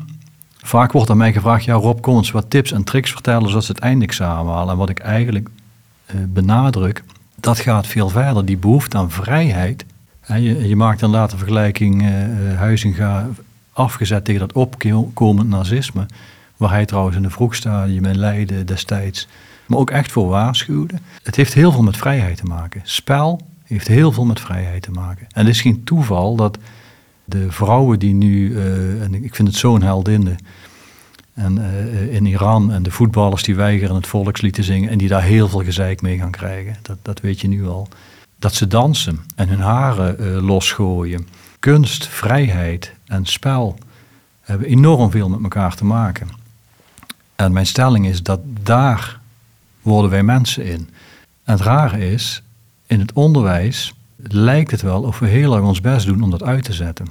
Vaak 0.56 0.92
wordt 0.92 1.10
aan 1.10 1.16
mij 1.16 1.32
gevraagd: 1.32 1.64
ja, 1.64 1.74
Rob, 1.74 2.00
kom 2.00 2.16
eens 2.16 2.30
wat 2.30 2.50
tips 2.50 2.72
en 2.72 2.84
tricks 2.84 3.10
vertellen 3.10 3.48
zodat 3.48 3.64
ze 3.64 3.72
het 3.72 3.80
eindexamen 3.80 4.52
halen. 4.52 4.72
En 4.72 4.78
wat 4.78 4.88
ik 4.88 4.98
eigenlijk 4.98 5.48
uh, 6.14 6.20
benadruk, 6.28 7.04
dat 7.46 7.58
gaat 7.58 7.86
veel 7.86 8.08
verder. 8.08 8.44
Die 8.44 8.56
behoefte 8.56 8.96
aan 8.96 9.10
vrijheid. 9.10 9.84
Je, 10.26 10.68
je 10.68 10.76
maakt 10.76 11.00
dan 11.00 11.10
later 11.10 11.38
vergelijking 11.38 12.02
uh, 12.02 12.58
Huizinga 12.58 13.28
afgezet 13.72 14.24
tegen 14.24 14.40
dat 14.40 14.52
opkomend 14.52 15.48
nazisme. 15.48 16.06
Waar 16.56 16.70
hij 16.70 16.86
trouwens 16.86 17.16
in 17.16 17.24
een 17.24 17.30
vroeg 17.30 17.54
stadium 17.54 18.04
in 18.04 18.18
Leiden 18.18 18.66
destijds. 18.66 19.28
Maar 19.66 19.78
ook 19.78 19.90
echt 19.90 20.12
voor 20.12 20.28
waarschuwde. 20.28 20.94
Het 21.22 21.36
heeft 21.36 21.54
heel 21.54 21.72
veel 21.72 21.82
met 21.82 21.96
vrijheid 21.96 22.36
te 22.36 22.44
maken. 22.44 22.80
Spel 22.84 23.40
heeft 23.64 23.88
heel 23.88 24.12
veel 24.12 24.24
met 24.24 24.40
vrijheid 24.40 24.82
te 24.82 24.90
maken. 24.90 25.26
En 25.30 25.46
het 25.46 25.54
is 25.54 25.60
geen 25.60 25.84
toeval 25.84 26.36
dat 26.36 26.58
de 27.24 27.52
vrouwen 27.52 27.98
die 27.98 28.14
nu, 28.14 28.50
uh, 28.50 29.02
en 29.02 29.24
ik 29.24 29.34
vind 29.34 29.48
het 29.48 29.56
zo'n 29.56 29.82
heldin, 29.82 30.38
en 31.36 31.58
uh, 31.58 32.14
in 32.14 32.26
Iran 32.26 32.72
en 32.72 32.82
de 32.82 32.90
voetballers 32.90 33.42
die 33.42 33.54
weigeren 33.54 33.94
het 33.94 34.06
volkslied 34.06 34.54
te 34.54 34.62
zingen 34.62 34.90
en 34.90 34.98
die 34.98 35.08
daar 35.08 35.22
heel 35.22 35.48
veel 35.48 35.64
gezeik 35.64 36.02
mee 36.02 36.18
gaan 36.18 36.30
krijgen. 36.30 36.76
Dat, 36.82 36.96
dat 37.02 37.20
weet 37.20 37.40
je 37.40 37.48
nu 37.48 37.66
al. 37.66 37.88
Dat 38.38 38.54
ze 38.54 38.66
dansen 38.66 39.20
en 39.34 39.48
hun 39.48 39.60
haren 39.60 40.16
uh, 40.20 40.42
losgooien. 40.46 41.28
Kunst, 41.58 42.06
vrijheid 42.06 42.92
en 43.06 43.26
spel 43.26 43.78
hebben 44.40 44.66
enorm 44.68 45.10
veel 45.10 45.28
met 45.28 45.42
elkaar 45.42 45.74
te 45.74 45.84
maken. 45.84 46.28
En 47.34 47.52
mijn 47.52 47.66
stelling 47.66 48.06
is 48.06 48.22
dat 48.22 48.40
daar 48.62 49.20
worden 49.82 50.10
wij 50.10 50.22
mensen 50.22 50.64
in. 50.64 50.90
En 51.44 51.52
het 51.52 51.60
rare 51.60 52.10
is, 52.10 52.42
in 52.86 53.00
het 53.00 53.12
onderwijs 53.12 53.94
lijkt 54.16 54.70
het 54.70 54.82
wel 54.82 55.02
of 55.02 55.18
we 55.18 55.26
heel 55.26 55.54
erg 55.54 55.64
ons 55.64 55.80
best 55.80 56.06
doen 56.06 56.22
om 56.22 56.30
dat 56.30 56.42
uit 56.42 56.64
te 56.64 56.72
zetten. 56.72 57.06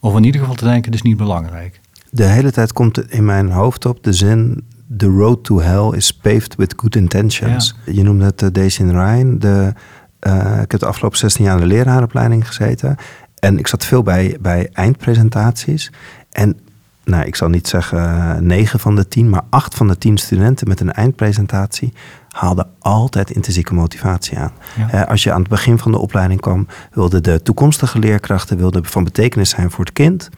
Of 0.00 0.16
in 0.16 0.24
ieder 0.24 0.40
geval 0.40 0.56
te 0.56 0.64
denken, 0.64 0.84
het 0.84 0.94
is 0.94 1.02
niet 1.02 1.16
belangrijk 1.16 1.79
de 2.10 2.24
hele 2.24 2.52
tijd 2.52 2.72
komt 2.72 3.10
in 3.12 3.24
mijn 3.24 3.50
hoofd 3.50 3.86
op 3.86 4.02
de 4.02 4.12
zin... 4.12 4.64
The 4.96 5.06
road 5.06 5.44
to 5.44 5.60
hell 5.60 5.96
is 5.96 6.12
paved 6.12 6.54
with 6.54 6.74
good 6.76 6.96
intentions. 6.96 7.76
Je 7.84 8.02
noemde 8.02 8.24
het 8.24 8.42
uh, 8.42 8.48
Daisy 8.52 8.82
Ryan. 8.82 9.38
De, 9.38 9.72
uh, 10.26 10.60
ik 10.62 10.70
heb 10.70 10.80
de 10.80 10.86
afgelopen 10.86 11.18
16 11.18 11.44
jaar 11.44 11.54
in 11.54 11.60
de 11.60 11.74
lerarenopleiding 11.74 12.46
gezeten. 12.46 12.96
En 13.38 13.58
ik 13.58 13.66
zat 13.66 13.84
veel 13.84 14.02
bij, 14.02 14.36
bij 14.40 14.68
eindpresentaties. 14.72 15.92
En 16.30 16.58
nou, 17.04 17.24
ik 17.24 17.36
zal 17.36 17.48
niet 17.48 17.68
zeggen 17.68 18.46
9 18.46 18.80
van 18.80 18.96
de 18.96 19.08
10, 19.08 19.30
maar 19.30 19.42
8 19.50 19.74
van 19.74 19.88
de 19.88 19.98
10 19.98 20.18
studenten 20.18 20.68
met 20.68 20.80
een 20.80 20.92
eindpresentatie 20.92 21.92
haalden 22.28 22.70
altijd 22.78 23.30
intrinsieke 23.30 23.74
motivatie 23.74 24.38
aan. 24.38 24.52
Ja. 24.90 25.02
als 25.02 25.22
je 25.22 25.32
aan 25.32 25.40
het 25.40 25.48
begin 25.48 25.78
van 25.78 25.92
de 25.92 25.98
opleiding 25.98 26.40
kwam, 26.40 26.66
wilden 26.92 27.22
de 27.22 27.42
toekomstige 27.42 27.98
leerkrachten 27.98 28.56
wilden 28.56 28.84
van 28.84 29.04
betekenis 29.04 29.50
zijn 29.50 29.70
voor 29.70 29.84
het 29.84 29.92
kind. 29.92 30.28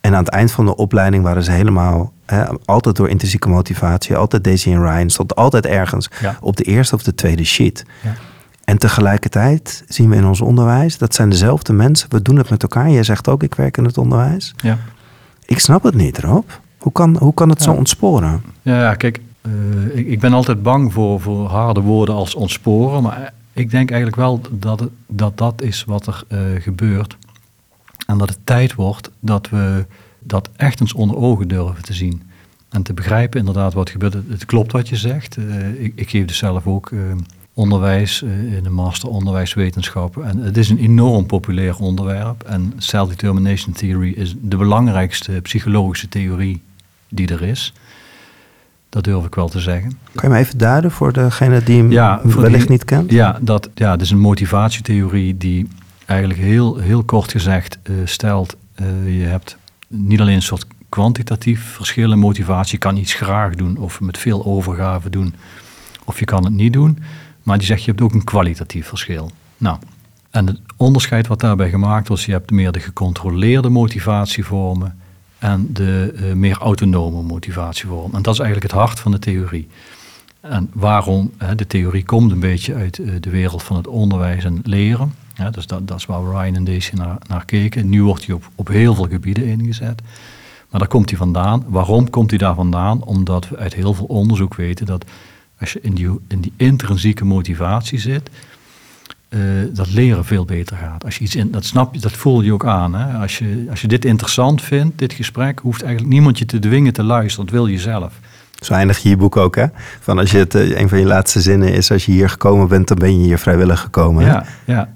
En 0.00 0.14
aan 0.14 0.24
het 0.24 0.32
eind 0.32 0.52
van 0.52 0.64
de 0.64 0.76
opleiding 0.76 1.22
waren 1.22 1.44
ze 1.44 1.50
helemaal, 1.50 2.12
hè, 2.26 2.44
altijd 2.64 2.96
door 2.96 3.08
intrinsieke 3.08 3.48
motivatie, 3.48 4.16
altijd 4.16 4.44
Daisy 4.44 4.72
en 4.72 4.82
Ryan, 4.82 5.10
stond 5.10 5.36
altijd 5.36 5.66
ergens 5.66 6.08
op 6.40 6.56
de 6.56 6.64
eerste 6.64 6.94
of 6.94 7.02
de 7.02 7.14
tweede 7.14 7.44
sheet. 7.44 7.84
Ja. 8.02 8.14
En 8.64 8.78
tegelijkertijd 8.78 9.84
zien 9.88 10.10
we 10.10 10.16
in 10.16 10.26
ons 10.26 10.40
onderwijs, 10.40 10.98
dat 10.98 11.14
zijn 11.14 11.30
dezelfde 11.30 11.72
mensen, 11.72 12.10
we 12.10 12.22
doen 12.22 12.36
het 12.36 12.50
met 12.50 12.62
elkaar. 12.62 12.90
Jij 12.90 13.02
zegt 13.02 13.28
ook, 13.28 13.42
ik 13.42 13.54
werk 13.54 13.76
in 13.76 13.84
het 13.84 13.98
onderwijs. 13.98 14.54
Ja. 14.56 14.78
Ik 15.44 15.58
snap 15.58 15.82
het 15.82 15.94
niet, 15.94 16.18
Rob. 16.18 16.48
Hoe 16.78 16.92
kan, 16.92 17.16
hoe 17.16 17.34
kan 17.34 17.48
het 17.48 17.62
zo 17.62 17.72
ontsporen? 17.72 18.42
Ja, 18.62 18.94
kijk, 18.94 19.20
uh, 19.42 19.96
ik, 19.98 20.06
ik, 20.06 20.20
ben 20.20 20.32
altijd 20.32 20.62
bang 20.62 20.92
voor, 20.92 21.20
voor 21.20 21.46
harde 21.46 21.80
woorden 21.80 22.14
als 22.14 22.34
ontsporen. 22.34 23.02
Maar 23.02 23.32
ik 23.52 23.70
denk 23.70 23.90
eigenlijk 23.90 24.20
wel 24.20 24.40
dat 24.50 24.88
dat, 25.06 25.38
dat 25.38 25.62
is 25.62 25.84
wat 25.84 26.06
er 26.06 26.22
uh, 26.28 26.38
gebeurt. 26.62 27.16
En 28.10 28.18
dat 28.18 28.28
het 28.28 28.38
tijd 28.44 28.74
wordt 28.74 29.10
dat 29.20 29.48
we 29.48 29.86
dat 30.18 30.50
echt 30.56 30.80
eens 30.80 30.92
onder 30.92 31.16
ogen 31.16 31.48
durven 31.48 31.82
te 31.82 31.92
zien. 31.92 32.22
En 32.68 32.82
te 32.82 32.92
begrijpen 32.92 33.38
inderdaad 33.38 33.74
wat 33.74 33.90
gebeurt. 33.90 34.14
Het 34.28 34.44
klopt 34.44 34.72
wat 34.72 34.88
je 34.88 34.96
zegt. 34.96 35.36
Uh, 35.36 35.82
ik, 35.82 35.92
ik, 35.94 36.10
geef 36.10 36.24
dus 36.24 36.38
zelf 36.38 36.66
ook 36.66 36.92
onderwijs 37.54 38.22
in 38.22 38.60
de 38.62 38.70
master 38.70 39.08
onderwijswetenschappen. 39.08 40.24
En 40.24 40.38
het 40.38 40.56
is 40.56 40.68
een 40.68 40.78
enorm 40.78 41.26
populair 41.26 41.78
onderwerp. 41.78 42.42
En 42.42 42.72
self-determination 42.76 43.74
theory 43.74 44.12
is 44.12 44.34
de 44.40 44.56
belangrijkste 44.56 45.32
psychologische 45.42 46.08
theorie 46.08 46.62
die 47.08 47.28
er 47.28 47.42
is. 47.42 47.72
Dat 48.88 49.04
durf 49.04 49.24
ik 49.24 49.34
wel 49.34 49.48
te 49.48 49.60
zeggen. 49.60 49.98
Kan 50.14 50.28
je 50.28 50.34
me 50.34 50.40
even 50.40 50.58
duiden 50.58 50.90
voor 50.90 51.12
degene 51.12 51.62
die 51.62 51.78
hem 51.78 51.92
ja, 51.92 52.20
wellicht 52.24 52.68
niet 52.68 52.84
kent? 52.84 53.10
Ja, 53.10 53.38
dat, 53.42 53.68
ja, 53.74 53.90
het 53.90 54.00
is 54.00 54.10
een 54.10 54.18
motivatietheorie 54.18 55.36
die 55.36 55.68
eigenlijk 56.10 56.40
heel, 56.40 56.76
heel 56.76 57.04
kort 57.04 57.30
gezegd 57.30 57.78
uh, 57.82 57.96
stelt... 58.04 58.56
Uh, 58.80 59.18
je 59.18 59.24
hebt 59.24 59.56
niet 59.86 60.20
alleen 60.20 60.34
een 60.34 60.42
soort 60.42 60.66
kwantitatief 60.88 61.62
verschil 61.64 62.12
in 62.12 62.18
motivatie. 62.18 62.72
Je 62.72 62.78
kan 62.78 62.96
iets 62.96 63.14
graag 63.14 63.54
doen 63.54 63.76
of 63.76 64.00
met 64.00 64.18
veel 64.18 64.44
overgave 64.44 65.10
doen. 65.10 65.34
Of 66.04 66.18
je 66.18 66.24
kan 66.24 66.44
het 66.44 66.52
niet 66.52 66.72
doen. 66.72 66.98
Maar 67.42 67.58
die 67.58 67.66
zegt 67.66 67.84
je 67.84 67.90
hebt 67.90 68.02
ook 68.02 68.12
een 68.12 68.24
kwalitatief 68.24 68.86
verschil. 68.86 69.30
Nou, 69.56 69.78
en 70.30 70.46
het 70.46 70.60
onderscheid 70.76 71.26
wat 71.26 71.40
daarbij 71.40 71.70
gemaakt 71.70 72.08
was... 72.08 72.26
je 72.26 72.32
hebt 72.32 72.50
meer 72.50 72.72
de 72.72 72.80
gecontroleerde 72.80 73.68
motivatievormen 73.68 74.98
en 75.38 75.72
de 75.72 76.14
uh, 76.14 76.32
meer 76.32 76.58
autonome 76.58 77.22
motivatievorm. 77.22 78.14
En 78.14 78.22
dat 78.22 78.34
is 78.34 78.40
eigenlijk 78.40 78.72
het 78.72 78.80
hart 78.80 79.00
van 79.00 79.10
de 79.10 79.18
theorie. 79.18 79.68
En 80.40 80.70
waarom? 80.72 81.32
De 81.56 81.66
theorie 81.66 82.04
komt 82.04 82.32
een 82.32 82.40
beetje 82.40 82.74
uit 82.74 82.98
uh, 82.98 83.12
de 83.20 83.30
wereld 83.30 83.62
van 83.62 83.76
het 83.76 83.86
onderwijs 83.86 84.44
en 84.44 84.60
leren. 84.64 85.14
Dus 85.50 85.66
dat, 85.66 85.88
dat 85.88 85.98
is 85.98 86.06
waar 86.06 86.22
Ryan 86.22 86.54
en 86.54 86.64
Daisy 86.64 86.94
naar, 86.94 87.18
naar 87.28 87.44
keken. 87.44 87.88
Nu 87.88 88.02
wordt 88.02 88.26
hij 88.26 88.34
op, 88.34 88.50
op 88.54 88.68
heel 88.68 88.94
veel 88.94 89.08
gebieden 89.08 89.44
ingezet. 89.44 90.02
Maar 90.70 90.80
daar 90.80 90.88
komt 90.88 91.08
hij 91.08 91.18
vandaan. 91.18 91.64
Waarom 91.66 92.10
komt 92.10 92.30
hij 92.30 92.38
daar 92.38 92.54
vandaan? 92.54 93.04
Omdat 93.04 93.48
we 93.48 93.56
uit 93.56 93.74
heel 93.74 93.94
veel 93.94 94.06
onderzoek 94.06 94.54
weten 94.54 94.86
dat 94.86 95.04
als 95.60 95.72
je 95.72 95.80
in 95.82 95.94
die, 95.94 96.10
in 96.28 96.40
die 96.40 96.52
intrinsieke 96.56 97.24
motivatie 97.24 97.98
zit, 97.98 98.30
uh, 99.28 99.40
dat 99.72 99.92
leren 99.92 100.24
veel 100.24 100.44
beter 100.44 100.76
gaat. 100.76 101.04
Als 101.04 101.16
je 101.16 101.24
iets 101.24 101.36
in, 101.36 101.50
dat 101.50 101.64
snap 101.64 101.94
je, 101.94 102.00
dat 102.00 102.12
voel 102.12 102.40
je 102.40 102.52
ook 102.52 102.66
aan. 102.66 102.94
Hè? 102.94 103.18
Als, 103.18 103.38
je, 103.38 103.66
als 103.70 103.80
je 103.80 103.88
dit 103.88 104.04
interessant 104.04 104.62
vindt, 104.62 104.98
dit 104.98 105.12
gesprek, 105.12 105.58
hoeft 105.58 105.82
eigenlijk 105.82 106.12
niemand 106.12 106.38
je 106.38 106.46
te 106.46 106.58
dwingen 106.58 106.92
te 106.92 107.02
luisteren. 107.02 107.46
Dat 107.46 107.54
wil 107.54 107.66
je 107.66 107.78
zelf. 107.78 108.20
Zo 108.60 108.74
eindig 108.74 108.98
je 108.98 109.08
je 109.08 109.16
boek 109.16 109.36
ook, 109.36 109.56
hè? 109.56 109.66
Van 110.00 110.18
als 110.18 110.30
je 110.30 110.38
het, 110.38 110.54
eh, 110.54 110.80
een 110.80 110.88
van 110.88 110.98
je 110.98 111.06
laatste 111.06 111.40
zinnen 111.40 111.72
is, 111.72 111.90
als 111.90 112.06
je 112.06 112.12
hier 112.12 112.28
gekomen 112.28 112.68
bent, 112.68 112.88
dan 112.88 112.98
ben 112.98 113.18
je 113.18 113.24
hier 113.24 113.38
vrijwillig 113.38 113.80
gekomen. 113.80 114.24
Ja, 114.24 114.44
ja, 114.64 114.94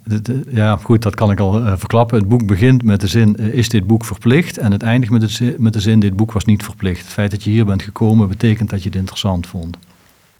ja, 0.50 0.76
goed, 0.76 1.02
dat 1.02 1.14
kan 1.14 1.30
ik 1.30 1.40
al 1.40 1.60
uh, 1.60 1.72
verklappen. 1.76 2.18
Het 2.18 2.28
boek 2.28 2.46
begint 2.46 2.82
met 2.82 3.00
de 3.00 3.06
zin, 3.06 3.36
is 3.36 3.68
dit 3.68 3.86
boek 3.86 4.04
verplicht? 4.04 4.58
En 4.58 4.72
het 4.72 4.82
eindigt 4.82 5.12
met, 5.12 5.40
met 5.58 5.72
de 5.72 5.80
zin, 5.80 6.00
dit 6.00 6.16
boek 6.16 6.32
was 6.32 6.44
niet 6.44 6.62
verplicht. 6.62 7.00
Het 7.00 7.12
feit 7.12 7.30
dat 7.30 7.44
je 7.44 7.50
hier 7.50 7.64
bent 7.64 7.82
gekomen, 7.82 8.28
betekent 8.28 8.70
dat 8.70 8.82
je 8.82 8.88
het 8.88 8.98
interessant 8.98 9.46
vond. 9.46 9.76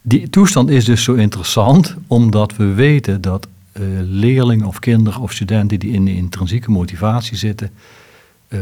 Die 0.02 0.30
toestand 0.30 0.70
is 0.70 0.84
dus 0.84 1.02
zo 1.02 1.14
interessant, 1.14 1.96
omdat 2.06 2.56
we 2.56 2.64
weten 2.64 3.20
dat 3.20 3.46
uh, 3.72 3.82
leerlingen 4.00 4.66
of 4.66 4.78
kinderen 4.78 5.20
of 5.20 5.32
studenten 5.32 5.78
die 5.78 5.92
in 5.92 6.04
de 6.04 6.14
intrinsieke 6.14 6.70
motivatie 6.70 7.36
zitten, 7.36 7.70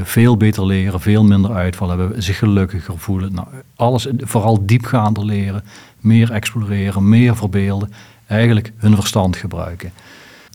veel 0.02 0.36
beter 0.36 0.66
leren, 0.66 1.00
veel 1.00 1.24
minder 1.24 1.52
uitval 1.52 1.88
hebben, 1.88 2.22
zich 2.22 2.38
gelukkiger 2.38 2.98
voelen. 2.98 3.34
Nou, 3.34 3.46
alles, 3.76 4.06
vooral 4.18 4.66
diepgaander 4.66 5.24
leren, 5.24 5.64
meer 6.00 6.32
exploreren, 6.32 7.08
meer 7.08 7.36
verbeelden, 7.36 7.92
eigenlijk 8.26 8.72
hun 8.76 8.94
verstand 8.94 9.36
gebruiken. 9.36 9.92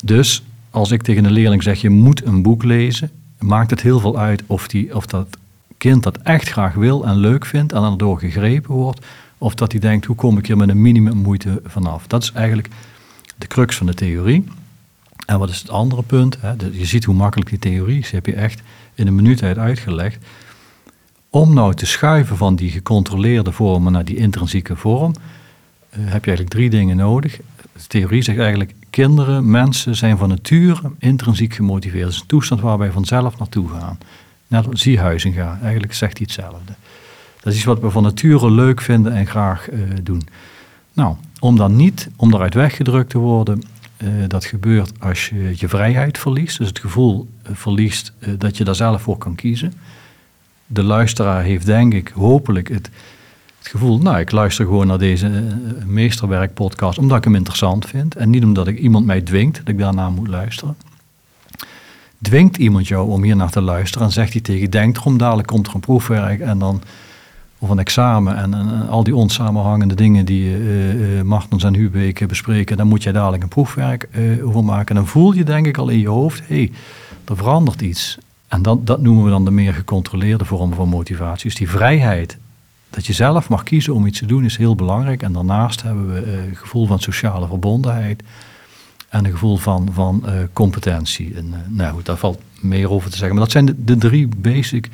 Dus 0.03 0.43
als 0.69 0.91
ik 0.91 1.01
tegen 1.01 1.25
een 1.25 1.31
leerling 1.31 1.63
zeg, 1.63 1.81
je 1.81 1.89
moet 1.89 2.25
een 2.25 2.41
boek 2.41 2.63
lezen, 2.63 3.11
maakt 3.39 3.69
het 3.69 3.81
heel 3.81 3.99
veel 3.99 4.17
uit 4.17 4.43
of, 4.47 4.67
die, 4.67 4.95
of 4.95 5.05
dat 5.05 5.37
kind 5.77 6.03
dat 6.03 6.17
echt 6.17 6.49
graag 6.49 6.73
wil 6.73 7.05
en 7.05 7.17
leuk 7.17 7.45
vindt 7.45 7.73
en 7.73 7.81
daardoor 7.81 8.19
gegrepen 8.19 8.73
wordt, 8.73 9.05
of 9.37 9.55
dat 9.55 9.71
hij 9.71 9.81
denkt, 9.81 10.05
hoe 10.05 10.15
kom 10.15 10.37
ik 10.37 10.47
hier 10.47 10.57
met 10.57 10.69
een 10.69 10.81
minimum 10.81 11.17
moeite 11.17 11.61
vanaf. 11.65 12.07
Dat 12.07 12.23
is 12.23 12.31
eigenlijk 12.31 12.67
de 13.35 13.47
crux 13.47 13.75
van 13.75 13.85
de 13.85 13.93
theorie. 13.93 14.43
En 15.25 15.39
wat 15.39 15.49
is 15.49 15.59
het 15.59 15.69
andere 15.69 16.03
punt? 16.03 16.37
Je 16.71 16.85
ziet 16.85 17.03
hoe 17.03 17.15
makkelijk 17.15 17.49
die 17.49 17.59
theorie 17.59 17.99
is. 17.99 18.11
heb 18.11 18.25
je 18.25 18.33
echt 18.33 18.61
in 18.97 19.07
een 19.07 19.15
minuut 19.15 19.43
uitgelegd. 19.43 20.25
Om 21.29 21.53
nou 21.53 21.73
te 21.73 21.85
schuiven 21.85 22.37
van 22.37 22.55
die 22.55 22.71
gecontroleerde 22.71 23.51
vormen 23.51 23.91
naar 23.91 24.05
die 24.05 24.15
intrinsieke 24.15 24.75
vorm, 24.75 25.13
uh, 25.13 25.97
heb 25.97 26.25
je 26.25 26.31
eigenlijk 26.31 26.49
drie 26.49 26.69
dingen 26.69 26.97
nodig. 26.97 27.37
De 27.73 27.87
theorie 27.87 28.21
zegt 28.21 28.39
eigenlijk, 28.39 28.73
kinderen, 28.89 29.51
mensen 29.51 29.95
zijn 29.95 30.17
van 30.17 30.29
nature 30.29 30.91
intrinsiek 30.99 31.53
gemotiveerd. 31.53 32.03
Dat 32.03 32.13
is 32.13 32.19
een 32.19 32.27
toestand 32.27 32.61
waar 32.61 32.77
wij 32.77 32.91
vanzelf 32.91 33.37
naartoe 33.37 33.69
gaan. 33.69 33.97
Net 34.47 34.67
als 34.67 34.81
ziehuizen 34.81 35.33
gaan, 35.33 35.59
eigenlijk 35.61 35.93
zegt 35.93 36.17
hij 36.17 36.27
hetzelfde. 36.29 36.73
Dat 37.41 37.53
is 37.53 37.55
iets 37.55 37.65
wat 37.67 37.79
we 37.79 37.89
van 37.89 38.03
nature 38.03 38.51
leuk 38.51 38.81
vinden 38.81 39.13
en 39.13 39.27
graag 39.27 39.71
uh, 39.71 39.79
doen. 40.03 40.27
Nou, 40.93 41.15
om 41.39 41.55
dan 41.55 41.75
niet, 41.75 42.09
om 42.15 42.31
daaruit 42.31 42.53
weggedrukt 42.53 43.09
te 43.09 43.17
worden, 43.17 43.63
dat 44.27 44.45
gebeurt 44.45 44.91
als 44.99 45.29
je 45.29 45.53
je 45.55 45.67
vrijheid 45.67 46.17
verliest. 46.17 46.57
Dus 46.57 46.67
het 46.67 46.79
gevoel 46.79 47.27
uh, 47.43 47.55
verliest 47.55 48.13
uh, 48.19 48.29
dat 48.37 48.57
je 48.57 48.63
daar 48.63 48.75
zelf 48.75 49.01
voor 49.01 49.17
kan 49.17 49.35
kiezen. 49.35 49.73
De 50.65 50.83
luisteraar 50.83 51.43
heeft 51.43 51.65
denk 51.65 51.93
ik 51.93 52.11
hopelijk 52.15 52.69
het, 52.69 52.89
het 53.57 53.67
gevoel, 53.67 53.99
nou 53.99 54.19
ik 54.19 54.31
luister 54.31 54.65
gewoon 54.65 54.87
naar 54.87 54.97
deze 54.97 55.57
meesterwerk 55.85 56.53
podcast 56.53 56.97
omdat 56.97 57.17
ik 57.17 57.23
hem 57.23 57.35
interessant 57.35 57.85
vind. 57.85 58.15
En 58.15 58.29
niet 58.29 58.43
omdat 58.43 58.67
ik 58.67 58.79
iemand 58.79 59.05
mij 59.05 59.21
dwingt 59.21 59.57
dat 59.57 59.67
ik 59.67 59.77
daarna 59.77 60.09
moet 60.09 60.27
luisteren. 60.27 60.77
Dwingt 62.21 62.57
iemand 62.57 62.87
jou 62.87 63.09
om 63.09 63.23
hier 63.23 63.35
naar 63.35 63.51
te 63.51 63.61
luisteren 63.61 64.07
en 64.07 64.13
zegt 64.13 64.31
hij 64.31 64.41
tegen, 64.41 64.69
denk 64.69 64.97
erom, 64.97 65.17
dadelijk 65.17 65.47
komt 65.47 65.67
er 65.67 65.73
een 65.75 65.79
proefwerk 65.79 66.39
en 66.39 66.59
dan 66.59 66.81
of 67.59 67.69
een 67.69 67.79
examen 67.79 68.37
en, 68.37 68.53
al 68.87 69.03
die 69.03 69.15
onsamenhangende 69.15 69.95
dingen 69.95 70.25
die 70.25 70.43
uh, 70.43 70.93
uh, 70.93 71.21
Martens 71.21 71.63
en 71.63 71.75
Hubeek 71.75 72.27
bespreken, 72.27 72.77
dan 72.77 72.87
moet 72.87 73.03
jij 73.03 73.11
dadelijk 73.11 73.43
een 73.43 73.49
proefwerk 73.49 74.07
uh, 74.11 74.47
over 74.47 74.63
maken. 74.63 74.95
En 74.95 74.95
dan 74.95 75.11
voel 75.11 75.33
je 75.33 75.43
denk 75.43 75.67
ik 75.67 75.77
al 75.77 75.89
in 75.89 75.99
je 75.99 76.09
hoofd, 76.09 76.39
hé, 76.47 76.55
hey, 76.55 76.71
er 77.25 77.37
verandert 77.37 77.81
iets. 77.81 78.17
En 78.47 78.61
dat, 78.61 78.87
dat 78.87 79.01
noemen 79.01 79.23
we 79.23 79.29
dan 79.29 79.45
de 79.45 79.51
meer 79.51 79.73
gecontroleerde 79.73 80.45
vorm 80.45 80.73
van 80.73 80.89
motivatie. 80.89 81.49
Dus 81.49 81.59
die 81.59 81.69
vrijheid, 81.69 82.37
dat 82.89 83.05
je 83.05 83.13
zelf 83.13 83.49
mag 83.49 83.63
kiezen 83.63 83.93
om 83.93 84.05
iets 84.05 84.19
te 84.19 84.25
doen, 84.25 84.45
is 84.45 84.57
heel 84.57 84.75
belangrijk. 84.75 85.23
En 85.23 85.33
daarnaast 85.33 85.83
hebben 85.83 86.13
we 86.13 86.37
een 86.37 86.55
gevoel 86.55 86.85
van 86.87 86.99
sociale 86.99 87.47
verbondenheid 87.47 88.23
en 89.09 89.25
een 89.25 89.31
gevoel 89.31 89.57
van, 89.57 89.89
van 89.93 90.23
competentie. 90.53 91.35
En 91.35 91.53
nou 91.67 91.93
goed, 91.93 92.05
daar 92.05 92.17
valt 92.17 92.41
meer 92.59 92.89
over 92.89 93.09
te 93.09 93.17
zeggen. 93.17 93.35
Maar 93.35 93.43
dat 93.43 93.53
zijn 93.53 93.75
de 93.85 93.97
drie 93.97 94.27
basic 94.37 94.89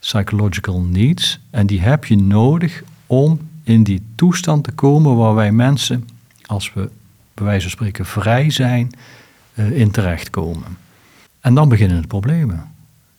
psychological 0.00 0.80
needs. 0.80 1.38
En 1.50 1.66
die 1.66 1.80
heb 1.80 2.04
je 2.04 2.16
nodig 2.16 2.82
om 3.06 3.40
in 3.62 3.82
die 3.82 4.02
toestand 4.14 4.64
te 4.64 4.72
komen 4.72 5.16
waar 5.16 5.34
wij 5.34 5.52
mensen, 5.52 6.08
als 6.46 6.72
we 6.72 6.90
bij 7.34 7.44
wijze 7.44 7.62
van 7.62 7.70
spreken 7.70 8.06
vrij 8.06 8.50
zijn, 8.50 8.90
uh, 9.54 9.70
in 9.70 9.90
terechtkomen. 9.90 10.78
En 11.40 11.54
dan 11.54 11.68
beginnen 11.68 12.00
de 12.00 12.06
problemen. 12.06 12.72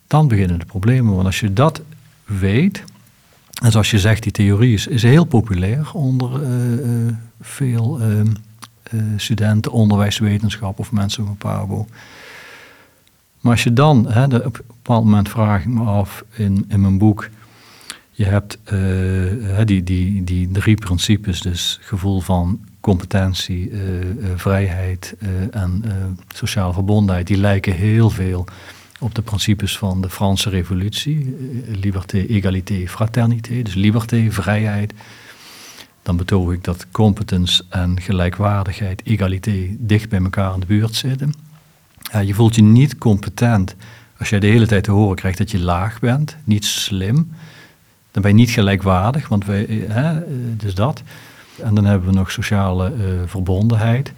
Dan 0.07 0.27
beginnen 0.27 0.59
de 0.59 0.65
problemen, 0.65 1.13
want 1.13 1.25
als 1.25 1.39
je 1.39 1.53
dat 1.53 1.81
weet, 2.25 2.83
en 3.63 3.71
zoals 3.71 3.91
je 3.91 3.99
zegt, 3.99 4.23
die 4.23 4.31
theorie 4.31 4.73
is, 4.73 4.87
is 4.87 5.03
heel 5.03 5.25
populair 5.25 5.91
onder 5.93 6.41
uh, 6.41 7.05
uh, 7.05 7.13
veel 7.41 7.99
studenten, 9.15 9.71
onderwijswetenschap 9.71 10.79
of 10.79 10.91
mensen 10.91 11.25
van 11.25 11.37
Pabo. 11.37 11.87
Maar 13.39 13.51
als 13.51 13.63
je 13.63 13.73
dan, 13.73 14.11
hè, 14.11 14.25
op 14.25 14.43
een 14.43 14.65
bepaald 14.67 15.03
moment 15.03 15.29
vraag 15.29 15.61
ik 15.61 15.67
me 15.67 15.83
af 15.83 16.23
in, 16.35 16.65
in 16.67 16.81
mijn 16.81 16.97
boek, 16.97 17.29
je 18.11 18.25
hebt 18.25 18.57
uh, 18.73 19.59
die, 19.65 19.83
die, 19.83 20.23
die 20.23 20.51
drie 20.51 20.75
principes, 20.75 21.41
dus 21.41 21.79
gevoel 21.81 22.19
van 22.19 22.59
competentie, 22.79 23.69
uh, 23.69 23.99
uh, 23.99 24.25
vrijheid 24.35 25.15
en 25.51 25.83
sociale 26.35 26.73
verbondenheid, 26.73 27.27
die 27.27 27.37
lijken 27.37 27.73
heel 27.73 28.09
veel 28.09 28.45
op 28.99 29.15
de 29.15 29.21
principes 29.21 29.77
van 29.77 30.01
de 30.01 30.09
Franse 30.09 30.49
revolutie. 30.49 31.35
liberté, 31.67 32.25
égalité, 32.27 32.87
fraternité, 32.87 33.61
dus 33.61 33.73
liberté, 33.73 34.27
vrijheid. 34.31 34.93
Dan 36.01 36.17
betoog 36.17 36.51
ik 36.51 36.63
dat 36.63 36.87
competence 36.91 37.63
en 37.69 38.01
gelijkwaardigheid, 38.01 39.01
egalité, 39.05 39.75
dicht 39.77 40.09
bij 40.09 40.21
elkaar 40.21 40.53
in 40.53 40.59
de 40.59 40.65
buurt 40.65 40.95
zitten. 40.95 41.33
Ja, 42.11 42.19
je 42.19 42.33
voelt 42.33 42.55
je 42.55 42.61
niet 42.61 42.97
competent 42.97 43.75
Als 44.17 44.29
jij 44.29 44.39
de 44.39 44.47
hele 44.47 44.67
tijd 44.67 44.83
te 44.83 44.91
horen 44.91 45.15
krijgt 45.15 45.37
dat 45.37 45.51
je 45.51 45.59
laag 45.59 45.99
bent, 45.99 46.37
niet 46.43 46.65
slim, 46.65 47.31
dan 48.11 48.21
ben 48.21 48.31
je 48.31 48.37
niet 48.37 48.49
gelijkwaardig, 48.49 49.27
want 49.27 49.45
wij, 49.45 49.65
hè, 49.87 50.19
dus 50.57 50.75
dat. 50.75 51.03
En 51.61 51.75
dan 51.75 51.85
hebben 51.85 52.09
we 52.09 52.15
nog 52.15 52.31
sociale 52.31 52.93
verbondenheid. 53.25 54.13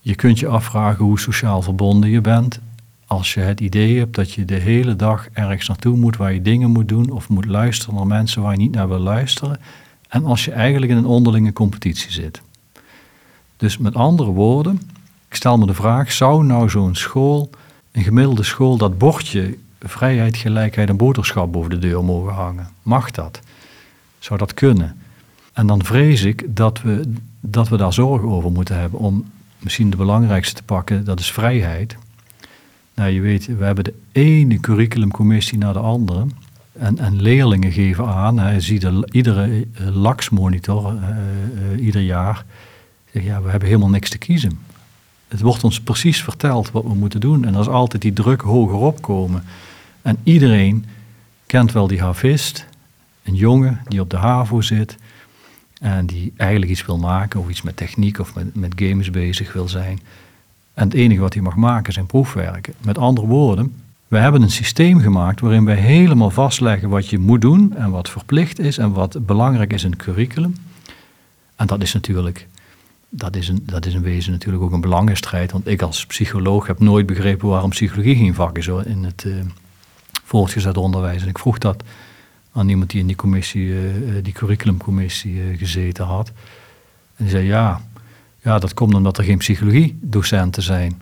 Je 0.00 0.14
kunt 0.14 0.38
je 0.38 0.46
afvragen 0.46 1.04
hoe 1.04 1.20
sociaal 1.20 1.62
verbonden 1.62 2.10
je 2.10 2.20
bent 2.20 2.60
als 3.12 3.34
je 3.34 3.40
het 3.40 3.60
idee 3.60 3.98
hebt 3.98 4.14
dat 4.14 4.32
je 4.32 4.44
de 4.44 4.54
hele 4.54 4.96
dag 4.96 5.28
ergens 5.32 5.68
naartoe 5.68 5.96
moet 5.96 6.16
waar 6.16 6.32
je 6.32 6.42
dingen 6.42 6.70
moet 6.70 6.88
doen 6.88 7.10
of 7.10 7.28
moet 7.28 7.44
luisteren 7.44 7.94
naar 7.94 8.06
mensen 8.06 8.42
waar 8.42 8.52
je 8.52 8.58
niet 8.58 8.74
naar 8.74 8.88
wil 8.88 8.98
luisteren. 8.98 9.60
En 10.08 10.24
als 10.24 10.44
je 10.44 10.52
eigenlijk 10.52 10.92
in 10.92 10.98
een 10.98 11.04
onderlinge 11.04 11.52
competitie 11.52 12.12
zit. 12.12 12.42
Dus 13.56 13.78
met 13.78 13.94
andere 13.94 14.30
woorden, 14.30 14.80
ik 15.32 15.38
stel 15.38 15.58
me 15.58 15.66
de 15.66 15.74
vraag, 15.74 16.12
zou 16.12 16.44
nou 16.44 16.70
zo'n 16.70 16.94
school, 16.94 17.50
een 17.92 18.02
gemiddelde 18.02 18.42
school, 18.42 18.76
dat 18.76 18.98
bordje 18.98 19.58
vrijheid, 19.80 20.36
gelijkheid 20.36 20.88
en 20.88 20.96
boterschap 20.96 21.52
boven 21.52 21.70
de 21.70 21.78
deur 21.78 22.04
mogen 22.04 22.32
hangen? 22.32 22.68
Mag 22.82 23.10
dat? 23.10 23.40
Zou 24.18 24.38
dat 24.38 24.54
kunnen? 24.54 24.96
En 25.52 25.66
dan 25.66 25.84
vrees 25.84 26.22
ik 26.22 26.44
dat 26.48 26.82
we, 26.82 27.12
dat 27.40 27.68
we 27.68 27.76
daar 27.76 27.92
zorgen 27.92 28.28
over 28.28 28.52
moeten 28.52 28.78
hebben 28.78 29.00
om 29.00 29.24
misschien 29.58 29.90
de 29.90 29.96
belangrijkste 29.96 30.54
te 30.54 30.62
pakken, 30.62 31.04
dat 31.04 31.20
is 31.20 31.32
vrijheid. 31.32 31.96
Nou, 32.94 33.10
je 33.10 33.20
weet, 33.20 33.46
we 33.46 33.64
hebben 33.64 33.84
de 33.84 33.94
ene 34.12 34.60
curriculumcommissie 34.60 35.58
naar 35.58 35.72
de 35.72 35.78
andere. 35.78 36.26
En, 36.72 36.98
en 36.98 37.22
leerlingen 37.22 37.72
geven 37.72 38.06
aan, 38.06 38.38
hij 38.38 38.60
ziet 38.60 38.88
iedere 39.10 39.48
uh, 39.48 39.96
LAX-monitor 39.96 40.94
uh, 40.94 41.84
ieder 41.84 42.02
jaar. 42.02 42.44
Ja, 43.10 43.42
we 43.42 43.50
hebben 43.50 43.68
helemaal 43.68 43.90
niks 43.90 44.10
te 44.10 44.18
kiezen. 44.18 44.70
Het 45.32 45.40
wordt 45.40 45.64
ons 45.64 45.80
precies 45.80 46.22
verteld 46.22 46.70
wat 46.70 46.82
we 46.82 46.94
moeten 46.94 47.20
doen. 47.20 47.44
En 47.44 47.54
er 47.54 47.60
is 47.60 47.68
altijd 47.68 48.02
die 48.02 48.12
druk 48.12 48.40
hoger 48.40 48.76
opkomen. 48.76 49.44
En 50.02 50.16
iedereen 50.22 50.84
kent 51.46 51.72
wel 51.72 51.86
die 51.86 52.00
havist, 52.00 52.66
een 53.22 53.34
jongen 53.34 53.80
die 53.88 54.00
op 54.00 54.10
de 54.10 54.16
HAVO 54.16 54.60
zit 54.60 54.96
en 55.80 56.06
die 56.06 56.32
eigenlijk 56.36 56.70
iets 56.70 56.86
wil 56.86 56.98
maken 56.98 57.40
of 57.40 57.48
iets 57.48 57.62
met 57.62 57.76
techniek 57.76 58.18
of 58.18 58.34
met, 58.34 58.54
met 58.54 58.72
games 58.76 59.10
bezig 59.10 59.52
wil 59.52 59.68
zijn. 59.68 60.00
En 60.74 60.84
het 60.84 60.94
enige 60.94 61.20
wat 61.20 61.34
hij 61.34 61.42
mag 61.42 61.56
maken 61.56 61.92
zijn 61.92 62.06
proefwerken. 62.06 62.74
Met 62.84 62.98
andere 62.98 63.26
woorden, 63.26 63.74
we 64.08 64.18
hebben 64.18 64.42
een 64.42 64.50
systeem 64.50 65.00
gemaakt 65.00 65.40
waarin 65.40 65.64
wij 65.64 65.76
helemaal 65.76 66.30
vastleggen 66.30 66.88
wat 66.88 67.08
je 67.08 67.18
moet 67.18 67.40
doen 67.40 67.76
en 67.76 67.90
wat 67.90 68.08
verplicht 68.08 68.58
is 68.58 68.78
en 68.78 68.92
wat 68.92 69.26
belangrijk 69.26 69.72
is 69.72 69.84
in 69.84 69.90
het 69.90 70.02
curriculum. 70.02 70.54
En 71.56 71.66
dat 71.66 71.82
is 71.82 71.92
natuurlijk, 71.92 72.48
dat 73.14 73.36
is 73.36 73.48
een, 73.48 73.62
dat 73.66 73.86
is 73.86 73.94
in 73.94 74.02
wezen 74.02 74.32
natuurlijk 74.32 74.62
ook 74.62 74.72
een 74.72 74.80
belangenstrijd. 74.80 75.52
Want 75.52 75.66
ik 75.66 75.82
als 75.82 76.06
psycholoog 76.06 76.66
heb 76.66 76.80
nooit 76.80 77.06
begrepen 77.06 77.48
waarom 77.48 77.70
psychologie 77.70 78.16
geen 78.16 78.34
vak 78.34 78.58
is 78.58 78.66
hoor, 78.66 78.86
in 78.86 79.04
het 79.04 79.24
uh, 79.26 79.34
voortgezet 80.24 80.76
onderwijs. 80.76 81.22
En 81.22 81.28
ik 81.28 81.38
vroeg 81.38 81.58
dat 81.58 81.82
aan 82.52 82.68
iemand 82.68 82.90
die 82.90 83.00
in 83.00 83.06
die 83.06 83.16
commissie, 83.16 83.66
uh, 83.66 84.14
die 84.22 84.32
curriculumcommissie 84.32 85.56
gezeten 85.56 86.04
had. 86.04 86.28
En 87.16 87.24
die 87.24 87.28
zei 87.28 87.46
ja, 87.46 87.80
ja, 88.42 88.58
dat 88.58 88.74
komt 88.74 88.94
omdat 88.94 89.18
er 89.18 89.24
geen 89.24 89.38
psychologiedocenten 89.38 90.62
zijn. 90.62 91.00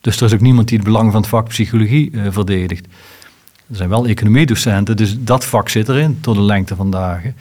Dus 0.00 0.16
er 0.16 0.26
is 0.26 0.32
ook 0.32 0.40
niemand 0.40 0.68
die 0.68 0.78
het 0.78 0.86
belang 0.86 1.12
van 1.12 1.20
het 1.20 1.30
vak 1.30 1.48
psychologie 1.48 2.12
verdedigt. 2.28 2.86
Er 3.66 3.76
zijn 3.76 3.88
wel 3.88 4.06
economiedocenten, 4.06 4.96
dus 4.96 5.16
dat 5.18 5.44
vak 5.44 5.68
zit 5.68 5.88
erin 5.88 6.20
tot 6.20 6.34
de 6.34 6.42
lengte 6.42 6.76
van 6.76 6.90
dagen. 6.90 7.34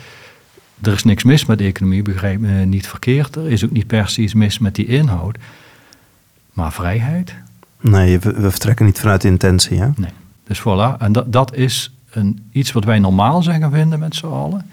Er 0.82 0.94
is 0.94 1.04
niks 1.04 1.24
mis 1.24 1.46
met 1.46 1.62
economie, 1.62 2.02
begrijp 2.02 2.40
me 2.40 2.66
niet 2.66 2.88
verkeerd. 2.88 3.36
Er 3.36 3.52
is 3.52 3.66
ook 3.66 3.72
niet 3.72 3.88
per 3.88 4.10
se 4.10 4.22
iets 4.22 4.34
mis 4.34 4.60
met 4.60 4.76
die 4.76 4.86
inhoud. 4.86 5.38
Maar 6.54 6.74
vrijheid? 6.74 7.36
Nee, 7.82 8.20
we, 8.20 8.34
we 8.34 8.52
vertrekken 8.52 8.86
niet 8.86 9.00
vanuit 9.00 9.22
de 9.22 9.28
intentie, 9.28 9.80
hè? 9.80 9.90
Nee. 9.96 10.12
Dus 10.44 10.60
voilà, 10.60 10.98
en 11.00 11.12
dat, 11.12 11.32
dat 11.34 11.56
is 11.56 11.94
een, 12.10 12.48
iets 12.52 12.72
wat 12.72 12.84
wij 12.84 13.00
normaal 13.00 13.44
zijn 13.44 13.62
gaan 13.62 13.72
vinden 13.72 14.00
met 14.00 14.16
z'n 14.16 14.26
allen. 14.26 14.70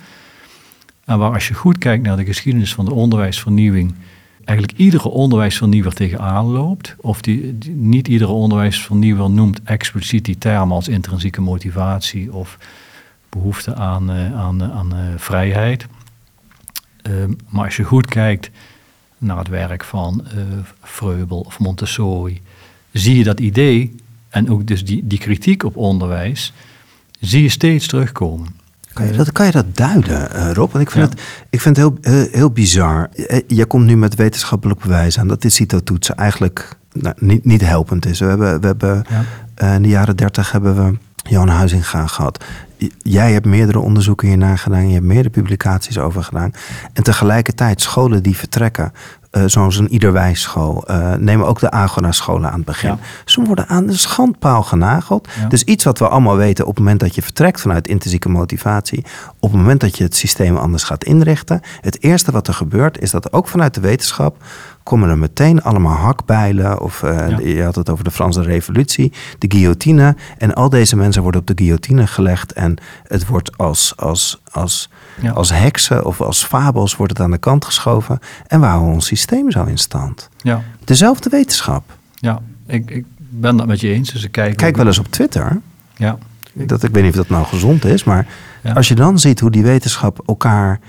En 1.04 1.18
waar 1.18 1.32
als 1.32 1.48
je 1.48 1.54
goed 1.54 1.78
kijkt 1.78 2.02
naar 2.02 2.16
de 2.16 2.24
geschiedenis 2.24 2.74
van 2.74 2.84
de 2.84 2.94
onderwijsvernieuwing 2.94 3.94
eigenlijk 4.44 4.78
iedere 4.78 5.08
onderwijsvernieuwer 5.08 5.94
tegenaan 5.94 6.44
loopt. 6.44 6.94
Of 7.00 7.20
die, 7.20 7.58
niet 7.72 8.08
iedere 8.08 8.30
onderwijsvernieuwer 8.30 9.30
noemt 9.30 9.62
expliciet 9.62 10.24
die 10.24 10.38
term 10.38 10.72
als 10.72 10.88
intrinsieke 10.88 11.40
motivatie 11.40 12.32
of 12.32 12.58
behoefte 13.34 13.74
aan, 13.74 14.10
uh, 14.10 14.40
aan, 14.40 14.62
aan 14.62 14.94
uh, 14.94 15.00
vrijheid. 15.16 15.86
Uh, 17.10 17.24
maar 17.48 17.64
als 17.64 17.76
je 17.76 17.82
goed 17.82 18.06
kijkt 18.06 18.50
naar 19.18 19.38
het 19.38 19.48
werk 19.48 19.84
van 19.84 20.24
Freubel 20.80 21.40
of 21.40 21.58
Montessori, 21.58 22.42
zie 22.92 23.16
je 23.16 23.24
dat 23.24 23.40
idee 23.40 23.94
en 24.28 24.50
ook 24.50 24.66
dus 24.66 24.84
die, 24.84 25.06
die 25.06 25.18
kritiek 25.18 25.62
op 25.62 25.76
onderwijs, 25.76 26.52
zie 27.20 27.42
je 27.42 27.48
steeds 27.48 27.86
terugkomen. 27.86 28.62
Kan 28.92 29.06
je 29.06 29.12
dat, 29.12 29.32
kan 29.32 29.46
je 29.46 29.52
dat 29.52 29.76
duiden, 29.76 30.54
Rob? 30.54 30.72
Want 30.72 30.84
ik 30.84 30.90
vind, 30.90 31.10
het, 31.10 31.20
ik 31.50 31.60
vind 31.60 31.76
het 31.76 31.86
heel, 31.86 32.14
heel, 32.14 32.28
heel 32.30 32.50
bizar. 32.50 33.08
Eh, 33.08 33.40
je 33.46 33.66
komt 33.66 33.84
nu 33.84 33.96
met 33.96 34.14
wetenschappelijk 34.14 34.80
bewijs 34.80 35.18
aan 35.18 35.28
dat 35.28 35.42
dit 35.42 35.52
CITO-toetsen 35.52 36.14
eigenlijk 36.14 36.76
nou, 36.92 37.14
niet, 37.18 37.44
niet 37.44 37.60
helpend 37.60 38.06
is. 38.06 38.18
We 38.18 38.26
hebben, 38.26 38.60
we 38.60 38.66
hebben 38.66 39.04
ja. 39.56 39.74
in 39.74 39.82
de 39.82 39.88
jaren 39.88 40.16
dertig 40.16 40.52
hebben 40.52 40.76
we 40.76 40.98
Johan 41.28 41.48
Huizinga 41.48 42.06
gehad. 42.06 42.44
Jij 43.02 43.32
hebt 43.32 43.46
meerdere 43.46 43.78
onderzoeken 43.78 44.28
hiernaar 44.28 44.58
gedaan. 44.58 44.88
Je 44.88 44.94
hebt 44.94 45.06
meerdere 45.06 45.30
publicaties 45.30 45.98
over 45.98 46.24
gedaan. 46.24 46.52
En 46.92 47.02
tegelijkertijd 47.02 47.80
scholen 47.80 48.22
die 48.22 48.36
vertrekken 48.36 48.92
uh, 49.36 49.42
zoals 49.46 49.76
een 49.76 49.92
iederwijsschool. 49.92 50.84
Uh, 50.90 51.14
nemen 51.14 51.46
ook 51.46 51.60
de 51.60 51.70
Agora-scholen 51.70 52.50
aan 52.50 52.56
het 52.56 52.64
begin. 52.64 52.88
Ja. 52.90 52.98
Ze 53.24 53.42
worden 53.42 53.68
aan 53.68 53.86
de 53.86 53.96
schandpaal 53.96 54.62
genageld. 54.62 55.28
Ja. 55.40 55.48
Dus 55.48 55.62
iets 55.62 55.84
wat 55.84 55.98
we 55.98 56.08
allemaal 56.08 56.36
weten 56.36 56.64
op 56.64 56.70
het 56.70 56.78
moment 56.78 57.00
dat 57.00 57.14
je 57.14 57.22
vertrekt 57.22 57.60
vanuit 57.60 57.88
intrinsieke 57.88 58.28
motivatie. 58.28 59.04
Op 59.40 59.50
het 59.50 59.60
moment 59.60 59.80
dat 59.80 59.98
je 59.98 60.04
het 60.04 60.16
systeem 60.16 60.56
anders 60.56 60.82
gaat 60.82 61.04
inrichten. 61.04 61.60
Het 61.80 62.02
eerste 62.02 62.32
wat 62.32 62.48
er 62.48 62.54
gebeurt 62.54 63.00
is 63.00 63.10
dat 63.10 63.32
ook 63.32 63.48
vanuit 63.48 63.74
de 63.74 63.80
wetenschap 63.80 64.36
komen 64.84 65.08
er 65.08 65.18
meteen 65.18 65.62
allemaal 65.62 65.96
hakbijlen. 65.96 66.80
Of 66.80 67.02
uh, 67.02 67.28
ja. 67.28 67.38
je 67.38 67.62
had 67.62 67.74
het 67.74 67.90
over 67.90 68.04
de 68.04 68.10
Franse 68.10 68.42
revolutie, 68.42 69.12
de 69.38 69.50
guillotine. 69.50 70.16
En 70.38 70.54
al 70.54 70.68
deze 70.68 70.96
mensen 70.96 71.22
worden 71.22 71.40
op 71.40 71.46
de 71.46 71.52
guillotine 71.56 72.06
gelegd. 72.06 72.52
En 72.52 72.76
het 73.02 73.26
wordt 73.26 73.58
als, 73.58 73.92
als, 73.96 74.40
als, 74.50 74.90
ja. 75.20 75.30
als 75.30 75.50
heksen 75.50 76.04
of 76.04 76.20
als 76.20 76.44
fabels 76.44 76.96
wordt 76.96 77.12
het 77.12 77.20
aan 77.20 77.30
de 77.30 77.38
kant 77.38 77.64
geschoven. 77.64 78.18
En 78.46 78.60
we 78.60 78.66
houden 78.66 78.92
ons 78.92 79.06
systeem 79.06 79.50
zo 79.50 79.64
in 79.64 79.78
stand. 79.78 80.28
Ja. 80.42 80.62
Dezelfde 80.84 81.30
wetenschap. 81.30 81.96
Ja, 82.14 82.40
ik, 82.66 82.90
ik 82.90 83.04
ben 83.16 83.56
dat 83.56 83.66
met 83.66 83.80
je 83.80 83.88
eens. 83.88 84.12
Dus 84.12 84.24
ik 84.24 84.32
kijk, 84.32 84.56
kijk 84.56 84.76
wel 84.76 84.86
eens 84.86 84.98
op 84.98 85.10
Twitter. 85.10 85.60
Ja. 85.96 86.18
Dat, 86.52 86.82
ik 86.82 86.90
weet 86.90 87.02
niet 87.02 87.12
of 87.12 87.18
dat 87.18 87.28
nou 87.28 87.46
gezond 87.46 87.84
is, 87.84 88.04
maar 88.04 88.26
ja. 88.62 88.72
als 88.72 88.88
je 88.88 88.94
dan 88.94 89.18
ziet 89.18 89.40
hoe 89.40 89.50
die 89.50 89.62
wetenschap 89.62 90.22
elkaar. 90.26 90.80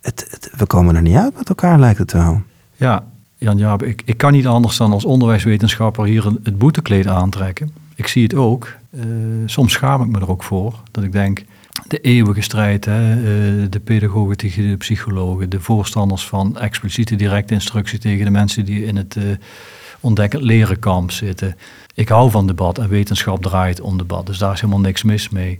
Het, 0.00 0.26
het, 0.30 0.50
we 0.56 0.66
komen 0.66 0.96
er 0.96 1.02
niet 1.02 1.16
uit 1.16 1.36
met 1.36 1.48
elkaar, 1.48 1.78
lijkt 1.78 1.98
het 1.98 2.12
wel. 2.12 2.42
Ja, 2.76 3.04
Jan 3.44 3.58
Jaap, 3.58 3.82
ik, 3.82 4.02
ik 4.04 4.16
kan 4.16 4.32
niet 4.32 4.46
anders 4.46 4.76
dan 4.76 4.92
als 4.92 5.04
onderwijswetenschapper 5.04 6.04
hier 6.04 6.24
het 6.24 6.58
boetekleed 6.58 7.06
aantrekken. 7.06 7.72
Ik 7.94 8.06
zie 8.06 8.22
het 8.22 8.34
ook. 8.34 8.72
Uh, 8.90 9.02
soms 9.46 9.72
schaam 9.72 10.02
ik 10.02 10.08
me 10.08 10.20
er 10.20 10.30
ook 10.30 10.42
voor. 10.42 10.74
Dat 10.90 11.04
ik 11.04 11.12
denk, 11.12 11.44
de 11.86 12.00
eeuwige 12.00 12.40
strijd, 12.40 12.84
hè, 12.84 13.16
uh, 13.16 13.66
de 13.70 13.80
pedagogen 13.80 14.36
tegen 14.36 14.68
de 14.68 14.76
psychologen, 14.76 15.50
de 15.50 15.60
voorstanders 15.60 16.26
van 16.26 16.58
expliciete 16.58 17.16
directe 17.16 17.54
instructie 17.54 17.98
tegen 17.98 18.24
de 18.24 18.30
mensen 18.30 18.64
die 18.64 18.84
in 18.84 18.96
het 18.96 19.16
uh, 19.16 19.24
ontdekkend 20.00 20.42
leren 20.42 20.78
kamp 20.78 21.10
zitten. 21.10 21.56
Ik 21.94 22.08
hou 22.08 22.30
van 22.30 22.46
debat 22.46 22.78
en 22.78 22.88
wetenschap 22.88 23.42
draait 23.42 23.80
om 23.80 23.98
debat, 23.98 24.26
dus 24.26 24.38
daar 24.38 24.52
is 24.52 24.60
helemaal 24.60 24.82
niks 24.82 25.02
mis 25.02 25.28
mee. 25.28 25.58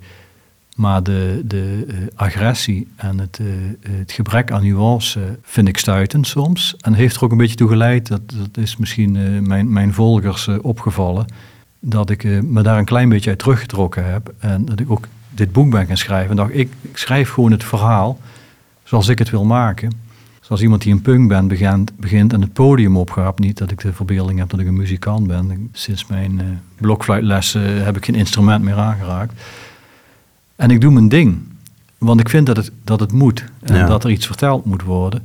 Maar 0.75 1.03
de, 1.03 1.43
de 1.45 1.85
uh, 1.87 1.95
agressie 2.15 2.89
en 2.97 3.19
het, 3.19 3.39
uh, 3.43 3.49
het, 3.99 4.13
gebrek 4.13 4.51
aan 4.51 4.63
nuance 4.63 5.39
vind 5.43 5.69
ik 5.69 5.79
stuitend 5.79 6.27
soms. 6.27 6.77
En 6.81 6.95
heeft 6.95 7.17
er 7.17 7.25
ook 7.25 7.31
een 7.31 7.39
beetje 7.39 7.57
toe 7.57 7.69
geleid, 7.69 8.07
dat, 8.07 8.21
dat 8.27 8.57
is 8.57 8.77
misschien 8.77 9.15
uh, 9.15 9.41
mijn, 9.41 9.73
mijn 9.73 9.95
volgers 9.95 10.49
opgevallen, 10.49 11.27
dat 11.81 12.11
ik 12.11 12.25
me 12.43 12.63
daar 12.63 12.79
een 12.79 12.85
klein 12.85 13.09
beetje 13.09 13.31
uit 13.31 13.39
teruggetrokken 13.39 14.13
heb. 14.13 14.35
En 14.39 14.65
dat 14.65 14.81
ik 14.81 14.91
ook 14.91 15.07
dit 15.31 15.53
boek 15.53 15.71
ben 15.71 15.87
gaan 15.87 15.97
schrijven. 15.97 16.31
En 16.31 16.37
dacht, 16.37 16.55
ik, 16.55 16.73
ik 16.81 16.97
schrijf 16.97 17.31
gewoon 17.31 17.51
het 17.51 17.65
verhaal 17.65 18.19
zoals 18.83 19.09
ik 19.09 19.19
het 19.19 19.31
wil 19.31 19.45
maken. 19.45 19.93
Zoals 20.41 20.63
iemand 20.63 20.83
die 20.83 20.93
een 20.93 21.03
punkband 21.03 21.49
begint, 21.49 21.97
begint 21.97 22.33
en 22.33 22.41
het 22.41 22.53
podium 22.53 22.97
opgaat. 22.97 23.39
Niet 23.39 23.59
dat 23.59 23.71
ik 23.71 23.81
de 23.81 23.93
verbeelding 23.93 24.39
heb 24.39 24.51
dat 24.51 24.61
ik 24.61 24.67
een 24.67 24.77
muzikant 24.77 25.27
ben. 25.27 25.69
Sinds 25.73 26.07
mijn 26.07 26.63
blokfluitlessen 26.77 27.85
heb 27.85 27.97
ik 27.97 28.05
geen 28.05 28.15
instrument 28.15 28.65
meer 28.65 28.77
aangeraakt. 28.77 29.33
En 30.57 30.71
ik 30.71 30.81
doe 30.81 30.93
mijn 30.93 31.09
ding. 31.09 31.43
Want 31.99 32.21
ik 32.21 32.29
vind 32.29 32.47
dat 32.47 32.57
het, 32.57 32.71
dat 32.85 33.01
het 33.01 33.13
moet. 33.13 33.45
En 33.63 33.77
ja. 33.77 33.87
dat 33.87 34.05
er 34.05 34.11
iets 34.11 34.27
verteld 34.27 34.65
moet 34.65 34.83
worden. 34.83 35.25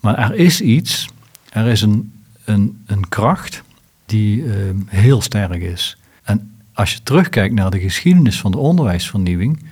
Maar 0.00 0.18
er 0.18 0.34
is 0.34 0.60
iets. 0.60 1.08
Er 1.50 1.66
is 1.66 1.82
een, 1.82 2.12
een, 2.44 2.82
een 2.86 3.08
kracht 3.08 3.62
die 4.06 4.42
uh, 4.42 4.54
heel 4.86 5.20
sterk 5.20 5.62
is. 5.62 5.96
En 6.22 6.50
als 6.72 6.92
je 6.92 7.02
terugkijkt 7.02 7.54
naar 7.54 7.70
de 7.70 7.80
geschiedenis 7.80 8.40
van 8.40 8.50
de 8.50 8.58
onderwijsvernieuwing, 8.58 9.62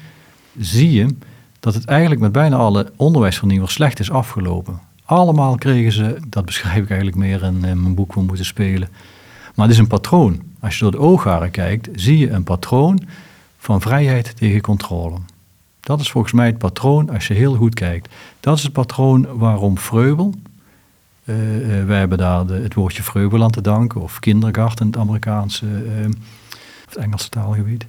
zie 0.59 0.93
je 0.93 1.15
dat 1.61 1.75
het 1.75 1.85
eigenlijk 1.85 2.21
met 2.21 2.33
bijna 2.33 2.57
alle 2.57 2.93
onderwijsvernieuwers 2.97 3.73
slecht 3.73 4.01
is 4.01 4.11
afgelopen. 4.11 4.81
Allemaal 5.05 5.57
kregen 5.57 5.93
ze, 5.93 6.19
dat 6.29 6.45
beschrijf 6.45 6.83
ik 6.83 6.89
eigenlijk 6.89 7.19
meer 7.19 7.43
in, 7.43 7.65
in 7.65 7.83
mijn 7.83 7.95
boek 7.95 8.15
We 8.15 8.21
moeten 8.21 8.45
spelen, 8.45 8.89
Maar 9.55 9.67
het 9.67 9.75
is 9.75 9.81
een 9.81 9.87
patroon. 9.87 10.43
Als 10.61 10.75
je 10.75 10.83
door 10.83 10.91
de 10.91 10.99
oogharen 10.99 11.51
kijkt, 11.51 11.89
zie 11.95 12.19
je 12.19 12.31
een 12.31 12.45
patroon 12.45 13.01
van 13.65 13.81
vrijheid 13.81 14.37
tegen 14.37 14.61
controle. 14.61 15.19
Dat 15.81 16.01
is 16.01 16.11
volgens 16.11 16.33
mij 16.33 16.47
het 16.47 16.59
patroon 16.59 17.11
als 17.11 17.27
je 17.27 17.35
heel 17.35 17.55
goed 17.55 17.75
kijkt. 17.75 18.15
Dat 18.41 18.57
is 18.57 18.63
het 18.63 18.73
patroon 18.73 19.39
waarom 19.39 19.79
Vreubel, 19.79 20.35
uh, 21.25 21.37
wij 21.85 21.99
hebben 21.99 22.19
daar 22.19 22.47
het 22.47 22.75
woordje 22.75 23.03
Vreubel 23.03 23.43
aan 23.43 23.51
te 23.51 23.61
danken, 23.61 24.01
of 24.01 24.19
kindergarten 24.19 24.87
in 24.87 24.93
het 24.93 25.01
Amerikaanse 25.01 25.67
uh, 25.67 26.05
of 26.07 26.95
het 26.95 26.97
Engelse 26.97 27.29
taalgebied, 27.29 27.87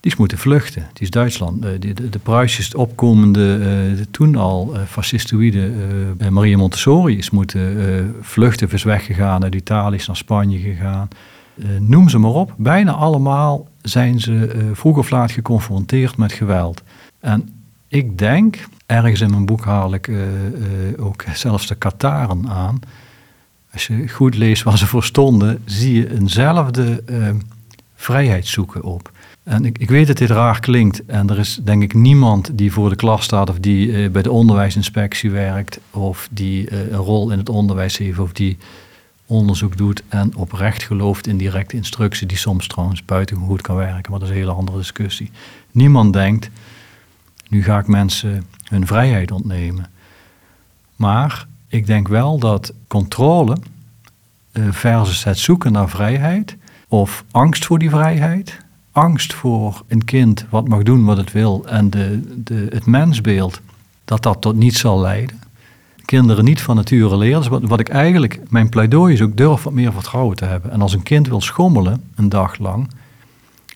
die 0.00 0.12
is 0.12 0.16
moeten 0.16 0.38
vluchten. 0.38 0.88
Die 0.92 1.02
is 1.02 1.10
Duitsland. 1.10 1.62
de, 1.62 1.78
de, 1.78 2.08
de 2.08 2.18
Pruisjes, 2.18 2.74
opkomende, 2.74 3.58
de 3.96 4.06
toen 4.10 4.36
al 4.36 4.74
fascistoïde 4.88 5.72
Maria 6.30 6.56
Montessori 6.56 7.18
is 7.18 7.30
moeten 7.30 8.14
vluchten, 8.20 8.70
is 8.70 8.82
weggegaan 8.82 9.42
uit 9.42 9.54
Italië, 9.54 9.96
is 9.96 10.06
naar 10.06 10.16
Spanje 10.16 10.58
gegaan. 10.58 11.08
Noem 11.78 12.08
ze 12.08 12.18
maar 12.18 12.30
op. 12.30 12.54
Bijna 12.56 12.92
allemaal 12.92 13.68
zijn 13.82 14.20
ze 14.20 14.70
vroeg 14.72 14.98
of 14.98 15.10
laat 15.10 15.30
geconfronteerd 15.30 16.16
met 16.16 16.32
geweld. 16.32 16.82
En 17.20 17.48
ik 17.88 18.18
denk, 18.18 18.68
ergens 18.86 19.20
in 19.20 19.30
mijn 19.30 19.46
boek 19.46 19.64
haal 19.64 19.94
ik 19.94 20.06
uh, 20.06 20.22
ook 20.98 21.24
zelfs 21.34 21.66
de 21.66 21.74
Kataren 21.74 22.48
aan. 22.48 22.80
Als 23.72 23.86
je 23.86 24.08
goed 24.08 24.34
leest 24.34 24.62
waar 24.62 24.78
ze 24.78 24.86
voor 24.86 25.04
stonden, 25.04 25.62
zie 25.64 25.94
je 25.94 26.14
eenzelfde 26.14 27.02
vrijheid 27.94 28.46
zoeken 28.46 28.82
op. 28.82 29.12
En 29.42 29.64
ik, 29.64 29.78
ik, 29.78 29.88
weet 29.88 30.06
dat 30.06 30.16
dit 30.16 30.30
raar 30.30 30.60
klinkt. 30.60 31.04
En 31.06 31.30
er 31.30 31.38
is 31.38 31.60
denk 31.64 31.82
ik 31.82 31.94
niemand 31.94 32.50
die 32.52 32.72
voor 32.72 32.88
de 32.88 32.96
klas 32.96 33.24
staat 33.24 33.50
of 33.50 33.58
die 33.58 34.10
bij 34.10 34.22
de 34.22 34.30
onderwijsinspectie 34.30 35.30
werkt. 35.30 35.80
Of 35.90 36.28
die 36.30 36.72
een 36.92 36.98
rol 36.98 37.30
in 37.30 37.38
het 37.38 37.48
onderwijs 37.48 37.96
heeft 37.96 38.18
of 38.18 38.32
die 38.32 38.56
onderzoek 39.26 39.76
doet 39.76 40.02
en 40.08 40.36
oprecht 40.36 40.82
gelooft 40.82 41.26
in 41.26 41.36
directe 41.36 41.76
instructie, 41.76 42.26
die 42.26 42.36
soms 42.36 42.66
trouwens 42.66 43.04
buitengewoon 43.04 43.48
goed 43.48 43.60
kan 43.60 43.76
werken, 43.76 44.10
maar 44.10 44.20
dat 44.20 44.28
is 44.28 44.34
een 44.34 44.40
hele 44.40 44.52
andere 44.52 44.78
discussie. 44.78 45.30
Niemand 45.70 46.12
denkt, 46.12 46.50
nu 47.48 47.62
ga 47.62 47.78
ik 47.78 47.86
mensen 47.86 48.46
hun 48.64 48.86
vrijheid 48.86 49.30
ontnemen. 49.30 49.90
Maar 50.96 51.46
ik 51.68 51.86
denk 51.86 52.08
wel 52.08 52.38
dat 52.38 52.72
controle 52.86 53.56
uh, 54.52 54.72
versus 54.72 55.24
het 55.24 55.38
zoeken 55.38 55.72
naar 55.72 55.88
vrijheid 55.88 56.56
of 56.88 57.24
angst 57.30 57.64
voor 57.64 57.78
die 57.78 57.90
vrijheid, 57.90 58.58
angst 58.92 59.34
voor 59.34 59.84
een 59.88 60.04
kind 60.04 60.46
wat 60.50 60.68
mag 60.68 60.82
doen 60.82 61.04
wat 61.04 61.16
het 61.16 61.32
wil 61.32 61.66
en 61.66 61.90
de, 61.90 62.34
de, 62.44 62.66
het 62.70 62.86
mensbeeld, 62.86 63.60
dat 64.04 64.22
dat 64.22 64.40
tot 64.40 64.56
niets 64.56 64.80
zal 64.80 65.00
leiden. 65.00 65.40
Kinderen 66.06 66.44
niet 66.44 66.62
van 66.62 66.76
nature 66.76 67.16
leren. 67.16 67.40
Dus 67.40 67.68
wat, 67.68 67.80
ik 67.80 67.88
eigenlijk, 67.88 68.40
mijn 68.48 68.68
pleidooi 68.68 69.12
is 69.12 69.22
ook 69.22 69.36
durf 69.36 69.62
wat 69.62 69.72
meer 69.72 69.92
vertrouwen 69.92 70.36
te 70.36 70.44
hebben. 70.44 70.70
En 70.70 70.80
als 70.80 70.92
een 70.92 71.02
kind 71.02 71.28
wil 71.28 71.40
schommelen 71.40 72.02
een 72.14 72.28
dag 72.28 72.58
lang, 72.58 72.90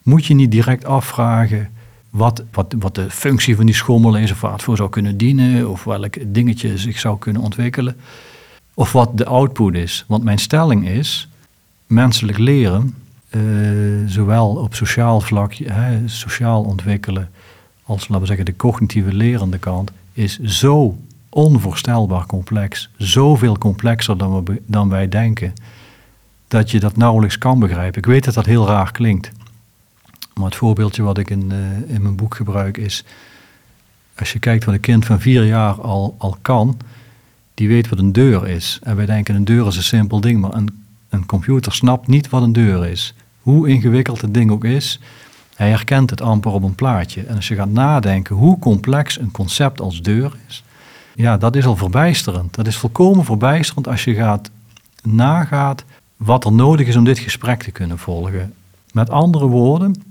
moet 0.03 0.27
je 0.27 0.35
niet 0.35 0.51
direct 0.51 0.85
afvragen 0.85 1.71
wat, 2.11 2.43
wat, 2.53 2.75
wat 2.79 2.95
de 2.95 3.11
functie 3.11 3.57
van 3.57 3.67
die 3.67 3.75
schommel 3.75 4.17
is, 4.17 4.31
of 4.31 4.41
waar 4.41 4.53
het 4.53 4.63
voor 4.63 4.77
zou 4.77 4.89
kunnen 4.89 5.17
dienen, 5.17 5.71
of 5.71 5.85
welk 5.85 6.35
dingetje 6.35 6.79
zich 6.79 6.99
zou 6.99 7.19
kunnen 7.19 7.43
ontwikkelen, 7.43 7.97
of 8.75 8.93
wat 8.93 9.19
de 9.19 9.27
output 9.27 9.75
is. 9.75 10.05
Want 10.09 10.25
mijn 10.25 10.39
stelling 10.39 10.89
is, 10.89 11.29
menselijk 11.87 12.39
leren, 12.39 12.95
uh, 13.31 13.43
zowel 14.07 14.49
op 14.49 14.75
sociaal 14.75 15.21
vlak, 15.21 15.57
sociaal 16.07 16.63
ontwikkelen, 16.63 17.31
als 17.83 18.09
laten 18.09 18.21
we 18.21 18.27
zeggen 18.27 18.45
de 18.45 18.57
cognitieve 18.57 19.13
lerende 19.13 19.59
kant, 19.59 19.91
is 20.13 20.39
zo 20.39 20.99
onvoorstelbaar 21.31 22.27
complex, 22.27 22.91
zoveel 22.97 23.59
complexer 23.59 24.19
dan, 24.19 24.45
we, 24.45 24.63
dan 24.67 24.89
wij 24.89 25.09
denken, 25.09 25.55
dat 26.49 26.71
je 26.71 26.81
dat 26.81 26.97
nauwelijks 26.97 27.39
kan 27.39 27.59
begrijpen. 27.59 27.99
Ik 27.99 28.07
weet 28.07 28.25
dat 28.25 28.35
dat 28.35 28.47
heel 28.47 28.67
raar 28.67 28.93
klinkt. 28.93 29.31
Maar 30.35 30.45
het 30.45 30.55
voorbeeldje 30.55 31.03
wat 31.03 31.19
ik 31.19 31.31
in, 31.31 31.51
uh, 31.53 31.95
in 31.95 32.03
mijn 32.03 32.17
boek 32.17 32.35
gebruik 32.35 32.77
is, 32.77 33.05
als 34.19 34.33
je 34.33 34.39
kijkt 34.39 34.65
wat 34.65 34.75
een 34.75 34.81
kind 34.81 35.05
van 35.05 35.21
vier 35.21 35.45
jaar 35.45 35.81
al, 35.81 36.15
al 36.19 36.37
kan, 36.43 36.79
die 37.55 37.69
weet 37.69 37.89
wat 37.89 37.99
een 37.99 38.13
deur 38.13 38.49
is. 38.49 38.79
En 38.83 38.97
wij 38.97 39.07
denken 39.07 39.35
een 39.35 39.45
deur 39.45 39.67
is 39.67 39.77
een 39.77 39.83
simpel 39.83 40.21
ding, 40.21 40.41
maar 40.41 40.55
een, 40.55 40.85
een 41.09 41.27
computer 41.27 41.73
snapt 41.73 42.07
niet 42.07 42.29
wat 42.29 42.43
een 42.43 42.53
deur 42.53 42.87
is. 42.87 43.15
Hoe 43.41 43.69
ingewikkeld 43.69 44.21
het 44.21 44.35
ding 44.35 44.51
ook 44.51 44.65
is, 44.65 45.01
hij 45.55 45.69
herkent 45.69 46.11
het 46.11 46.21
amper 46.21 46.53
op 46.53 46.63
een 46.63 46.75
plaatje. 46.75 47.23
En 47.23 47.37
als 47.37 47.49
je 47.49 47.55
gaat 47.55 47.71
nadenken 47.71 48.37
hoe 48.37 48.59
complex 48.59 49.19
een 49.19 49.31
concept 49.31 49.81
als 49.81 50.03
deur 50.03 50.37
is, 50.49 50.63
ja, 51.21 51.37
dat 51.37 51.57
is 51.57 51.67
al 51.67 51.77
verbijsterend. 51.77 52.55
Dat 52.55 52.67
is 52.67 52.77
volkomen 52.77 53.25
verbijsterend 53.25 53.89
als 53.89 54.05
je 54.05 54.15
gaat 54.15 54.51
nagaat 55.03 55.85
wat 56.17 56.45
er 56.45 56.53
nodig 56.53 56.87
is 56.87 56.97
om 56.97 57.05
dit 57.05 57.19
gesprek 57.19 57.63
te 57.63 57.71
kunnen 57.71 57.99
volgen. 57.99 58.53
Met 58.93 59.11
andere 59.11 59.47
woorden, 59.47 60.03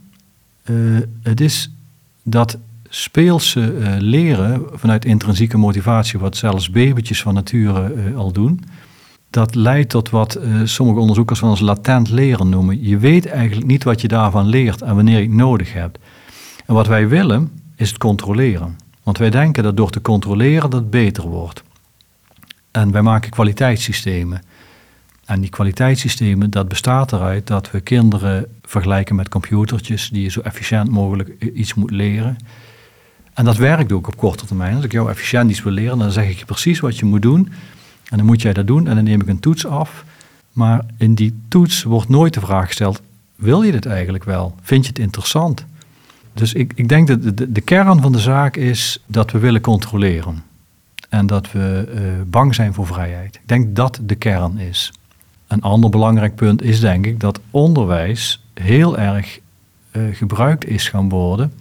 uh, 0.65 0.97
het 1.21 1.41
is 1.41 1.71
dat 2.23 2.57
speelse 2.89 3.73
uh, 3.73 3.95
leren 3.97 4.63
vanuit 4.73 5.05
intrinsieke 5.05 5.57
motivatie, 5.57 6.19
wat 6.19 6.37
zelfs 6.37 6.69
babytjes 6.69 7.21
van 7.21 7.33
nature 7.33 7.93
uh, 7.93 8.17
al 8.17 8.31
doen, 8.31 8.63
dat 9.29 9.55
leidt 9.55 9.89
tot 9.89 10.09
wat 10.09 10.39
sommige 10.63 10.99
onderzoekers 10.99 11.39
van 11.39 11.49
als 11.49 11.59
latent 11.59 12.09
leren 12.09 12.49
noemen. 12.49 12.83
Je 12.83 12.97
weet 12.97 13.25
eigenlijk 13.25 13.67
niet 13.67 13.83
wat 13.83 14.01
je 14.01 14.07
daarvan 14.07 14.45
leert 14.45 14.81
en 14.81 14.95
wanneer 14.95 15.17
je 15.17 15.27
het 15.27 15.33
nodig 15.35 15.73
hebt. 15.73 15.99
En 16.65 16.73
wat 16.73 16.87
wij 16.87 17.07
willen, 17.07 17.51
is 17.75 17.89
het 17.89 17.97
controleren. 17.97 18.77
Want 19.09 19.21
wij 19.21 19.29
denken 19.29 19.63
dat 19.63 19.77
door 19.77 19.89
te 19.89 20.01
controleren 20.01 20.69
dat 20.69 20.79
het 20.79 20.89
beter 20.89 21.27
wordt. 21.27 21.63
En 22.71 22.91
wij 22.91 23.01
maken 23.01 23.29
kwaliteitssystemen. 23.29 24.41
En 25.25 25.41
die 25.41 25.49
kwaliteitssystemen, 25.49 26.49
dat 26.49 26.67
bestaat 26.67 27.11
eruit 27.11 27.47
dat 27.47 27.71
we 27.71 27.79
kinderen 27.79 28.45
vergelijken 28.63 29.15
met 29.15 29.29
computertjes 29.29 30.09
die 30.09 30.23
je 30.23 30.29
zo 30.29 30.41
efficiënt 30.41 30.89
mogelijk 30.89 31.29
iets 31.53 31.73
moet 31.73 31.91
leren. 31.91 32.37
En 33.33 33.45
dat 33.45 33.57
werkt 33.57 33.91
ook 33.91 34.07
op 34.07 34.17
korte 34.17 34.45
termijn. 34.45 34.75
Als 34.75 34.85
ik 34.85 34.91
jou 34.91 35.09
efficiënt 35.09 35.49
iets 35.49 35.63
wil 35.63 35.73
leren, 35.73 35.97
dan 35.97 36.11
zeg 36.11 36.29
ik 36.29 36.37
je 36.39 36.45
precies 36.45 36.79
wat 36.79 36.97
je 36.97 37.05
moet 37.05 37.21
doen. 37.21 37.51
En 38.09 38.17
dan 38.17 38.25
moet 38.25 38.41
jij 38.41 38.53
dat 38.53 38.67
doen 38.67 38.87
en 38.87 38.95
dan 38.95 39.03
neem 39.03 39.21
ik 39.21 39.27
een 39.27 39.39
toets 39.39 39.65
af. 39.65 40.05
Maar 40.51 40.85
in 40.97 41.13
die 41.13 41.39
toets 41.47 41.83
wordt 41.83 42.09
nooit 42.09 42.33
de 42.33 42.39
vraag 42.39 42.67
gesteld, 42.67 43.01
wil 43.35 43.61
je 43.61 43.71
dit 43.71 43.85
eigenlijk 43.85 44.23
wel? 44.23 44.55
Vind 44.61 44.83
je 44.83 44.89
het 44.89 44.99
interessant? 44.99 45.65
Dus 46.39 46.53
ik, 46.53 46.71
ik 46.75 46.89
denk 46.89 47.07
dat 47.07 47.37
de, 47.37 47.51
de 47.51 47.61
kern 47.61 48.01
van 48.01 48.11
de 48.11 48.19
zaak 48.19 48.55
is 48.55 49.03
dat 49.05 49.31
we 49.31 49.39
willen 49.39 49.61
controleren. 49.61 50.43
En 51.09 51.27
dat 51.27 51.51
we 51.51 51.91
uh, 51.95 52.01
bang 52.27 52.55
zijn 52.55 52.73
voor 52.73 52.87
vrijheid. 52.87 53.35
Ik 53.35 53.47
denk 53.47 53.75
dat 53.75 53.99
de 54.03 54.15
kern 54.15 54.57
is. 54.57 54.93
Een 55.47 55.61
ander 55.61 55.89
belangrijk 55.89 56.35
punt 56.35 56.61
is 56.61 56.79
denk 56.79 57.05
ik 57.05 57.19
dat 57.19 57.39
onderwijs 57.51 58.43
heel 58.53 58.97
erg 58.97 59.39
uh, 59.91 60.15
gebruikt 60.15 60.67
is 60.67 60.89
gaan 60.89 61.09
worden 61.09 61.53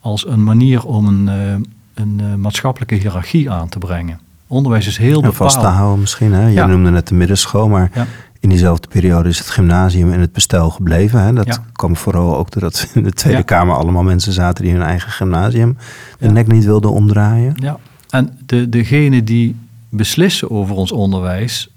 als 0.00 0.26
een 0.26 0.44
manier 0.44 0.84
om 0.84 1.06
een, 1.06 1.26
uh, 1.26 1.54
een 1.94 2.40
maatschappelijke 2.40 2.94
hiërarchie 2.94 3.50
aan 3.50 3.68
te 3.68 3.78
brengen. 3.78 4.20
Onderwijs 4.46 4.86
is 4.86 4.96
heel 4.96 5.20
bepaald. 5.20 5.36
vast 5.36 5.60
te 5.60 5.66
houden 5.66 6.00
misschien. 6.00 6.32
Hè? 6.32 6.46
Je 6.46 6.52
ja. 6.52 6.66
noemde 6.66 6.90
net 6.90 7.08
de 7.08 7.14
middenschool, 7.14 7.68
maar 7.68 7.90
ja. 7.94 8.06
In 8.40 8.48
diezelfde 8.48 8.88
periode 8.88 9.28
is 9.28 9.38
het 9.38 9.50
gymnasium 9.50 10.12
en 10.12 10.20
het 10.20 10.32
bestel 10.32 10.70
gebleven. 10.70 11.22
Hè? 11.22 11.32
Dat 11.32 11.46
ja. 11.46 11.64
kwam 11.72 11.96
vooral 11.96 12.36
ook 12.36 12.50
doordat 12.50 12.90
in 12.94 13.02
de 13.02 13.12
Tweede 13.12 13.42
Kamer 13.42 13.76
allemaal 13.76 14.02
mensen 14.02 14.32
zaten 14.32 14.64
die 14.64 14.72
hun 14.72 14.82
eigen 14.82 15.10
gymnasium 15.10 15.76
de 16.18 16.30
nek 16.30 16.46
niet 16.46 16.64
wilden 16.64 16.92
omdraaien. 16.92 17.54
Ja, 17.56 17.78
en 18.10 18.38
de, 18.46 18.68
degenen 18.68 19.24
die 19.24 19.56
beslissen 19.88 20.50
over 20.50 20.74
ons 20.74 20.92
onderwijs 20.92 21.68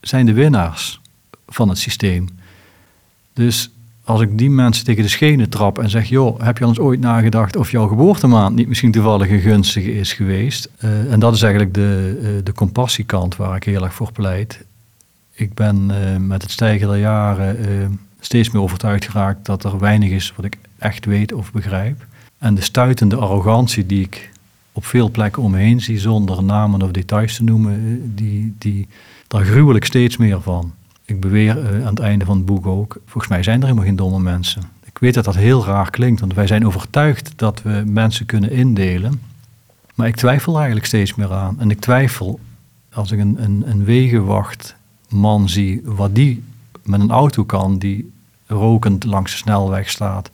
zijn 0.00 0.26
de 0.26 0.32
winnaars 0.32 1.00
van 1.46 1.68
het 1.68 1.78
systeem. 1.78 2.28
Dus 3.32 3.70
als 4.04 4.20
ik 4.20 4.38
die 4.38 4.50
mensen 4.50 4.84
tegen 4.84 5.02
de 5.02 5.08
schenen 5.08 5.48
trap 5.48 5.78
en 5.78 5.90
zeg: 5.90 6.08
joh, 6.08 6.40
heb 6.40 6.58
je 6.58 6.66
ons 6.66 6.78
ooit 6.78 7.00
nagedacht 7.00 7.56
of 7.56 7.70
jouw 7.70 7.86
geboortemaand 7.86 8.56
niet 8.56 8.68
misschien 8.68 8.92
toevallig 8.92 9.30
een 9.30 9.40
gunstige 9.40 9.94
is 9.94 10.12
geweest? 10.12 10.68
Uh, 10.84 11.12
en 11.12 11.20
dat 11.20 11.34
is 11.34 11.42
eigenlijk 11.42 11.74
de, 11.74 12.18
uh, 12.22 12.44
de 12.44 12.52
compassiekant 12.52 13.36
waar 13.36 13.56
ik 13.56 13.64
heel 13.64 13.84
erg 13.84 13.94
voor 13.94 14.12
pleit. 14.12 14.64
Ik 15.40 15.54
ben 15.54 15.90
uh, 15.90 16.16
met 16.16 16.42
het 16.42 16.50
stijgen 16.50 16.88
der 16.88 16.98
jaren 16.98 18.00
steeds 18.20 18.50
meer 18.50 18.62
overtuigd 18.62 19.04
geraakt 19.04 19.46
dat 19.46 19.64
er 19.64 19.78
weinig 19.78 20.10
is 20.10 20.32
wat 20.36 20.44
ik 20.44 20.58
echt 20.78 21.04
weet 21.04 21.32
of 21.32 21.52
begrijp. 21.52 22.06
En 22.38 22.54
de 22.54 22.60
stuitende 22.60 23.16
arrogantie 23.16 23.86
die 23.86 24.02
ik 24.02 24.30
op 24.72 24.84
veel 24.84 25.10
plekken 25.10 25.42
om 25.42 25.50
me 25.50 25.58
heen 25.58 25.80
zie, 25.80 25.98
zonder 25.98 26.42
namen 26.42 26.82
of 26.82 26.90
details 26.90 27.36
te 27.36 27.44
noemen, 27.44 28.02
die, 28.14 28.54
die, 28.58 28.88
daar 29.26 29.44
gruwel 29.44 29.74
ik 29.74 29.84
steeds 29.84 30.16
meer 30.16 30.40
van. 30.40 30.72
Ik 31.04 31.20
beweer 31.20 31.56
aan 31.58 31.94
het 31.94 31.98
einde 31.98 32.24
van 32.24 32.36
het 32.36 32.46
boek 32.46 32.66
ook, 32.66 33.00
volgens 33.06 33.32
mij 33.32 33.42
zijn 33.42 33.56
er 33.56 33.62
helemaal 33.62 33.84
geen 33.84 33.96
domme 33.96 34.20
mensen. 34.20 34.62
Ik 34.84 34.98
weet 34.98 35.14
dat 35.14 35.24
dat 35.24 35.36
heel 35.36 35.64
raar 35.64 35.90
klinkt, 35.90 36.20
want 36.20 36.34
wij 36.34 36.46
zijn 36.46 36.66
overtuigd 36.66 37.32
dat 37.36 37.62
we 37.62 37.82
mensen 37.86 38.26
kunnen 38.26 38.50
indelen. 38.50 39.20
Maar 39.94 40.06
ik 40.06 40.16
twijfel 40.16 40.56
eigenlijk 40.56 40.86
steeds 40.86 41.14
meer 41.14 41.32
aan. 41.32 41.60
En 41.60 41.70
ik 41.70 41.80
twijfel 41.80 42.40
als 42.92 43.10
ik 43.10 43.18
een, 43.18 43.42
een, 43.42 43.62
een 43.66 43.84
wegenwachtman 45.10 45.48
zie, 45.48 45.80
wat 45.84 46.14
die 46.14 46.42
met 46.82 47.00
een 47.00 47.10
auto 47.10 47.44
kan 47.44 47.78
die 47.78 48.12
rokend 48.46 49.04
langs 49.04 49.30
de 49.30 49.36
snelweg 49.36 49.90
staat. 49.90 50.30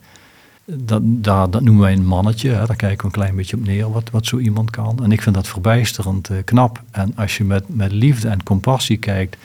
Dat, 0.65 1.01
dat, 1.03 1.61
noemen 1.61 1.81
wij 1.81 1.93
een 1.93 2.05
mannetje, 2.05 2.49
hè. 2.49 2.65
daar 2.65 2.75
kijken 2.75 2.97
we 2.97 3.05
een 3.05 3.11
klein 3.11 3.35
beetje 3.35 3.57
op 3.57 3.65
neer 3.65 3.91
wat, 3.91 4.09
wat 4.09 4.25
zo 4.25 4.37
iemand 4.37 4.69
kan. 4.69 5.03
En 5.03 5.11
ik 5.11 5.21
vind 5.21 5.35
dat 5.35 5.47
verbijsterend 5.47 6.29
uh, 6.29 6.37
knap. 6.43 6.81
En 6.91 7.11
als 7.15 7.37
je 7.37 7.43
met, 7.43 7.63
met 7.67 7.91
liefde 7.91 8.27
en 8.27 8.43
compassie 8.43 8.97
kijkt 8.97 9.37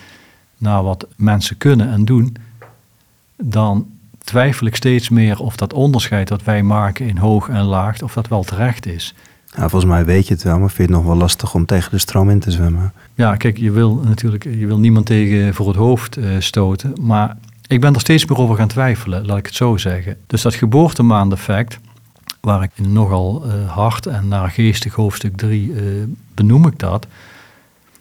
naar 0.59 0.83
wat 0.83 1.07
mensen 1.17 1.57
kunnen 1.57 1.91
en 1.91 2.05
doen, 2.05 2.37
dan 3.37 3.87
twijfel 4.25 4.67
ik 4.67 4.77
steeds 4.77 5.09
meer 5.09 5.41
of 5.41 5.57
dat 5.57 5.73
onderscheid 5.73 6.29
dat 6.29 6.43
wij 6.45 6.63
maken 6.63 7.07
in 7.07 7.17
hoog 7.17 7.49
en 7.49 7.63
laag, 7.63 8.03
of 8.03 8.13
dat 8.13 8.29
wel 8.29 8.43
terecht 8.43 8.87
is. 8.87 9.15
Ja, 9.57 9.69
volgens 9.69 9.91
mij 9.91 10.05
weet 10.05 10.27
je 10.27 10.35
het 10.35 10.43
wel, 10.43 10.59
maar 10.59 10.71
vind 10.71 10.89
je 10.89 10.95
het 10.95 11.03
nog 11.03 11.13
wel 11.13 11.21
lastig 11.23 11.55
om 11.55 11.67
tegen 11.67 11.91
de 11.91 11.99
stroom 11.99 12.31
in 12.31 12.41
te 12.41 12.51
zwemmen? 12.51 12.93
Ja, 13.23 13.37
kijk, 13.37 13.59
je 13.59 13.71
wil 13.71 14.01
natuurlijk 14.05 14.45
je 14.45 14.67
wil 14.67 14.79
niemand 14.79 15.07
tegen 15.07 15.55
voor 15.55 15.67
het 15.67 15.77
hoofd 15.77 16.17
uh, 16.17 16.25
stoten, 16.39 16.93
maar 17.01 17.37
ik 17.67 17.81
ben 17.81 17.95
er 17.95 18.01
steeds 18.01 18.27
meer 18.27 18.39
over 18.39 18.57
gaan 18.57 18.69
twijfelen, 18.69 19.27
laat 19.27 19.39
ik 19.39 19.47
het 19.47 19.55
zo 19.55 19.77
zeggen. 19.77 20.17
Dus 20.27 20.43
dat 20.43 20.55
geboortemaandeffect, 20.55 21.79
waar 22.41 22.63
ik 22.63 22.71
nogal 22.87 23.45
uh, 23.47 23.71
hard 23.71 24.07
en 24.07 24.29
naar 24.29 24.51
geestig 24.51 24.95
hoofdstuk 24.95 25.37
3 25.37 25.69
uh, 25.69 26.03
eh, 26.03 26.09
benoem 26.35 26.67
ik 26.67 26.79
dat. 26.79 27.07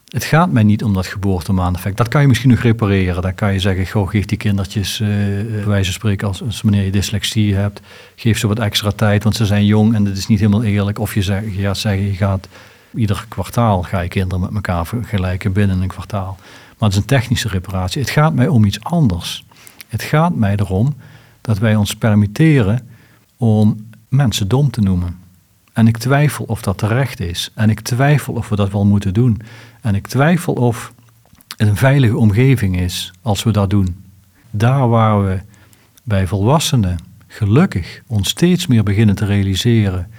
Het 0.08 0.24
gaat 0.24 0.52
mij 0.52 0.64
niet 0.64 0.84
om 0.84 0.94
dat 0.94 1.08
geboortemaandeffect. 1.08 1.98
Dat 1.98 2.08
kan 2.08 2.22
je 2.22 2.28
misschien 2.28 2.50
nog 2.50 2.60
repareren. 2.60 3.22
Dan 3.22 3.36
kan 3.36 3.54
je 3.54 3.60
zeggen, 3.60 3.88
goh, 3.88 4.10
geef 4.10 4.26
die 4.26 4.38
kindertjes, 4.38 4.98
wijze 5.66 5.66
van 5.66 5.94
spreken, 5.94 6.28
als, 6.28 6.44
als 6.44 6.62
wanneer 6.62 6.84
je 6.84 6.92
dyslexie 6.92 7.56
hebt, 7.56 7.82
geef 8.16 8.38
ze 8.38 8.48
wat 8.48 8.60
extra 8.60 8.92
tijd, 8.92 9.24
want 9.24 9.36
ze 9.36 9.46
zijn 9.46 9.66
jong 9.66 9.96
en 9.96 10.04
dat 10.04 10.18
is 10.18 10.28
niet 10.28 10.40
helemaal 10.40 10.64
eerlijk. 10.64 11.00
Of 11.00 11.14
je, 11.14 11.22
zeg, 11.22 11.44
je 11.56 11.62
gaat 11.62 11.78
zeggen, 11.78 12.06
je 12.06 12.14
gaat 12.14 12.48
ieder 12.94 13.26
kwartaal 13.28 13.84
ga 13.84 14.00
je 14.00 14.10
kinderen 14.10 14.40
met 14.40 14.54
elkaar 14.54 14.86
vergelijken 14.86 15.54
binnen 15.54 15.82
een 15.82 15.88
kwartaal. 15.88 16.38
Maar 16.40 16.90
het 16.90 16.92
is 16.92 16.98
een 16.98 17.18
technische 17.18 17.48
reparatie. 17.48 18.02
Het 18.02 18.10
gaat 18.10 18.34
mij 18.34 18.48
om 18.48 18.66
iets 18.66 18.84
anders. 18.84 19.46
Het 19.88 20.02
gaat 20.02 20.36
mij 20.36 20.56
erom 20.56 20.96
dat 21.42 21.58
wij 21.58 21.76
ons 21.76 21.96
permitteren 21.96 22.88
om 23.38 23.90
mensen 24.08 24.48
dom 24.48 24.72
te 24.72 24.82
noemen. 24.82 25.20
En 25.74 25.88
ik 25.88 25.98
twijfel 25.98 26.46
of 26.46 26.62
dat 26.62 26.78
terecht 26.78 27.20
is. 27.20 27.52
En 27.54 27.70
ik 27.70 27.80
twijfel 27.80 28.34
of 28.34 28.50
we 28.50 28.56
dat 28.56 28.72
wel 28.72 28.86
moeten 28.86 29.14
doen. 29.14 29.42
En 29.82 29.96
ik 29.96 30.08
twijfel 30.08 30.54
of 30.54 30.94
het 31.58 31.68
een 31.68 31.76
veilige 31.76 32.18
omgeving 32.18 32.80
is 32.80 33.12
als 33.22 33.44
we 33.44 33.52
dat 33.52 33.70
doen. 33.70 34.04
Daar 34.50 34.90
waar 34.90 35.26
we 35.26 35.42
bij 36.04 36.28
volwassenen 36.28 36.98
gelukkig 37.28 38.02
ons 38.08 38.30
steeds 38.30 38.68
meer 38.68 38.84
beginnen 38.84 39.16
te 39.16 39.26
realiseren 39.26 40.12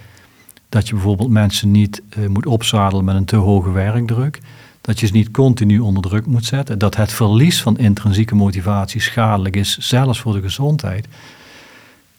dat 0.73 0.87
je 0.87 0.93
bijvoorbeeld 0.93 1.29
mensen 1.29 1.71
niet 1.71 2.01
uh, 2.17 2.27
moet 2.27 2.45
opzadelen 2.45 3.05
met 3.05 3.15
een 3.15 3.25
te 3.25 3.35
hoge 3.35 3.71
werkdruk, 3.71 4.39
dat 4.81 4.99
je 4.99 5.05
ze 5.05 5.13
niet 5.13 5.31
continu 5.31 5.79
onder 5.79 6.03
druk 6.03 6.25
moet 6.25 6.45
zetten, 6.45 6.79
dat 6.79 6.95
het 6.95 7.11
verlies 7.11 7.61
van 7.61 7.77
intrinsieke 7.77 8.35
motivatie 8.35 9.01
schadelijk 9.01 9.55
is, 9.55 9.77
zelfs 9.77 10.19
voor 10.19 10.33
de 10.33 10.41
gezondheid, 10.41 11.07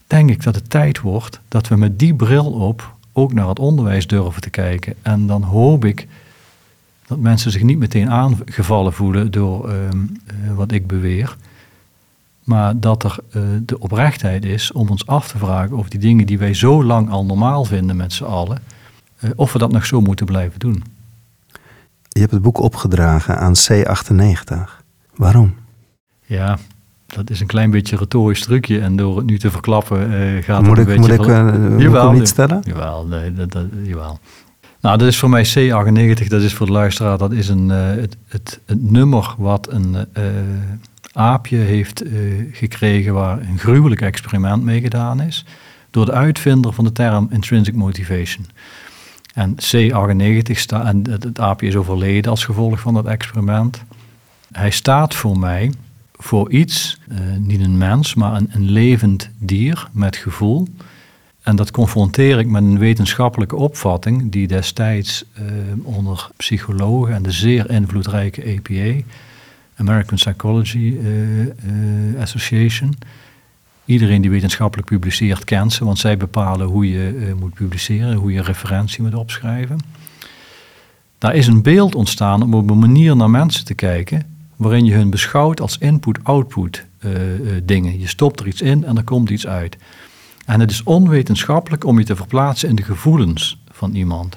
denk 0.07 0.31
ik 0.31 0.43
dat 0.43 0.55
het 0.55 0.71
tijd 0.71 1.01
wordt 1.01 1.41
dat 1.49 1.69
we 1.69 1.77
met 1.77 1.99
die 1.99 2.15
bril 2.15 2.47
op 2.47 2.95
ook 3.13 3.33
naar 3.33 3.49
het 3.49 3.59
onderwijs 3.59 4.07
durven 4.07 4.43
te 4.43 4.51
kijken. 4.51 4.95
En 5.03 5.27
dan 5.27 5.43
hoop 5.43 5.85
ik 5.85 6.07
dat 7.07 7.19
mensen 7.19 7.51
zich 7.51 7.63
niet 7.63 7.79
meteen 7.79 8.11
aangevallen 8.11 8.93
voelen 8.93 9.31
door 9.31 9.69
ehm, 9.69 9.99
eh, 10.27 10.55
wat 10.55 10.73
ik 10.73 10.87
beweer. 10.87 11.37
Maar 12.45 12.81
dat 12.81 13.05
er 13.05 13.17
uh, 13.37 13.43
de 13.63 13.79
oprechtheid 13.79 14.45
is 14.45 14.73
om 14.73 14.89
ons 14.89 15.07
af 15.07 15.29
te 15.29 15.39
vragen 15.39 15.77
over 15.77 15.91
die 15.91 16.01
dingen 16.01 16.27
die 16.27 16.39
wij 16.39 16.55
zo 16.55 16.85
lang 16.85 17.11
al 17.11 17.25
normaal 17.25 17.65
vinden 17.65 17.97
met 17.97 18.13
z'n 18.13 18.25
allen. 18.25 18.59
Uh, 19.21 19.31
of 19.37 19.53
we 19.53 19.59
dat 19.59 19.73
nog 19.73 19.87
zo 19.87 20.01
moeten 20.01 20.27
blijven 20.27 20.59
doen. 20.59 20.85
Je 22.09 22.21
hebt 22.21 22.33
het 22.33 22.43
boek 22.43 22.61
opgedragen 22.61 23.39
aan 23.39 23.55
C98. 23.55 24.83
Waarom? 25.15 25.55
Ja, 26.27 26.59
dat 27.07 27.31
is 27.31 27.41
een 27.41 27.47
klein 27.47 27.71
beetje 27.71 27.93
een 27.93 28.01
retorisch 28.01 28.43
trucje. 28.43 28.81
En 28.81 28.97
door 28.97 29.17
het 29.17 29.27
nu 29.27 29.39
te 29.39 29.51
verklappen 29.51 30.11
uh, 30.11 30.43
gaat 30.43 30.63
moet 30.63 30.77
het 30.77 30.89
een 30.89 30.95
ik, 30.95 31.01
beetje... 31.01 31.43
Moet 31.43 31.55
ik, 31.55 31.61
uh, 31.71 31.79
jawel, 31.79 32.13
niet 32.13 32.29
stellen? 32.29 32.63
Jawel, 32.65 33.07
nee, 33.07 33.33
dat, 33.33 33.53
dat, 33.53 33.67
jawel. 33.83 34.19
Nou, 34.81 34.99
dat 34.99 35.09
is 35.09 35.19
voor 35.19 35.29
mij 35.29 35.47
C98, 35.47 36.27
dat 36.27 36.43
is 36.43 36.55
voor 36.55 36.67
de 36.67 36.73
luisteraar, 36.73 37.19
dat 37.19 37.33
is 37.33 37.49
een, 37.49 37.69
uh, 37.69 37.87
het, 37.87 38.17
het, 38.29 38.61
het, 38.67 38.91
nummer 38.91 39.35
wat 39.39 39.69
een 39.71 39.97
aapje 41.17 41.57
heeft 41.57 42.03
gekregen 42.53 43.15
waar 43.15 43.41
een 43.41 43.59
gruwelijk 43.59 44.01
experiment 44.01 44.63
mee 44.63 44.81
gedaan 44.81 45.21
is. 45.21 45.45
Door 45.91 46.05
de 46.05 46.13
uitvinder 46.13 46.73
van 46.73 46.85
de 46.85 46.93
term 46.93 47.29
intrinsic 47.31 47.75
motivation. 47.75 48.47
En 49.35 49.55
C98 49.55 50.51
staat, 50.51 50.87
en 50.87 51.11
het, 51.11 51.41
aapje 51.41 51.67
is 51.67 51.77
overleden 51.77 52.31
als 52.31 52.45
gevolg 52.45 52.81
van 52.81 52.95
dat 52.95 53.07
experiment. 53.07 53.83
Hij 54.53 54.71
staat 54.71 55.15
voor 55.15 55.39
mij 55.39 55.73
voor 56.13 56.51
iets, 56.51 56.99
uh, 57.09 57.19
niet 57.39 57.61
een 57.61 57.79
mens, 57.79 58.15
maar 58.15 58.35
een, 58.35 58.49
een, 58.53 58.71
levend 58.71 59.31
dier 59.39 59.89
met 59.93 60.17
gevoel. 60.17 60.69
En 61.43 61.57
dat 61.57 61.71
confronteer 61.71 62.39
ik 62.39 62.47
met 62.47 62.63
een 62.63 62.79
wetenschappelijke 62.79 63.57
opvatting 63.57 64.33
die 64.33 64.47
destijds 64.47 65.25
uh, 65.39 65.47
onder 65.83 66.31
psychologen 66.37 67.15
en 67.15 67.23
de 67.23 67.31
zeer 67.31 67.71
invloedrijke 67.71 68.57
APA, 68.57 69.05
American 69.77 70.17
Psychology 70.17 70.79
uh, 70.79 72.21
Association, 72.21 72.95
iedereen 73.85 74.21
die 74.21 74.31
wetenschappelijk 74.31 74.89
publiceert 74.89 75.45
kent 75.45 75.73
ze, 75.73 75.85
want 75.85 75.99
zij 75.99 76.17
bepalen 76.17 76.67
hoe 76.67 76.91
je 76.91 77.35
moet 77.39 77.55
publiceren, 77.55 78.15
hoe 78.15 78.33
je 78.33 78.43
referentie 78.43 79.03
moet 79.03 79.15
opschrijven. 79.15 79.79
Daar 81.19 81.35
is 81.35 81.47
een 81.47 81.63
beeld 81.63 81.95
ontstaan 81.95 82.43
om 82.43 82.55
op 82.55 82.71
een 82.71 82.79
manier 82.79 83.17
naar 83.17 83.31
mensen 83.31 83.65
te 83.65 83.75
kijken 83.75 84.27
waarin 84.57 84.85
je 84.85 84.95
hun 84.95 85.11
beschouwt 85.11 85.61
als 85.61 85.79
input-output 85.79 86.85
dingen. 87.63 88.01
Je 88.01 88.09
stopt 88.09 88.41
er 88.41 88.47
iets 88.47 88.63
in 88.63 88.85
en 88.85 88.97
er 88.97 89.05
komt 89.05 89.31
iets 89.31 89.47
uit. 89.47 89.77
En 90.47 90.61
het 90.61 90.71
is 90.71 90.83
onwetenschappelijk 90.83 91.85
om 91.85 91.99
je 91.99 92.05
te 92.05 92.17
verplaatsen 92.17 92.69
in 92.69 92.75
de 92.77 92.83
gevoelens 92.83 93.63
van 93.71 93.95
iemand. 93.95 94.37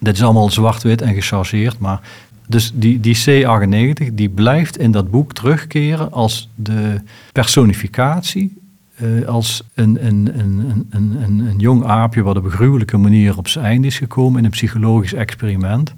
Dit 0.00 0.14
is 0.14 0.22
allemaal 0.22 0.50
zwart-wit 0.50 1.02
en 1.02 1.14
gechargeerd, 1.14 1.78
maar 1.78 2.00
dus 2.48 2.72
die, 2.74 3.00
die 3.00 3.16
C98 3.16 4.14
die 4.14 4.28
blijft 4.28 4.78
in 4.78 4.90
dat 4.90 5.10
boek 5.10 5.32
terugkeren 5.32 6.12
als 6.12 6.48
de 6.54 7.00
personificatie, 7.32 8.56
uh, 9.02 9.28
als 9.28 9.62
een, 9.74 10.06
een, 10.06 10.38
een, 10.38 10.86
een, 10.90 11.16
een, 11.22 11.38
een 11.38 11.58
jong 11.58 11.84
aapje 11.84 12.22
wat 12.22 12.36
op 12.36 12.44
een 12.44 12.50
gruwelijke 12.50 12.96
manier 12.96 13.38
op 13.38 13.48
zijn 13.48 13.64
einde 13.64 13.86
is 13.86 13.98
gekomen 13.98 14.38
in 14.38 14.44
een 14.44 14.50
psychologisch 14.50 15.12
experiment. 15.12 15.94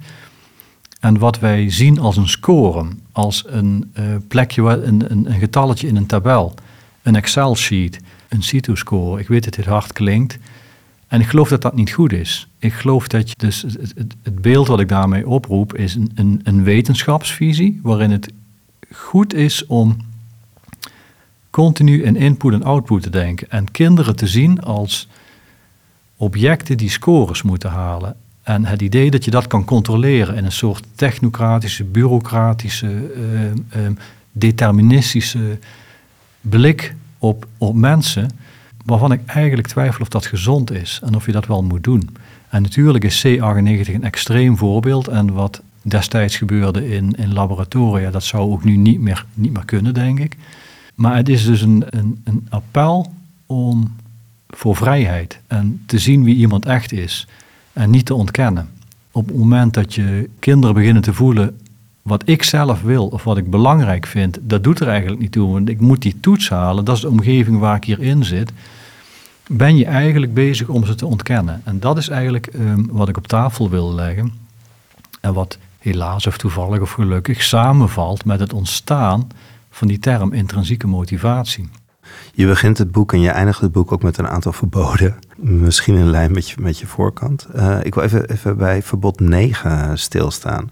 En 0.99 1.17
wat 1.17 1.39
wij 1.39 1.69
zien 1.69 1.99
als 1.99 2.17
een 2.17 2.27
score, 2.27 2.85
als 3.11 3.43
een 3.47 3.91
uh, 3.99 4.05
plekje, 4.27 4.61
een, 4.61 5.11
een, 5.11 5.31
een, 5.31 5.39
getalletje 5.39 5.87
in 5.87 5.95
een 5.95 6.05
tabel, 6.05 6.53
een 7.01 7.15
Excel-sheet, 7.15 7.99
een 8.29 8.43
CITO-score. 8.43 9.19
Ik 9.19 9.27
weet 9.27 9.43
dat 9.43 9.53
dit 9.53 9.65
hard 9.65 9.93
klinkt. 9.93 10.37
En 11.07 11.19
ik 11.19 11.27
geloof 11.27 11.49
dat 11.49 11.61
dat 11.61 11.75
niet 11.75 11.91
goed 11.91 12.13
is. 12.13 12.47
Ik 12.59 12.73
geloof 12.73 13.07
dat 13.07 13.29
je, 13.29 13.35
dus 13.37 13.61
het, 13.61 14.41
beeld 14.41 14.67
wat 14.67 14.79
ik 14.79 14.89
daarmee 14.89 15.27
oproep, 15.27 15.75
is 15.75 15.95
een, 15.95 16.11
een, 16.15 16.41
een 16.43 16.63
wetenschapsvisie, 16.63 17.79
waarin 17.83 18.11
het 18.11 18.31
goed 18.91 19.33
is 19.33 19.65
om 19.65 19.97
continu 21.49 22.03
in 22.03 22.15
input 22.15 22.53
en 22.53 22.63
output 22.63 23.01
te 23.01 23.09
denken. 23.09 23.49
En 23.49 23.71
kinderen 23.71 24.15
te 24.15 24.27
zien 24.27 24.61
als 24.61 25.07
objecten 26.17 26.77
die 26.77 26.89
scores 26.89 27.41
moeten 27.41 27.69
halen. 27.69 28.15
En 28.43 28.65
het 28.65 28.81
idee 28.81 29.11
dat 29.11 29.25
je 29.25 29.31
dat 29.31 29.47
kan 29.47 29.65
controleren 29.65 30.35
in 30.35 30.45
een 30.45 30.51
soort 30.51 30.85
technocratische, 30.95 31.83
bureaucratische, 31.83 32.87
uh, 32.87 33.81
uh, 33.81 33.91
deterministische 34.31 35.59
blik 36.41 36.95
op, 37.17 37.47
op 37.57 37.75
mensen, 37.75 38.29
waarvan 38.85 39.11
ik 39.11 39.21
eigenlijk 39.25 39.67
twijfel 39.67 40.01
of 40.01 40.09
dat 40.09 40.25
gezond 40.25 40.71
is 40.71 40.99
en 41.03 41.15
of 41.15 41.25
je 41.25 41.31
dat 41.31 41.47
wel 41.47 41.63
moet 41.63 41.83
doen. 41.83 42.09
En 42.49 42.61
natuurlijk 42.61 43.03
is 43.03 43.25
C98 43.27 43.93
een 43.93 44.03
extreem 44.03 44.57
voorbeeld 44.57 45.07
en 45.07 45.33
wat 45.33 45.61
destijds 45.81 46.37
gebeurde 46.37 46.89
in, 46.89 47.15
in 47.17 47.33
laboratoria, 47.33 48.11
dat 48.11 48.23
zou 48.23 48.51
ook 48.51 48.63
nu 48.63 48.75
niet 48.75 48.99
meer, 48.99 49.25
niet 49.33 49.53
meer 49.53 49.65
kunnen, 49.65 49.93
denk 49.93 50.19
ik. 50.19 50.37
Maar 50.95 51.15
het 51.15 51.29
is 51.29 51.45
dus 51.45 51.61
een, 51.61 51.83
een, 51.89 52.21
een 52.23 52.47
appel 52.49 53.13
om 53.45 53.95
voor 54.47 54.75
vrijheid 54.75 55.39
en 55.47 55.83
te 55.85 55.99
zien 55.99 56.23
wie 56.23 56.35
iemand 56.35 56.65
echt 56.65 56.91
is 56.91 57.27
en 57.73 57.89
niet 57.89 58.05
te 58.05 58.13
ontkennen. 58.13 58.69
Op 59.11 59.27
het 59.27 59.37
moment 59.37 59.73
dat 59.73 59.93
je 59.93 60.29
kinderen 60.39 60.75
beginnen 60.75 61.01
te 61.01 61.13
voelen 61.13 61.57
wat 62.01 62.23
ik 62.25 62.43
zelf 62.43 62.81
wil 62.81 63.07
of 63.07 63.23
wat 63.23 63.37
ik 63.37 63.49
belangrijk 63.49 64.05
vind, 64.05 64.39
dat 64.41 64.63
doet 64.63 64.79
er 64.79 64.87
eigenlijk 64.87 65.21
niet 65.21 65.31
toe. 65.31 65.51
Want 65.51 65.69
ik 65.69 65.79
moet 65.79 66.01
die 66.01 66.19
toets 66.19 66.49
halen, 66.49 66.85
dat 66.85 66.95
is 66.95 67.01
de 67.01 67.09
omgeving 67.09 67.59
waar 67.59 67.75
ik 67.75 67.83
hierin 67.83 68.23
zit. 68.23 68.51
Ben 69.47 69.77
je 69.77 69.85
eigenlijk 69.85 70.33
bezig 70.33 70.67
om 70.67 70.85
ze 70.85 70.95
te 70.95 71.05
ontkennen? 71.05 71.61
En 71.63 71.79
dat 71.79 71.97
is 71.97 72.09
eigenlijk 72.09 72.49
um, 72.53 72.87
wat 72.91 73.09
ik 73.09 73.17
op 73.17 73.27
tafel 73.27 73.69
wil 73.69 73.93
leggen. 73.93 74.33
En 75.21 75.33
wat 75.33 75.57
helaas 75.79 76.27
of 76.27 76.37
toevallig 76.37 76.79
of 76.79 76.91
gelukkig 76.91 77.41
samenvalt 77.41 78.25
met 78.25 78.39
het 78.39 78.53
ontstaan 78.53 79.27
van 79.69 79.87
die 79.87 79.99
term 79.99 80.33
intrinsieke 80.33 80.87
motivatie. 80.87 81.69
Je 82.33 82.47
begint 82.47 82.77
het 82.77 82.91
boek 82.91 83.13
en 83.13 83.19
je 83.19 83.29
eindigt 83.29 83.61
het 83.61 83.71
boek 83.71 83.91
ook 83.91 84.03
met 84.03 84.17
een 84.17 84.27
aantal 84.27 84.53
verboden. 84.53 85.15
Misschien 85.35 85.95
in 85.95 86.09
lijn 86.09 86.31
met 86.31 86.49
je, 86.49 86.55
met 86.59 86.79
je 86.79 86.87
voorkant. 86.87 87.47
Uh, 87.55 87.77
ik 87.83 87.95
wil 87.95 88.03
even, 88.03 88.29
even 88.29 88.57
bij 88.57 88.83
verbod 88.83 89.19
9 89.19 89.97
stilstaan. 89.97 90.71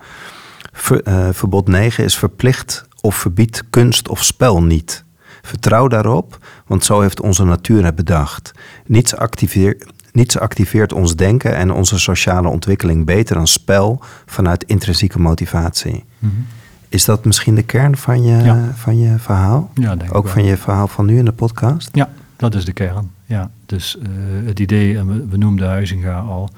Uh, 1.03 1.29
verbod 1.31 1.67
9 1.67 2.03
is 2.03 2.17
verplicht 2.17 2.85
of 3.01 3.15
verbiedt 3.15 3.63
kunst 3.69 4.09
of 4.09 4.23
spel 4.23 4.63
niet. 4.63 5.02
Vertrouw 5.45 5.87
daarop, 5.87 6.45
want 6.67 6.85
zo 6.85 7.01
heeft 7.01 7.21
onze 7.21 7.43
natuur 7.43 7.85
het 7.85 7.95
bedacht. 7.95 8.51
Niets 8.85 9.15
activeert, 9.15 9.85
niets 10.11 10.39
activeert 10.39 10.93
ons 10.93 11.15
denken 11.15 11.55
en 11.55 11.71
onze 11.71 11.99
sociale 11.99 12.47
ontwikkeling 12.47 13.05
beter 13.05 13.35
dan 13.35 13.47
spel 13.47 14.01
vanuit 14.25 14.63
intrinsieke 14.63 15.19
motivatie. 15.19 16.03
Mm 16.19 16.29
-hmm. 16.29 16.45
Is 16.89 17.05
dat 17.05 17.25
misschien 17.25 17.55
de 17.55 17.63
kern 17.63 17.97
van 17.97 18.23
je, 18.23 18.69
van 18.73 18.99
je 18.99 19.19
verhaal? 19.19 19.71
Ja, 19.73 19.95
denk 19.95 20.15
Ook 20.15 20.27
van 20.27 20.43
je 20.43 20.57
verhaal 20.57 20.87
van 20.87 21.05
nu 21.05 21.17
in 21.17 21.25
de 21.25 21.31
podcast? 21.31 21.89
Ja, 21.91 22.09
dat 22.35 22.55
is 22.55 22.65
de 22.65 22.73
kern. 22.73 23.11
Ja, 23.25 23.51
dus 23.65 23.97
uh, 23.99 24.47
het 24.47 24.59
idee, 24.59 24.97
en 24.97 25.07
we, 25.07 25.27
we 25.27 25.37
noemden 25.37 25.67
Huizinga 25.67 26.19
al, 26.19 26.49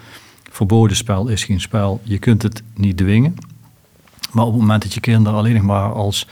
verboden 0.52 0.96
spel 0.96 1.28
is 1.28 1.44
geen 1.44 1.62
spel. 1.62 2.00
Je 2.04 2.18
kunt 2.18 2.42
het 2.42 2.64
niet 2.74 2.98
dwingen. 2.98 3.36
Maar 4.32 4.46
op 4.46 4.52
het 4.52 4.62
moment 4.62 4.82
dat 4.82 4.94
je 4.94 5.00
kinderen 5.00 5.40
alleen 5.40 5.54
nog 5.54 5.64
maar 5.64 5.94
als 5.94 6.28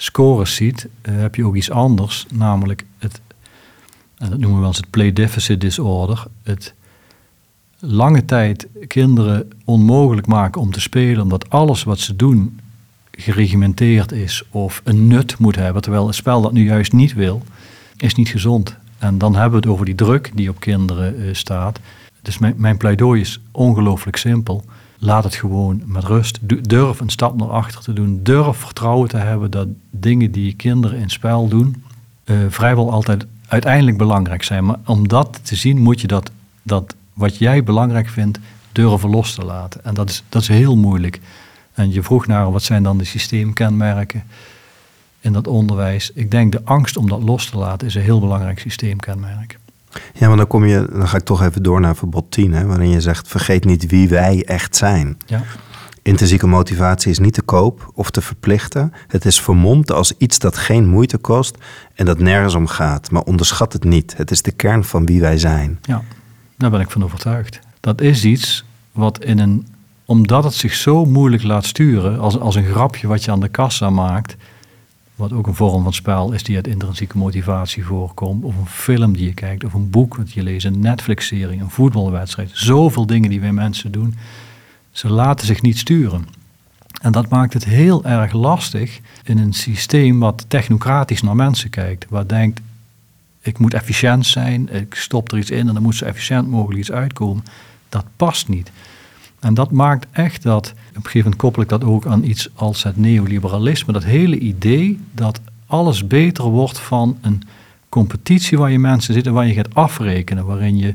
scores 0.00 0.54
ziet, 0.54 0.88
uh, 1.02 1.20
heb 1.20 1.34
je 1.34 1.44
ook 1.44 1.56
iets 1.56 1.70
anders. 1.70 2.26
Namelijk 2.32 2.84
het, 2.98 3.20
en 4.16 4.30
dat 4.30 4.38
noemen 4.38 4.52
we 4.52 4.58
wel 4.58 4.68
eens 4.68 4.76
het 4.76 4.90
play 4.90 5.12
deficit 5.12 5.60
disorder. 5.60 6.24
Het 6.42 6.74
lange 7.78 8.24
tijd 8.24 8.66
kinderen 8.86 9.50
onmogelijk 9.64 10.26
maken 10.26 10.60
om 10.60 10.72
te 10.72 10.80
spelen, 10.80 11.22
omdat 11.22 11.50
alles 11.50 11.82
wat 11.82 11.98
ze 11.98 12.16
doen 12.16 12.60
geregimenteerd 13.10 14.12
is 14.12 14.42
of 14.50 14.80
een 14.84 15.06
nut 15.06 15.38
moet 15.38 15.56
hebben, 15.56 15.82
terwijl 15.82 16.06
het 16.06 16.14
spel 16.14 16.40
dat 16.40 16.52
nu 16.52 16.64
juist 16.64 16.92
niet 16.92 17.14
wil, 17.14 17.42
is 17.96 18.14
niet 18.14 18.28
gezond. 18.28 18.76
En 18.98 19.18
dan 19.18 19.32
hebben 19.34 19.50
we 19.50 19.56
het 19.56 19.74
over 19.74 19.84
die 19.84 19.94
druk 19.94 20.30
die 20.34 20.48
op 20.48 20.60
kinderen 20.60 21.20
uh, 21.20 21.34
staat. 21.34 21.80
Dus 22.22 22.38
mijn 22.38 22.76
pleidooi 22.76 23.20
is 23.20 23.40
ongelooflijk 23.50 24.16
simpel. 24.16 24.64
Laat 24.98 25.24
het 25.24 25.34
gewoon 25.34 25.82
met 25.84 26.04
rust. 26.04 26.38
Durf 26.68 27.00
een 27.00 27.10
stap 27.10 27.36
naar 27.36 27.48
achter 27.48 27.80
te 27.80 27.92
doen. 27.92 28.20
Durf 28.22 28.56
vertrouwen 28.56 29.08
te 29.08 29.16
hebben 29.16 29.50
dat 29.50 29.68
dingen 29.90 30.30
die 30.32 30.54
kinderen 30.54 30.98
in 30.98 31.10
spel 31.10 31.48
doen, 31.48 31.84
uh, 32.24 32.36
vrijwel 32.48 32.92
altijd 32.92 33.26
uiteindelijk 33.46 33.96
belangrijk 33.96 34.42
zijn. 34.42 34.64
Maar 34.64 34.78
om 34.84 35.08
dat 35.08 35.40
te 35.42 35.56
zien, 35.56 35.78
moet 35.78 36.00
je 36.00 36.06
dat, 36.06 36.30
dat 36.62 36.94
wat 37.12 37.38
jij 37.38 37.64
belangrijk 37.64 38.08
vindt, 38.08 38.38
durven 38.72 39.10
los 39.10 39.34
te 39.34 39.44
laten. 39.44 39.84
En 39.84 39.94
dat 39.94 40.08
is, 40.08 40.22
dat 40.28 40.42
is 40.42 40.48
heel 40.48 40.76
moeilijk. 40.76 41.20
En 41.72 41.92
je 41.92 42.02
vroeg 42.02 42.26
naar 42.26 42.52
wat 42.52 42.62
zijn 42.62 42.82
dan 42.82 42.98
de 42.98 43.04
systeemkenmerken 43.04 44.22
in 45.20 45.32
dat 45.32 45.46
onderwijs. 45.46 46.10
Ik 46.12 46.30
denk 46.30 46.52
de 46.52 46.60
angst 46.64 46.96
om 46.96 47.08
dat 47.08 47.22
los 47.22 47.50
te 47.50 47.58
laten 47.58 47.86
is 47.86 47.94
een 47.94 48.02
heel 48.02 48.20
belangrijk 48.20 48.58
systeemkenmerk. 48.58 49.58
Ja, 50.14 50.28
maar 50.28 50.36
dan 50.36 50.46
kom 50.46 50.64
je, 50.64 50.88
dan 50.92 51.08
ga 51.08 51.16
ik 51.16 51.24
toch 51.24 51.42
even 51.42 51.62
door 51.62 51.80
naar 51.80 51.96
verbod 51.96 52.30
10, 52.30 52.52
hè, 52.52 52.66
waarin 52.66 52.90
je 52.90 53.00
zegt: 53.00 53.28
vergeet 53.28 53.64
niet 53.64 53.86
wie 53.86 54.08
wij 54.08 54.44
echt 54.46 54.76
zijn. 54.76 55.16
Ja. 55.26 55.42
Intrinsieke 56.02 56.46
motivatie 56.46 57.10
is 57.10 57.18
niet 57.18 57.34
te 57.34 57.42
koop 57.42 57.90
of 57.94 58.10
te 58.10 58.20
verplichten. 58.20 58.92
Het 59.06 59.24
is 59.24 59.40
vermomd 59.40 59.92
als 59.92 60.12
iets 60.18 60.38
dat 60.38 60.56
geen 60.56 60.88
moeite 60.88 61.18
kost 61.18 61.56
en 61.94 62.04
dat 62.04 62.18
nergens 62.18 62.54
om 62.54 62.66
gaat. 62.66 63.10
Maar 63.10 63.22
onderschat 63.22 63.72
het 63.72 63.84
niet. 63.84 64.16
Het 64.16 64.30
is 64.30 64.42
de 64.42 64.52
kern 64.52 64.84
van 64.84 65.06
wie 65.06 65.20
wij 65.20 65.38
zijn. 65.38 65.78
Ja, 65.82 66.02
daar 66.56 66.70
ben 66.70 66.80
ik 66.80 66.90
van 66.90 67.04
overtuigd. 67.04 67.58
Dat 67.80 68.00
is 68.00 68.24
iets 68.24 68.64
wat 68.92 69.24
in 69.24 69.38
een. 69.38 69.66
Omdat 70.04 70.44
het 70.44 70.54
zich 70.54 70.74
zo 70.74 71.04
moeilijk 71.04 71.42
laat 71.42 71.64
sturen, 71.64 72.18
als, 72.18 72.38
als 72.38 72.54
een 72.54 72.64
grapje 72.64 73.06
wat 73.06 73.24
je 73.24 73.30
aan 73.30 73.40
de 73.40 73.48
kassa 73.48 73.90
maakt, 73.90 74.36
wat 75.18 75.32
ook 75.32 75.46
een 75.46 75.54
vorm 75.54 75.82
van 75.82 75.92
spel 75.92 76.32
is 76.32 76.42
die 76.42 76.56
uit 76.56 76.66
intrinsieke 76.66 77.18
motivatie 77.18 77.84
voorkomt, 77.84 78.44
of 78.44 78.56
een 78.56 78.66
film 78.66 79.12
die 79.12 79.26
je 79.26 79.34
kijkt, 79.34 79.64
of 79.64 79.74
een 79.74 79.90
boek 79.90 80.16
wat 80.16 80.32
je 80.32 80.42
leest, 80.42 80.66
een 80.66 80.80
Netflix-serie, 80.80 81.60
een 81.60 81.70
voetbalwedstrijd. 81.70 82.50
Zoveel 82.52 83.06
dingen 83.06 83.30
die 83.30 83.40
wij 83.40 83.52
mensen 83.52 83.92
doen, 83.92 84.14
ze 84.90 85.08
laten 85.08 85.46
zich 85.46 85.62
niet 85.62 85.78
sturen. 85.78 86.26
En 87.00 87.12
dat 87.12 87.28
maakt 87.28 87.52
het 87.52 87.64
heel 87.64 88.04
erg 88.04 88.32
lastig 88.32 89.00
in 89.24 89.38
een 89.38 89.52
systeem 89.52 90.18
wat 90.18 90.44
technocratisch 90.48 91.22
naar 91.22 91.36
mensen 91.36 91.70
kijkt, 91.70 92.06
waar 92.08 92.26
denkt, 92.26 92.60
ik 93.40 93.58
moet 93.58 93.74
efficiënt 93.74 94.26
zijn, 94.26 94.72
ik 94.72 94.94
stop 94.94 95.32
er 95.32 95.38
iets 95.38 95.50
in 95.50 95.68
en 95.68 95.74
dan 95.74 95.82
moet 95.82 95.96
zo 95.96 96.04
efficiënt 96.04 96.48
mogelijk 96.48 96.80
iets 96.80 96.92
uitkomen. 96.92 97.44
Dat 97.88 98.04
past 98.16 98.48
niet. 98.48 98.70
En 99.40 99.54
dat 99.54 99.70
maakt 99.70 100.06
echt 100.10 100.42
dat, 100.42 100.66
op 100.66 100.74
een 100.96 101.02
gegeven 101.02 101.18
moment 101.18 101.40
koppel 101.40 101.62
ik 101.62 101.68
dat 101.68 101.84
ook 101.84 102.06
aan 102.06 102.24
iets 102.24 102.48
als 102.54 102.82
het 102.82 102.96
neoliberalisme, 102.96 103.92
dat 103.92 104.04
hele 104.04 104.38
idee 104.38 105.00
dat 105.12 105.40
alles 105.66 106.06
beter 106.06 106.44
wordt 106.44 106.78
van 106.78 107.18
een 107.20 107.42
competitie 107.88 108.58
waar 108.58 108.70
je 108.70 108.78
mensen 108.78 109.14
zitten, 109.14 109.32
waar 109.32 109.46
je 109.46 109.54
gaat 109.54 109.74
afrekenen, 109.74 110.46
waarin 110.46 110.76
je 110.76 110.94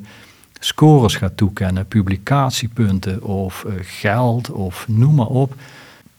scores 0.60 1.16
gaat 1.16 1.38
toekennen, 1.38 1.88
publicatiepunten 1.88 3.24
of 3.24 3.66
uh, 3.68 3.74
geld 3.82 4.52
of 4.52 4.86
noem 4.88 5.16
maar 5.16 5.28
op. 5.28 5.56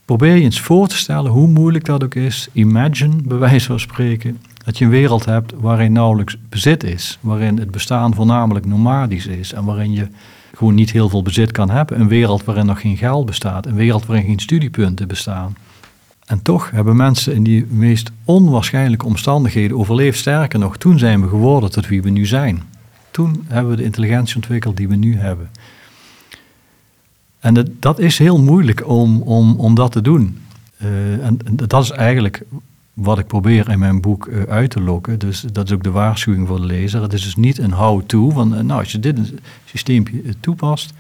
Probeer 0.05 0.35
je 0.35 0.43
eens 0.43 0.61
voor 0.61 0.89
te 0.89 0.97
stellen 0.97 1.31
hoe 1.31 1.49
moeilijk 1.49 1.85
dat 1.85 2.05
ook 2.05 2.15
is. 2.15 2.49
Imagine, 2.53 3.15
bij 3.25 3.37
wijze 3.37 3.67
van 3.67 3.81
spreken, 3.81 4.41
dat 4.65 4.79
je 4.79 4.85
een 4.85 4.91
wereld 4.91 5.25
hebt 5.25 5.53
waarin 5.61 5.93
nauwelijks 5.93 6.37
bezit 6.49 6.85
is, 6.85 7.19
waarin 7.21 7.59
het 7.59 7.71
bestaan 7.71 8.15
voornamelijk 8.15 8.67
nomadisch 8.67 9.27
is 9.27 9.53
en 9.53 9.65
waarin 9.65 9.93
je 9.93 10.09
gewoon 10.55 10.75
niet 10.75 10.91
heel 10.91 11.09
veel 11.09 11.23
bezit 11.23 11.53
kan 11.53 11.71
hebben. 11.71 12.01
Een 12.01 12.09
wereld 12.09 12.45
waarin 12.45 12.67
nog 12.67 12.81
geen 12.81 12.97
geld 12.97 13.27
bestaat, 13.27 13.67
een 13.67 13.75
wereld 13.75 14.07
waarin 14.07 14.27
geen 14.27 14.39
studiepunten 14.39 15.09
bestaan. 15.09 15.57
En 16.25 16.43
toch 16.43 16.71
hebben 16.71 16.97
mensen 16.97 17.35
in 17.35 17.43
die 17.43 17.67
meest 17.67 18.11
onwaarschijnlijke 18.25 19.07
omstandigheden 19.07 19.79
overleefd. 19.79 20.19
Sterker 20.19 20.59
nog, 20.59 20.77
toen 20.77 20.99
zijn 20.99 21.21
we 21.21 21.29
geworden 21.29 21.71
tot 21.71 21.87
wie 21.87 22.03
we 22.03 22.11
nu 22.11 22.27
zijn. 22.27 22.63
Toen 23.11 23.45
hebben 23.49 23.71
we 23.71 23.77
de 23.77 23.85
intelligentie 23.85 24.37
ontwikkeld 24.37 24.77
die 24.77 24.89
we 24.89 24.97
nu 24.97 25.17
hebben. 25.17 25.51
En 27.41 27.77
dat, 27.79 27.99
is 27.99 28.19
heel 28.19 28.41
moeilijk 28.41 28.89
om, 28.89 29.23
om, 29.23 29.55
om 29.57 29.75
dat 29.75 29.93
te 29.93 30.01
doen. 30.01 30.39
Uh, 30.83 31.27
en 31.27 31.39
dat 31.53 31.83
is 31.83 31.91
eigenlijk 31.91 32.45
wat 32.95 33.19
ik 33.19 33.27
probeer 33.27 33.71
in 33.71 33.79
mijn 33.79 34.01
boek 34.01 34.27
uh, 34.27 34.43
uit 34.43 34.71
te 34.71 34.81
lokken. 34.81 35.19
Dus 35.19 35.41
dat 35.41 35.67
is 35.67 35.73
ook 35.73 35.83
de 35.83 35.91
waarschuwing 35.91 36.49
voor 36.49 36.61
de 36.61 36.67
lezer. 36.67 37.03
Het 37.03 37.13
is 37.13 37.23
dus 37.23 37.37
niet 37.37 37.59
een 37.59 37.73
how-to. 37.73 38.31
Van, 38.31 38.55
uh, 38.55 38.61
nou, 38.61 38.81
als 38.81 38.93
je 38.93 38.99
dit 38.99 39.33
systeempje 39.65 40.41
toepast, 40.41 40.93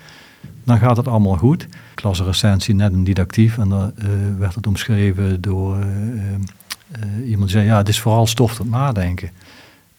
dan 0.64 0.78
gaat 0.78 0.96
het 0.96 1.08
allemaal 1.08 1.36
goed. 1.36 1.62
Ik 1.92 2.02
las 2.02 2.18
een 2.18 2.26
recensie 2.26 2.74
net 2.74 2.92
een 2.92 3.04
didactief 3.04 3.58
en 3.58 3.68
daar 3.68 3.92
werd 4.38 4.54
het 4.54 4.66
omschreven 4.66 5.40
door 5.40 5.76
iemand 7.24 7.40
die 7.40 7.48
zei: 7.48 7.64
ja, 7.64 7.76
het 7.76 7.88
is 7.88 8.00
vooral 8.00 8.26
stof 8.26 8.54
tot 8.54 8.70
nadenken. 8.70 9.30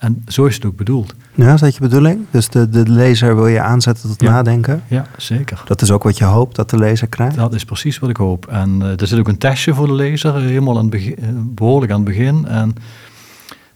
En 0.05 0.23
zo 0.27 0.45
is 0.45 0.55
het 0.55 0.65
ook 0.65 0.75
bedoeld. 0.75 1.15
Ja, 1.33 1.53
is 1.53 1.59
dat 1.59 1.75
je 1.75 1.81
bedoeling? 1.81 2.25
Dus 2.31 2.49
de, 2.49 2.69
de 2.69 2.89
lezer 2.89 3.35
wil 3.35 3.47
je 3.47 3.61
aanzetten 3.61 4.09
tot 4.09 4.21
nadenken? 4.21 4.83
Ja, 4.87 5.05
zeker. 5.17 5.61
Dat 5.65 5.81
is 5.81 5.91
ook 5.91 6.03
wat 6.03 6.17
je 6.17 6.23
hoopt 6.23 6.55
dat 6.55 6.69
de 6.69 6.77
lezer 6.77 7.07
krijgt? 7.07 7.35
Dat 7.35 7.53
is 7.53 7.65
precies 7.65 7.99
wat 7.99 8.09
ik 8.09 8.17
hoop. 8.17 8.47
En 8.47 8.79
uh, 8.81 8.99
er 9.01 9.07
zit 9.07 9.19
ook 9.19 9.27
een 9.27 9.37
testje 9.37 9.73
voor 9.73 9.87
de 9.87 9.93
lezer, 9.93 10.41
helemaal 10.41 10.77
aan 10.77 10.85
het 10.85 10.93
eh, 10.93 11.27
behoorlijk 11.35 11.91
aan 11.91 11.99
het 11.99 12.07
begin. 12.07 12.47
En 12.47 12.75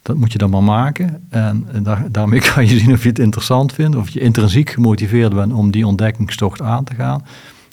dat 0.01 0.15
moet 0.15 0.31
je 0.31 0.37
dan 0.37 0.49
maar 0.49 0.63
maken. 0.63 1.23
En, 1.29 1.67
en 1.71 1.83
daar, 1.83 2.11
daarmee 2.11 2.41
kan 2.53 2.67
je 2.67 2.79
zien 2.79 2.91
of 2.91 3.03
je 3.03 3.09
het 3.09 3.19
interessant 3.19 3.73
vindt, 3.73 3.95
of 3.95 4.09
je 4.09 4.19
intrinsiek 4.19 4.69
gemotiveerd 4.69 5.33
bent 5.33 5.53
om 5.53 5.71
die 5.71 5.87
ontdekkingstocht 5.87 6.61
aan 6.61 6.83
te 6.83 6.95
gaan. 6.95 7.25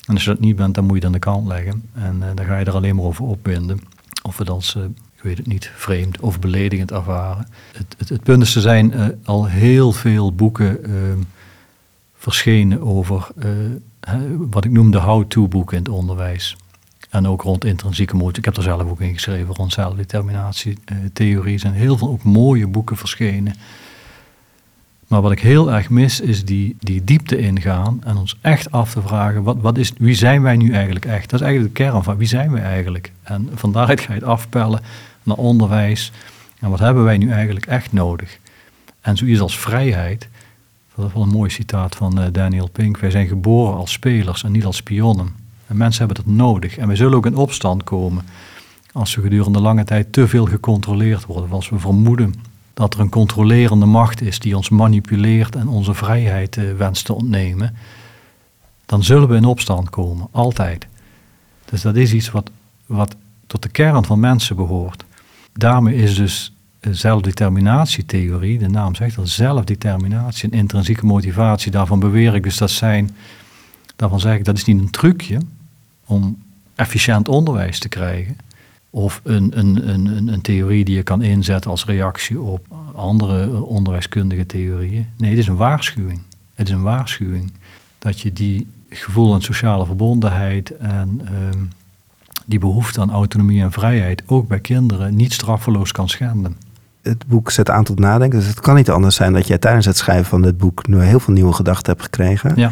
En 0.06 0.14
als 0.14 0.24
je 0.24 0.30
dat 0.30 0.40
niet 0.40 0.56
bent, 0.56 0.74
dan 0.74 0.84
moet 0.84 0.92
je 0.92 0.98
het 0.98 1.06
aan 1.06 1.12
de 1.12 1.18
kant 1.18 1.46
leggen. 1.46 1.82
En 1.94 2.16
uh, 2.18 2.26
dan 2.34 2.44
ga 2.44 2.58
je 2.58 2.64
er 2.64 2.74
alleen 2.74 2.96
maar 2.96 3.04
over 3.04 3.24
opwinden. 3.24 3.80
Of 4.22 4.38
het 4.38 4.50
als 4.50 4.76
weet 5.22 5.36
het 5.36 5.46
niet, 5.46 5.70
vreemd 5.74 6.20
of 6.20 6.38
beledigend 6.38 6.92
ervaren. 6.92 7.48
Het, 7.72 7.94
het, 7.98 8.08
het 8.08 8.22
punt 8.22 8.42
is, 8.42 8.54
er 8.54 8.60
zijn 8.60 8.92
uh, 8.92 9.06
al 9.24 9.46
heel 9.46 9.92
veel 9.92 10.32
boeken 10.32 10.90
uh, 10.90 10.96
verschenen 12.14 12.80
over 12.80 13.28
uh, 13.38 13.50
wat 14.36 14.64
ik 14.64 14.70
noem 14.70 14.90
de 14.90 14.98
how-to 14.98 15.48
boeken 15.48 15.76
in 15.76 15.82
het 15.82 15.92
onderwijs. 15.92 16.56
En 17.10 17.26
ook 17.26 17.42
rond 17.42 17.64
intrinsieke 17.64 18.16
motie. 18.16 18.38
Ik 18.38 18.44
heb 18.44 18.56
er 18.56 18.62
zelf 18.62 18.82
ook 18.82 19.00
in 19.00 19.14
geschreven 19.14 19.54
rond 19.54 19.72
zelfdeterminatietheorie. 19.72 21.54
Er 21.54 21.60
zijn 21.60 21.72
heel 21.72 21.98
veel 21.98 22.08
ook 22.08 22.22
mooie 22.22 22.66
boeken 22.66 22.96
verschenen. 22.96 23.54
Maar 25.06 25.20
wat 25.20 25.32
ik 25.32 25.40
heel 25.40 25.72
erg 25.72 25.90
mis 25.90 26.20
is 26.20 26.44
die, 26.44 26.76
die 26.78 27.04
diepte 27.04 27.38
ingaan 27.38 28.04
en 28.04 28.16
ons 28.16 28.36
echt 28.40 28.70
af 28.70 28.92
te 28.92 29.02
vragen, 29.02 29.42
wat, 29.42 29.56
wat 29.60 29.78
is, 29.78 29.92
wie 29.98 30.14
zijn 30.14 30.42
wij 30.42 30.56
nu 30.56 30.72
eigenlijk 30.72 31.04
echt? 31.04 31.30
Dat 31.30 31.40
is 31.40 31.46
eigenlijk 31.46 31.76
de 31.76 31.82
kern 31.82 32.02
van 32.02 32.16
wie 32.16 32.26
zijn 32.26 32.52
wij 32.52 32.62
eigenlijk? 32.62 33.12
En 33.22 33.50
van 33.54 33.72
daaruit 33.72 34.00
ga 34.00 34.12
je 34.12 34.18
het 34.18 34.28
afpellen 34.28 34.80
naar 35.22 35.36
onderwijs. 35.36 36.12
En 36.58 36.70
wat 36.70 36.78
hebben 36.78 37.04
wij 37.04 37.18
nu 37.18 37.30
eigenlijk 37.30 37.66
echt 37.66 37.92
nodig? 37.92 38.38
En 39.00 39.16
zoiets 39.16 39.40
als 39.40 39.58
vrijheid, 39.58 40.28
dat 40.94 41.06
is 41.06 41.12
wel 41.12 41.22
een 41.22 41.28
mooi 41.28 41.50
citaat 41.50 41.96
van 41.96 42.20
uh, 42.20 42.26
Daniel 42.32 42.68
Pink. 42.68 42.98
Wij 42.98 43.10
zijn 43.10 43.26
geboren 43.26 43.76
als 43.76 43.92
spelers 43.92 44.44
en 44.44 44.52
niet 44.52 44.64
als 44.64 44.76
spionnen. 44.76 45.34
En 45.66 45.76
mensen 45.76 46.06
hebben 46.06 46.24
dat 46.24 46.34
nodig. 46.34 46.76
En 46.76 46.86
wij 46.86 46.96
zullen 46.96 47.16
ook 47.16 47.26
in 47.26 47.36
opstand 47.36 47.84
komen 47.84 48.24
als 48.92 49.14
we 49.14 49.22
gedurende 49.22 49.60
lange 49.60 49.84
tijd 49.84 50.12
te 50.12 50.28
veel 50.28 50.46
gecontroleerd 50.46 51.26
worden. 51.26 51.44
Of 51.44 51.52
als 51.52 51.68
we 51.68 51.78
vermoeden 51.78 52.34
dat 52.76 52.94
er 52.94 53.00
een 53.00 53.08
controlerende 53.08 53.86
macht 53.86 54.20
is 54.20 54.38
die 54.38 54.56
ons 54.56 54.68
manipuleert 54.68 55.56
en 55.56 55.68
onze 55.68 55.94
vrijheid 55.94 56.56
uh, 56.56 56.76
wenst 56.76 57.04
te 57.04 57.14
ontnemen. 57.14 57.76
Dan 58.86 59.04
zullen 59.04 59.28
we 59.28 59.36
in 59.36 59.44
opstand 59.44 59.90
komen, 59.90 60.28
altijd. 60.30 60.86
Dus 61.64 61.82
dat 61.82 61.96
is 61.96 62.12
iets 62.12 62.30
wat, 62.30 62.50
wat 62.86 63.16
tot 63.46 63.62
de 63.62 63.68
kern 63.68 64.04
van 64.04 64.20
mensen 64.20 64.56
behoort 64.56 65.04
daarmee 65.56 65.94
is 65.94 66.14
dus 66.14 66.52
zelfdeterminatietheorie, 66.80 68.58
de 68.58 68.68
naam 68.68 68.94
zegt 68.94 69.16
dat, 69.16 69.28
zelfdeterminatie, 69.28 70.52
een 70.52 70.58
intrinsieke 70.58 71.06
motivatie, 71.06 71.70
daarvan 71.70 72.00
beweer 72.00 72.34
ik 72.34 72.42
dus 72.42 72.56
dat 72.56 72.70
zijn, 72.70 73.16
daarvan 73.96 74.20
zeg 74.20 74.36
ik 74.36 74.44
dat 74.44 74.56
is 74.56 74.64
niet 74.64 74.80
een 74.80 74.90
trucje 74.90 75.40
om 76.06 76.42
efficiënt 76.74 77.28
onderwijs 77.28 77.78
te 77.78 77.88
krijgen. 77.88 78.36
Of 78.96 79.20
een, 79.24 79.58
een, 79.58 79.88
een, 79.88 80.28
een 80.28 80.40
theorie 80.40 80.84
die 80.84 80.94
je 80.94 81.02
kan 81.02 81.22
inzetten 81.22 81.70
als 81.70 81.84
reactie 81.84 82.40
op 82.40 82.66
andere 82.94 83.62
onderwijskundige 83.62 84.46
theorieën. 84.46 85.06
Nee, 85.16 85.30
het 85.30 85.38
is 85.38 85.46
een 85.46 85.56
waarschuwing. 85.56 86.20
Het 86.54 86.68
is 86.68 86.74
een 86.74 86.82
waarschuwing 86.82 87.52
dat 87.98 88.20
je 88.20 88.32
die 88.32 88.66
gevoel 88.88 89.34
aan 89.34 89.42
sociale 89.42 89.86
verbondenheid 89.86 90.76
en 90.76 91.20
ehm, 91.24 91.58
die 92.46 92.58
behoefte 92.58 93.00
aan 93.00 93.10
autonomie 93.10 93.62
en 93.62 93.72
vrijheid 93.72 94.22
ook 94.26 94.48
bij 94.48 94.60
kinderen 94.60 95.16
niet 95.16 95.32
straffeloos 95.32 95.92
kan 95.92 96.08
schenden. 96.08 96.56
Het 97.02 97.26
boek 97.26 97.50
zet 97.50 97.70
aan 97.70 97.84
tot 97.84 97.98
nadenken. 97.98 98.38
Dus 98.38 98.48
het 98.48 98.60
kan 98.60 98.74
niet 98.74 98.90
anders 98.90 99.16
zijn 99.16 99.32
dat 99.32 99.46
jij 99.46 99.58
tijdens 99.58 99.86
het 99.86 99.96
schrijven 99.96 100.26
van 100.26 100.42
dit 100.42 100.58
boek 100.58 100.86
nu 100.86 101.00
heel 101.00 101.20
veel 101.20 101.34
nieuwe 101.34 101.52
gedachten 101.52 101.92
hebt 101.92 102.04
gekregen. 102.04 102.52
Ja. 102.56 102.70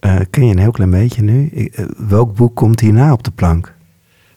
Uh, 0.00 0.16
ken 0.30 0.46
je 0.46 0.52
een 0.52 0.58
heel 0.58 0.70
klein 0.70 0.90
beetje 0.90 1.22
nu? 1.22 1.50
Uh, 1.52 1.84
welk 1.96 2.34
boek 2.34 2.54
komt 2.54 2.80
hierna 2.80 3.12
op 3.12 3.22
de 3.22 3.30
plank? 3.30 3.74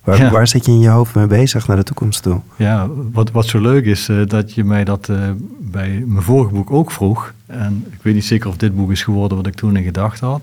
Waar, 0.10 0.20
ja. 0.20 0.32
waar, 0.32 0.48
zit 0.48 0.66
je 0.66 0.72
in 0.72 0.80
je 0.80 0.90
hoofd 0.90 1.16
mee 1.16 1.28
bezig 1.28 1.68
naar 1.68 1.78
de 1.78 1.84
toekomst 1.84 2.24
toe? 2.24 2.42
Ja, 2.56 2.88
wat, 3.12 3.32
wat 3.32 3.46
zo 3.46 3.60
leuk 3.60 3.86
is, 3.86 4.10
uh, 4.10 4.26
dat 4.28 4.54
je 4.54 4.64
mij 4.64 4.84
dat 4.84 5.12
bij 5.60 6.04
mijn 6.06 6.24
vorige 6.24 6.54
boek 6.54 6.72
ook 6.72 6.92
vroeg. 6.92 7.34
En 7.46 7.86
ik 7.92 8.00
weet 8.02 8.14
niet 8.14 8.26
zeker 8.26 8.50
of 8.50 8.58
dit 8.58 8.76
boek 8.76 8.92
is 8.92 9.04
geworden 9.04 9.38
wat 9.38 9.48
ik 9.48 9.56
toen 9.56 9.76
in 9.76 9.84
gedacht 9.84 10.20
had. 10.20 10.42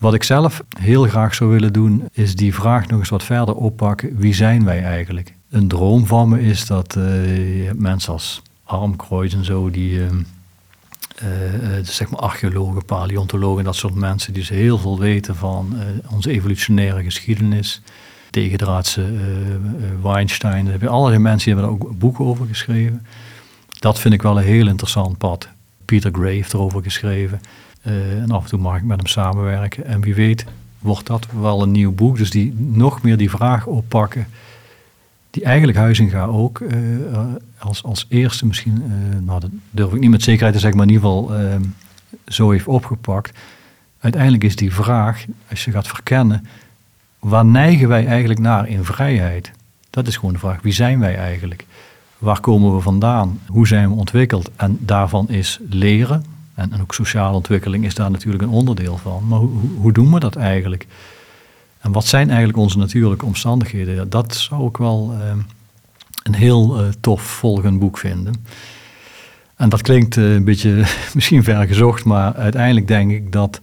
Wat 0.00 0.14
ik 0.14 0.22
zelf 0.22 0.62
heel 0.78 1.04
graag 1.04 1.34
zou 1.34 1.50
willen 1.50 1.72
doen, 1.72 2.08
is 2.12 2.34
die 2.34 2.54
vraag 2.54 2.86
nog 2.86 2.98
eens 2.98 3.08
wat 3.08 3.22
verder 3.22 3.54
oppakken. 3.54 4.16
Wie 4.16 4.34
zijn 4.34 4.64
wij 4.64 4.82
eigenlijk? 4.82 5.34
Een 5.50 5.68
droom 5.68 6.06
van 6.06 6.28
me 6.28 6.40
is 6.40 6.66
dat 6.66 6.96
uh, 6.98 7.70
mensen 7.74 8.12
als 8.12 8.42
Armkreuz 8.64 9.34
en 9.34 9.44
zo, 9.44 9.70
die 9.70 9.90
uh, 9.92 10.04
uh, 10.04 11.28
zeg 11.82 12.10
maar 12.10 12.20
archeologen, 12.20 12.84
paleontologen, 12.84 13.64
dat 13.64 13.76
soort 13.76 13.94
mensen, 13.94 14.32
die 14.32 14.44
ze 14.44 14.54
heel 14.54 14.78
veel 14.78 14.98
weten 14.98 15.36
van 15.36 15.74
onze 16.10 16.30
evolutionaire 16.30 17.02
geschiedenis. 17.02 17.82
Tegendraadse 18.30 19.06
Weinstein, 20.02 20.62
daar 20.62 20.70
hebben 20.70 20.88
allerlei 20.88 21.22
mensen 21.22 21.44
die 21.44 21.62
hebben 21.62 21.78
daar 21.78 21.88
ook 21.88 21.98
boeken 21.98 22.24
over 22.24 22.46
geschreven. 22.46 23.06
Dat 23.80 23.98
vind 23.98 24.14
ik 24.14 24.22
wel 24.22 24.36
een 24.38 24.44
heel 24.44 24.66
interessant 24.66 25.18
pad. 25.18 25.48
Peter 25.84 26.10
Gray 26.12 26.32
heeft 26.32 26.52
erover 26.52 26.82
geschreven. 26.82 27.40
Uh, 27.86 28.22
en 28.22 28.30
af 28.30 28.42
en 28.42 28.48
toe 28.48 28.58
mag 28.58 28.76
ik 28.76 28.82
met 28.82 28.96
hem 28.96 29.06
samenwerken. 29.06 29.84
En 29.84 30.00
wie 30.00 30.14
weet 30.14 30.44
wordt 30.78 31.06
dat 31.06 31.26
wel 31.40 31.62
een 31.62 31.70
nieuw 31.70 31.92
boek. 31.92 32.16
Dus 32.16 32.30
die 32.30 32.54
nog 32.56 33.02
meer 33.02 33.16
die 33.16 33.30
vraag 33.30 33.66
oppakken. 33.66 34.26
Die 35.30 35.44
eigenlijk 35.44 35.78
Huizinga 35.78 36.24
ook 36.24 36.58
uh, 36.58 36.70
als, 37.58 37.82
als 37.82 38.06
eerste 38.08 38.46
misschien, 38.46 38.82
nou 39.20 39.40
dat 39.40 39.50
durf 39.70 39.92
ik 39.92 40.00
niet 40.00 40.10
met 40.10 40.22
zekerheid 40.22 40.54
te 40.54 40.60
zeggen, 40.60 40.78
maar 40.78 40.88
in 40.88 40.92
ieder 40.94 41.08
geval 41.08 41.34
ehm, 41.34 41.62
zo 42.26 42.50
heeft 42.50 42.66
opgepakt. 42.66 43.38
Uiteindelijk 44.00 44.44
is 44.44 44.56
die 44.56 44.72
vraag, 44.72 45.24
als 45.50 45.64
je 45.64 45.70
gaat 45.70 45.88
verkennen, 45.88 46.46
waar 47.20 47.44
neigen 47.44 47.88
wij 47.88 48.06
eigenlijk 48.06 48.40
naar 48.40 48.68
in 48.68 48.84
vrijheid? 48.84 49.50
Dat 49.90 50.06
is 50.06 50.16
gewoon 50.16 50.32
de 50.32 50.38
vraag, 50.38 50.62
wie 50.62 50.72
zijn 50.72 51.00
wij 51.00 51.16
eigenlijk? 51.16 51.66
Waar 52.18 52.40
komen 52.40 52.74
we 52.74 52.80
vandaan? 52.80 53.40
Hoe 53.46 53.66
zijn 53.66 53.88
we 53.88 53.94
ontwikkeld? 53.94 54.50
En 54.56 54.78
daarvan 54.80 55.28
is 55.28 55.58
leren, 55.68 56.24
en, 56.54 56.80
ook 56.80 56.94
sociale 56.94 57.36
ontwikkeling 57.36 57.84
is 57.84 57.94
daar 57.94 58.10
natuurlijk 58.10 58.42
een 58.42 58.48
onderdeel 58.48 58.96
van. 58.96 59.26
Maar 59.28 59.38
hoe, 59.38 59.50
hoe, 59.76 59.92
doen 59.92 60.12
we 60.12 60.20
dat 60.20 60.36
eigenlijk? 60.36 60.86
En 61.80 61.92
wat 61.92 62.06
zijn 62.06 62.28
eigenlijk 62.28 62.58
onze 62.58 62.78
natuurlijke 62.78 63.24
omstandigheden? 63.24 64.10
Dat 64.10 64.34
zou 64.34 64.68
ik 64.68 64.76
wel 64.76 65.14
uh, 65.14 65.30
een 66.22 66.34
heel 66.34 66.80
uh, 66.80 66.88
tof 67.00 67.22
volgend 67.22 67.78
boek 67.78 67.98
vinden. 67.98 68.34
En 69.56 69.68
dat 69.68 69.82
klinkt 69.82 70.16
uh, 70.16 70.34
een 70.34 70.44
beetje 70.44 70.84
misschien 71.14 71.44
vergezocht, 71.44 72.04
maar 72.04 72.34
uiteindelijk 72.34 72.88
denk 72.88 73.10
ik 73.10 73.32
dat 73.32 73.60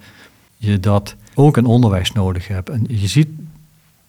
je 0.58 0.80
dat 0.80 1.16
ook 1.34 1.58
in 1.58 1.66
onderwijs 1.66 2.12
nodig 2.12 2.48
hebt. 2.48 2.70
En 2.70 2.86
je 2.88 3.08
ziet 3.08 3.30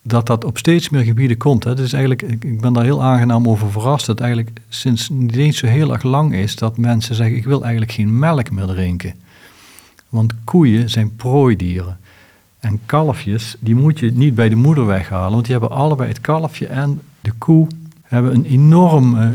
dat 0.08 0.26
dat 0.26 0.44
op 0.44 0.58
steeds 0.58 0.88
meer 0.88 1.04
gebieden 1.04 1.36
komt. 1.36 1.64
Hè. 1.64 1.74
Dus 1.74 1.92
eigenlijk, 1.92 2.22
ik 2.22 2.60
ben 2.60 2.72
daar 2.72 2.84
heel 2.84 3.02
aangenaam 3.02 3.48
over 3.48 3.70
verrast. 3.70 4.06
Dat 4.06 4.20
eigenlijk 4.20 4.60
sinds 4.68 5.08
niet 5.08 5.36
eens 5.36 5.58
zo 5.58 5.66
heel 5.66 5.92
erg 5.92 6.02
lang 6.02 6.34
is 6.34 6.56
dat 6.56 6.76
mensen 6.76 7.14
zeggen: 7.14 7.36
Ik 7.36 7.44
wil 7.44 7.62
eigenlijk 7.62 7.92
geen 7.92 8.18
melk 8.18 8.50
meer 8.50 8.66
drinken. 8.66 9.14
Want 10.08 10.32
koeien 10.44 10.90
zijn 10.90 11.16
prooidieren. 11.16 11.98
En 12.58 12.80
kalfjes, 12.86 13.56
die 13.60 13.74
moet 13.74 13.98
je 13.98 14.12
niet 14.12 14.34
bij 14.34 14.48
de 14.48 14.56
moeder 14.56 14.86
weghalen, 14.86 15.32
want 15.32 15.44
die 15.44 15.56
hebben 15.56 15.76
allebei 15.76 16.08
het 16.08 16.20
kalfje 16.20 16.66
en 16.66 17.00
de 17.20 17.32
koe 17.38 17.66
hebben 18.02 18.34
een 18.34 18.44
enorm, 18.44 19.16
uh, 19.16 19.30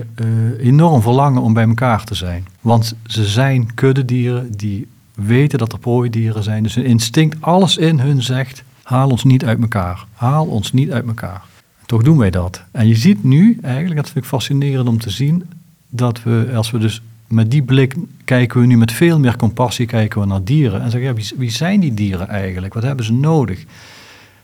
enorm 0.60 1.02
verlangen 1.02 1.42
om 1.42 1.54
bij 1.54 1.68
elkaar 1.68 2.04
te 2.04 2.16
zijn. 2.16 2.48
Want 2.62 2.96
ze 3.06 3.26
zijn 3.26 3.74
kuddedieren 3.74 4.52
die 4.52 4.88
weten 5.16 5.60
dat 5.60 5.74
er 5.74 5.80
prooidieren 5.80 6.44
zijn. 6.44 6.64
Dus 6.64 6.76
hun 6.76 6.86
instinct, 6.86 7.38
alles 7.40 7.78
in 7.78 8.00
hun 8.00 8.22
zegt, 8.22 8.64
Haal 8.84 9.10
ons 9.10 9.24
niet 9.24 9.46
uit 9.46 9.62
elkaar. 9.62 10.06
Haal 10.14 10.46
ons 10.46 10.74
niet 10.74 10.92
uit 10.92 11.08
elkaar. 11.08 11.42
Toch 11.86 12.04
doen 12.04 12.18
wij 12.18 12.30
dat. 12.30 12.64
En 12.72 12.88
je 12.88 12.96
ziet 12.96 13.24
nu 13.24 13.58
eigenlijk, 13.62 13.96
dat 13.96 14.10
vind 14.10 14.24
ik 14.24 14.30
fascinerend 14.30 14.88
om 14.88 15.00
te 15.00 15.10
zien, 15.10 15.44
dat 15.90 16.24
we, 16.24 16.52
als 16.56 16.72
we 16.72 16.78
dus 16.78 17.02
met 17.28 17.52
die 17.52 17.64
blik 17.64 17.96
kijken 18.24 18.60
we 18.60 18.66
nu 18.66 18.78
met 18.78 18.92
veel 18.92 19.20
meer 19.20 19.36
compassie 19.36 19.86
kijken 19.86 20.22
we 20.22 20.28
naar 20.28 20.44
dieren. 20.44 20.82
En 20.82 20.92
zeggen, 20.92 21.16
ja, 21.16 21.36
wie, 21.38 21.50
zijn 21.50 21.80
die 21.80 21.94
dieren 21.94 22.28
eigenlijk? 22.28 22.74
Wat 22.74 22.84
hebben 22.84 23.06
ze 23.06 23.14
nodig? 23.14 23.64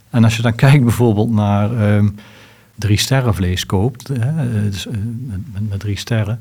En 0.09 0.23
als 0.23 0.35
je 0.35 0.41
dan 0.41 0.55
kijkt 0.65 0.83
bijvoorbeeld 0.83 1.31
naar 1.31 1.93
um, 1.95 2.15
drie 2.75 2.97
sterren 2.97 3.35
vlees 3.35 3.65
koopt, 3.65 4.07
hè, 4.07 4.63
dus, 4.69 4.85
uh, 4.85 4.93
met, 5.25 5.69
met, 5.69 5.79
drie 5.79 5.97
sterren, 5.97 6.39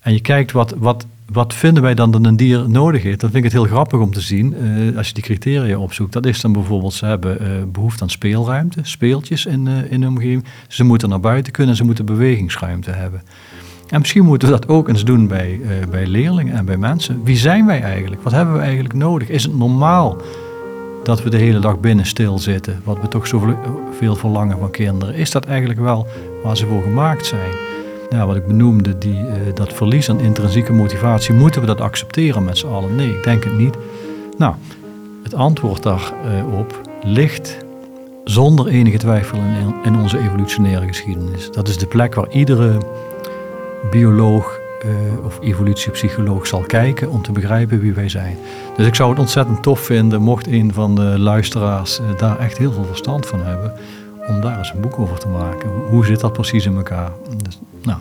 en 0.00 0.12
je 0.12 0.20
kijkt 0.20 0.52
wat, 0.52 0.74
wat 0.78 1.06
wat 1.32 1.54
vinden 1.54 1.82
wij 1.82 1.94
dan 1.94 2.10
dat 2.10 2.24
een 2.24 2.36
dier 2.36 2.70
nodig 2.70 3.02
heeft? 3.02 3.20
Dan 3.20 3.30
vind 3.30 3.44
ik 3.44 3.52
het 3.52 3.60
heel 3.60 3.70
grappig 3.70 4.00
om 4.00 4.12
te 4.12 4.20
zien, 4.20 4.54
uh, 4.62 4.96
als 4.96 5.08
je 5.08 5.14
die 5.14 5.22
criteria 5.22 5.78
opzoekt. 5.78 6.12
Dat 6.12 6.26
is 6.26 6.40
dan 6.40 6.52
bijvoorbeeld, 6.52 6.92
ze 6.92 7.06
hebben 7.06 7.42
uh, 7.42 7.48
behoefte 7.72 8.02
aan 8.02 8.10
speelruimte, 8.10 8.80
speeltjes 8.82 9.46
in, 9.46 9.66
uh, 9.66 9.92
in 9.92 10.00
de 10.00 10.06
omgeving. 10.06 10.44
Ze 10.68 10.84
moeten 10.84 11.08
naar 11.08 11.20
buiten 11.20 11.52
kunnen, 11.52 11.76
ze 11.76 11.84
moeten 11.84 12.04
bewegingsruimte 12.04 12.90
hebben. 12.90 13.22
En 13.88 14.00
misschien 14.00 14.24
moeten 14.24 14.48
we 14.48 14.54
dat 14.54 14.68
ook 14.68 14.88
eens 14.88 15.04
doen 15.04 15.26
bij, 15.26 15.60
bij 15.90 16.06
leerlingen 16.06 16.54
en 16.54 16.64
bij 16.64 16.76
mensen. 16.76 17.20
Wie 17.24 17.36
zijn 17.36 17.66
wij 17.66 17.82
eigenlijk? 17.82 18.22
Wat 18.22 18.32
hebben 18.32 18.54
we 18.54 18.60
eigenlijk 18.60 18.94
nodig? 18.94 19.28
Is 19.28 19.42
het 19.42 19.56
normaal 19.56 20.16
dat 21.04 21.22
we 21.22 21.30
de 21.30 21.36
hele 21.36 21.58
dag 21.58 21.80
binnen 21.80 22.06
stilzitten, 22.06 22.80
wat 22.84 23.00
we 23.00 23.08
toch 23.08 23.26
zoveel 23.26 24.16
verlangen 24.16 24.58
van 24.58 24.70
kinderen? 24.70 25.14
Is 25.14 25.30
dat 25.30 25.44
eigenlijk 25.44 25.80
wel 25.80 26.06
waar 26.42 26.56
ze 26.56 26.66
voor 26.66 26.82
gemaakt 26.82 27.26
zijn? 27.26 27.69
Ja, 28.10 28.26
wat 28.26 28.36
ik 28.36 28.46
benoemde, 28.46 28.98
die, 28.98 29.18
uh, 29.18 29.34
dat 29.54 29.72
verlies 29.72 30.10
aan 30.10 30.20
intrinsieke 30.20 30.72
motivatie, 30.72 31.34
moeten 31.34 31.60
we 31.60 31.66
dat 31.66 31.80
accepteren 31.80 32.44
met 32.44 32.58
z'n 32.58 32.66
allen? 32.66 32.94
Nee, 32.94 33.16
ik 33.16 33.24
denk 33.24 33.44
het 33.44 33.58
niet. 33.58 33.76
Nou, 34.38 34.54
het 35.22 35.34
antwoord 35.34 35.82
daarop 35.82 36.80
ligt 37.02 37.56
zonder 38.24 38.66
enige 38.66 38.98
twijfel 38.98 39.38
in, 39.38 39.74
in, 39.84 40.00
onze 40.00 40.18
evolutionaire 40.18 40.86
geschiedenis. 40.86 41.50
Dat 41.50 41.68
is 41.68 41.78
de 41.78 41.86
plek 41.86 42.14
waar 42.14 42.30
iedere 42.30 42.78
bioloog 43.90 44.58
uh, 44.84 45.24
of 45.24 45.38
evolutiepsycholoog 45.40 46.46
zal 46.46 46.60
kijken 46.60 47.10
om 47.10 47.22
te 47.22 47.32
begrijpen 47.32 47.80
wie 47.80 47.92
wij 47.92 48.08
zijn. 48.08 48.36
Dus 48.76 48.86
ik 48.86 48.94
zou 48.94 49.10
het 49.10 49.18
ontzettend 49.18 49.62
tof 49.62 49.80
vinden 49.80 50.22
mocht 50.22 50.46
een 50.46 50.72
van 50.72 50.94
de 50.94 51.18
luisteraars 51.18 52.00
daar 52.16 52.38
echt 52.38 52.58
heel 52.58 52.72
veel 52.72 52.84
verstand 52.84 53.26
van 53.26 53.42
hebben 53.42 53.72
om 54.30 54.40
daar 54.40 54.58
eens 54.58 54.72
een 54.72 54.80
boek 54.80 54.98
over 54.98 55.18
te 55.18 55.28
maken. 55.28 55.70
Hoe 55.88 56.04
zit 56.04 56.20
dat 56.20 56.32
precies 56.32 56.66
in 56.66 56.76
elkaar? 56.76 57.10
Dus, 57.42 57.58
nou, 57.82 57.98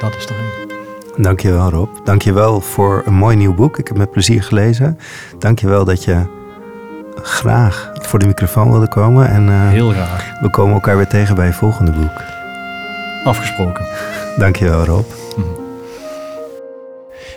dat 0.00 0.16
is 0.16 0.24
er 0.24 0.36
een. 0.38 0.76
Dankjewel 1.22 1.70
Rob. 1.70 1.88
Dankjewel 2.04 2.60
voor 2.60 3.02
een 3.06 3.14
mooi 3.14 3.36
nieuw 3.36 3.54
boek. 3.54 3.78
Ik 3.78 3.88
heb 3.88 3.96
met 3.96 4.10
plezier 4.10 4.42
gelezen. 4.42 4.98
Dankjewel 5.38 5.84
dat 5.84 6.04
je 6.04 6.22
graag 7.22 7.92
voor 7.94 8.18
de 8.18 8.26
microfoon 8.26 8.70
wilde 8.70 8.88
komen. 8.88 9.28
En, 9.28 9.48
uh, 9.48 9.68
Heel 9.68 9.90
graag. 9.90 10.40
We 10.40 10.50
komen 10.50 10.74
elkaar 10.74 10.96
weer 10.96 11.06
tegen 11.06 11.34
bij 11.34 11.46
het 11.46 11.54
volgende 11.54 11.92
boek. 11.92 12.22
Afgesproken. 13.24 13.86
Dankjewel 14.36 14.84
Rob. 14.84 15.06
Mhm. 15.36 15.46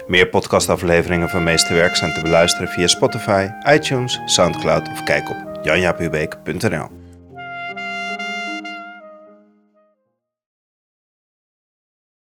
Meer 0.07 0.28
podcastafleveringen 0.28 1.30
van 1.30 1.43
Meesterwerk 1.43 1.95
zijn 1.95 2.13
te 2.13 2.22
beluisteren 2.22 2.67
via 2.67 2.88
Spotify, 2.88 3.47
iTunes, 3.69 4.19
Soundcloud 4.26 4.89
of 4.91 5.03
kijk 5.03 5.30
op 5.30 5.59
janjapubeek.nl. 5.63 7.01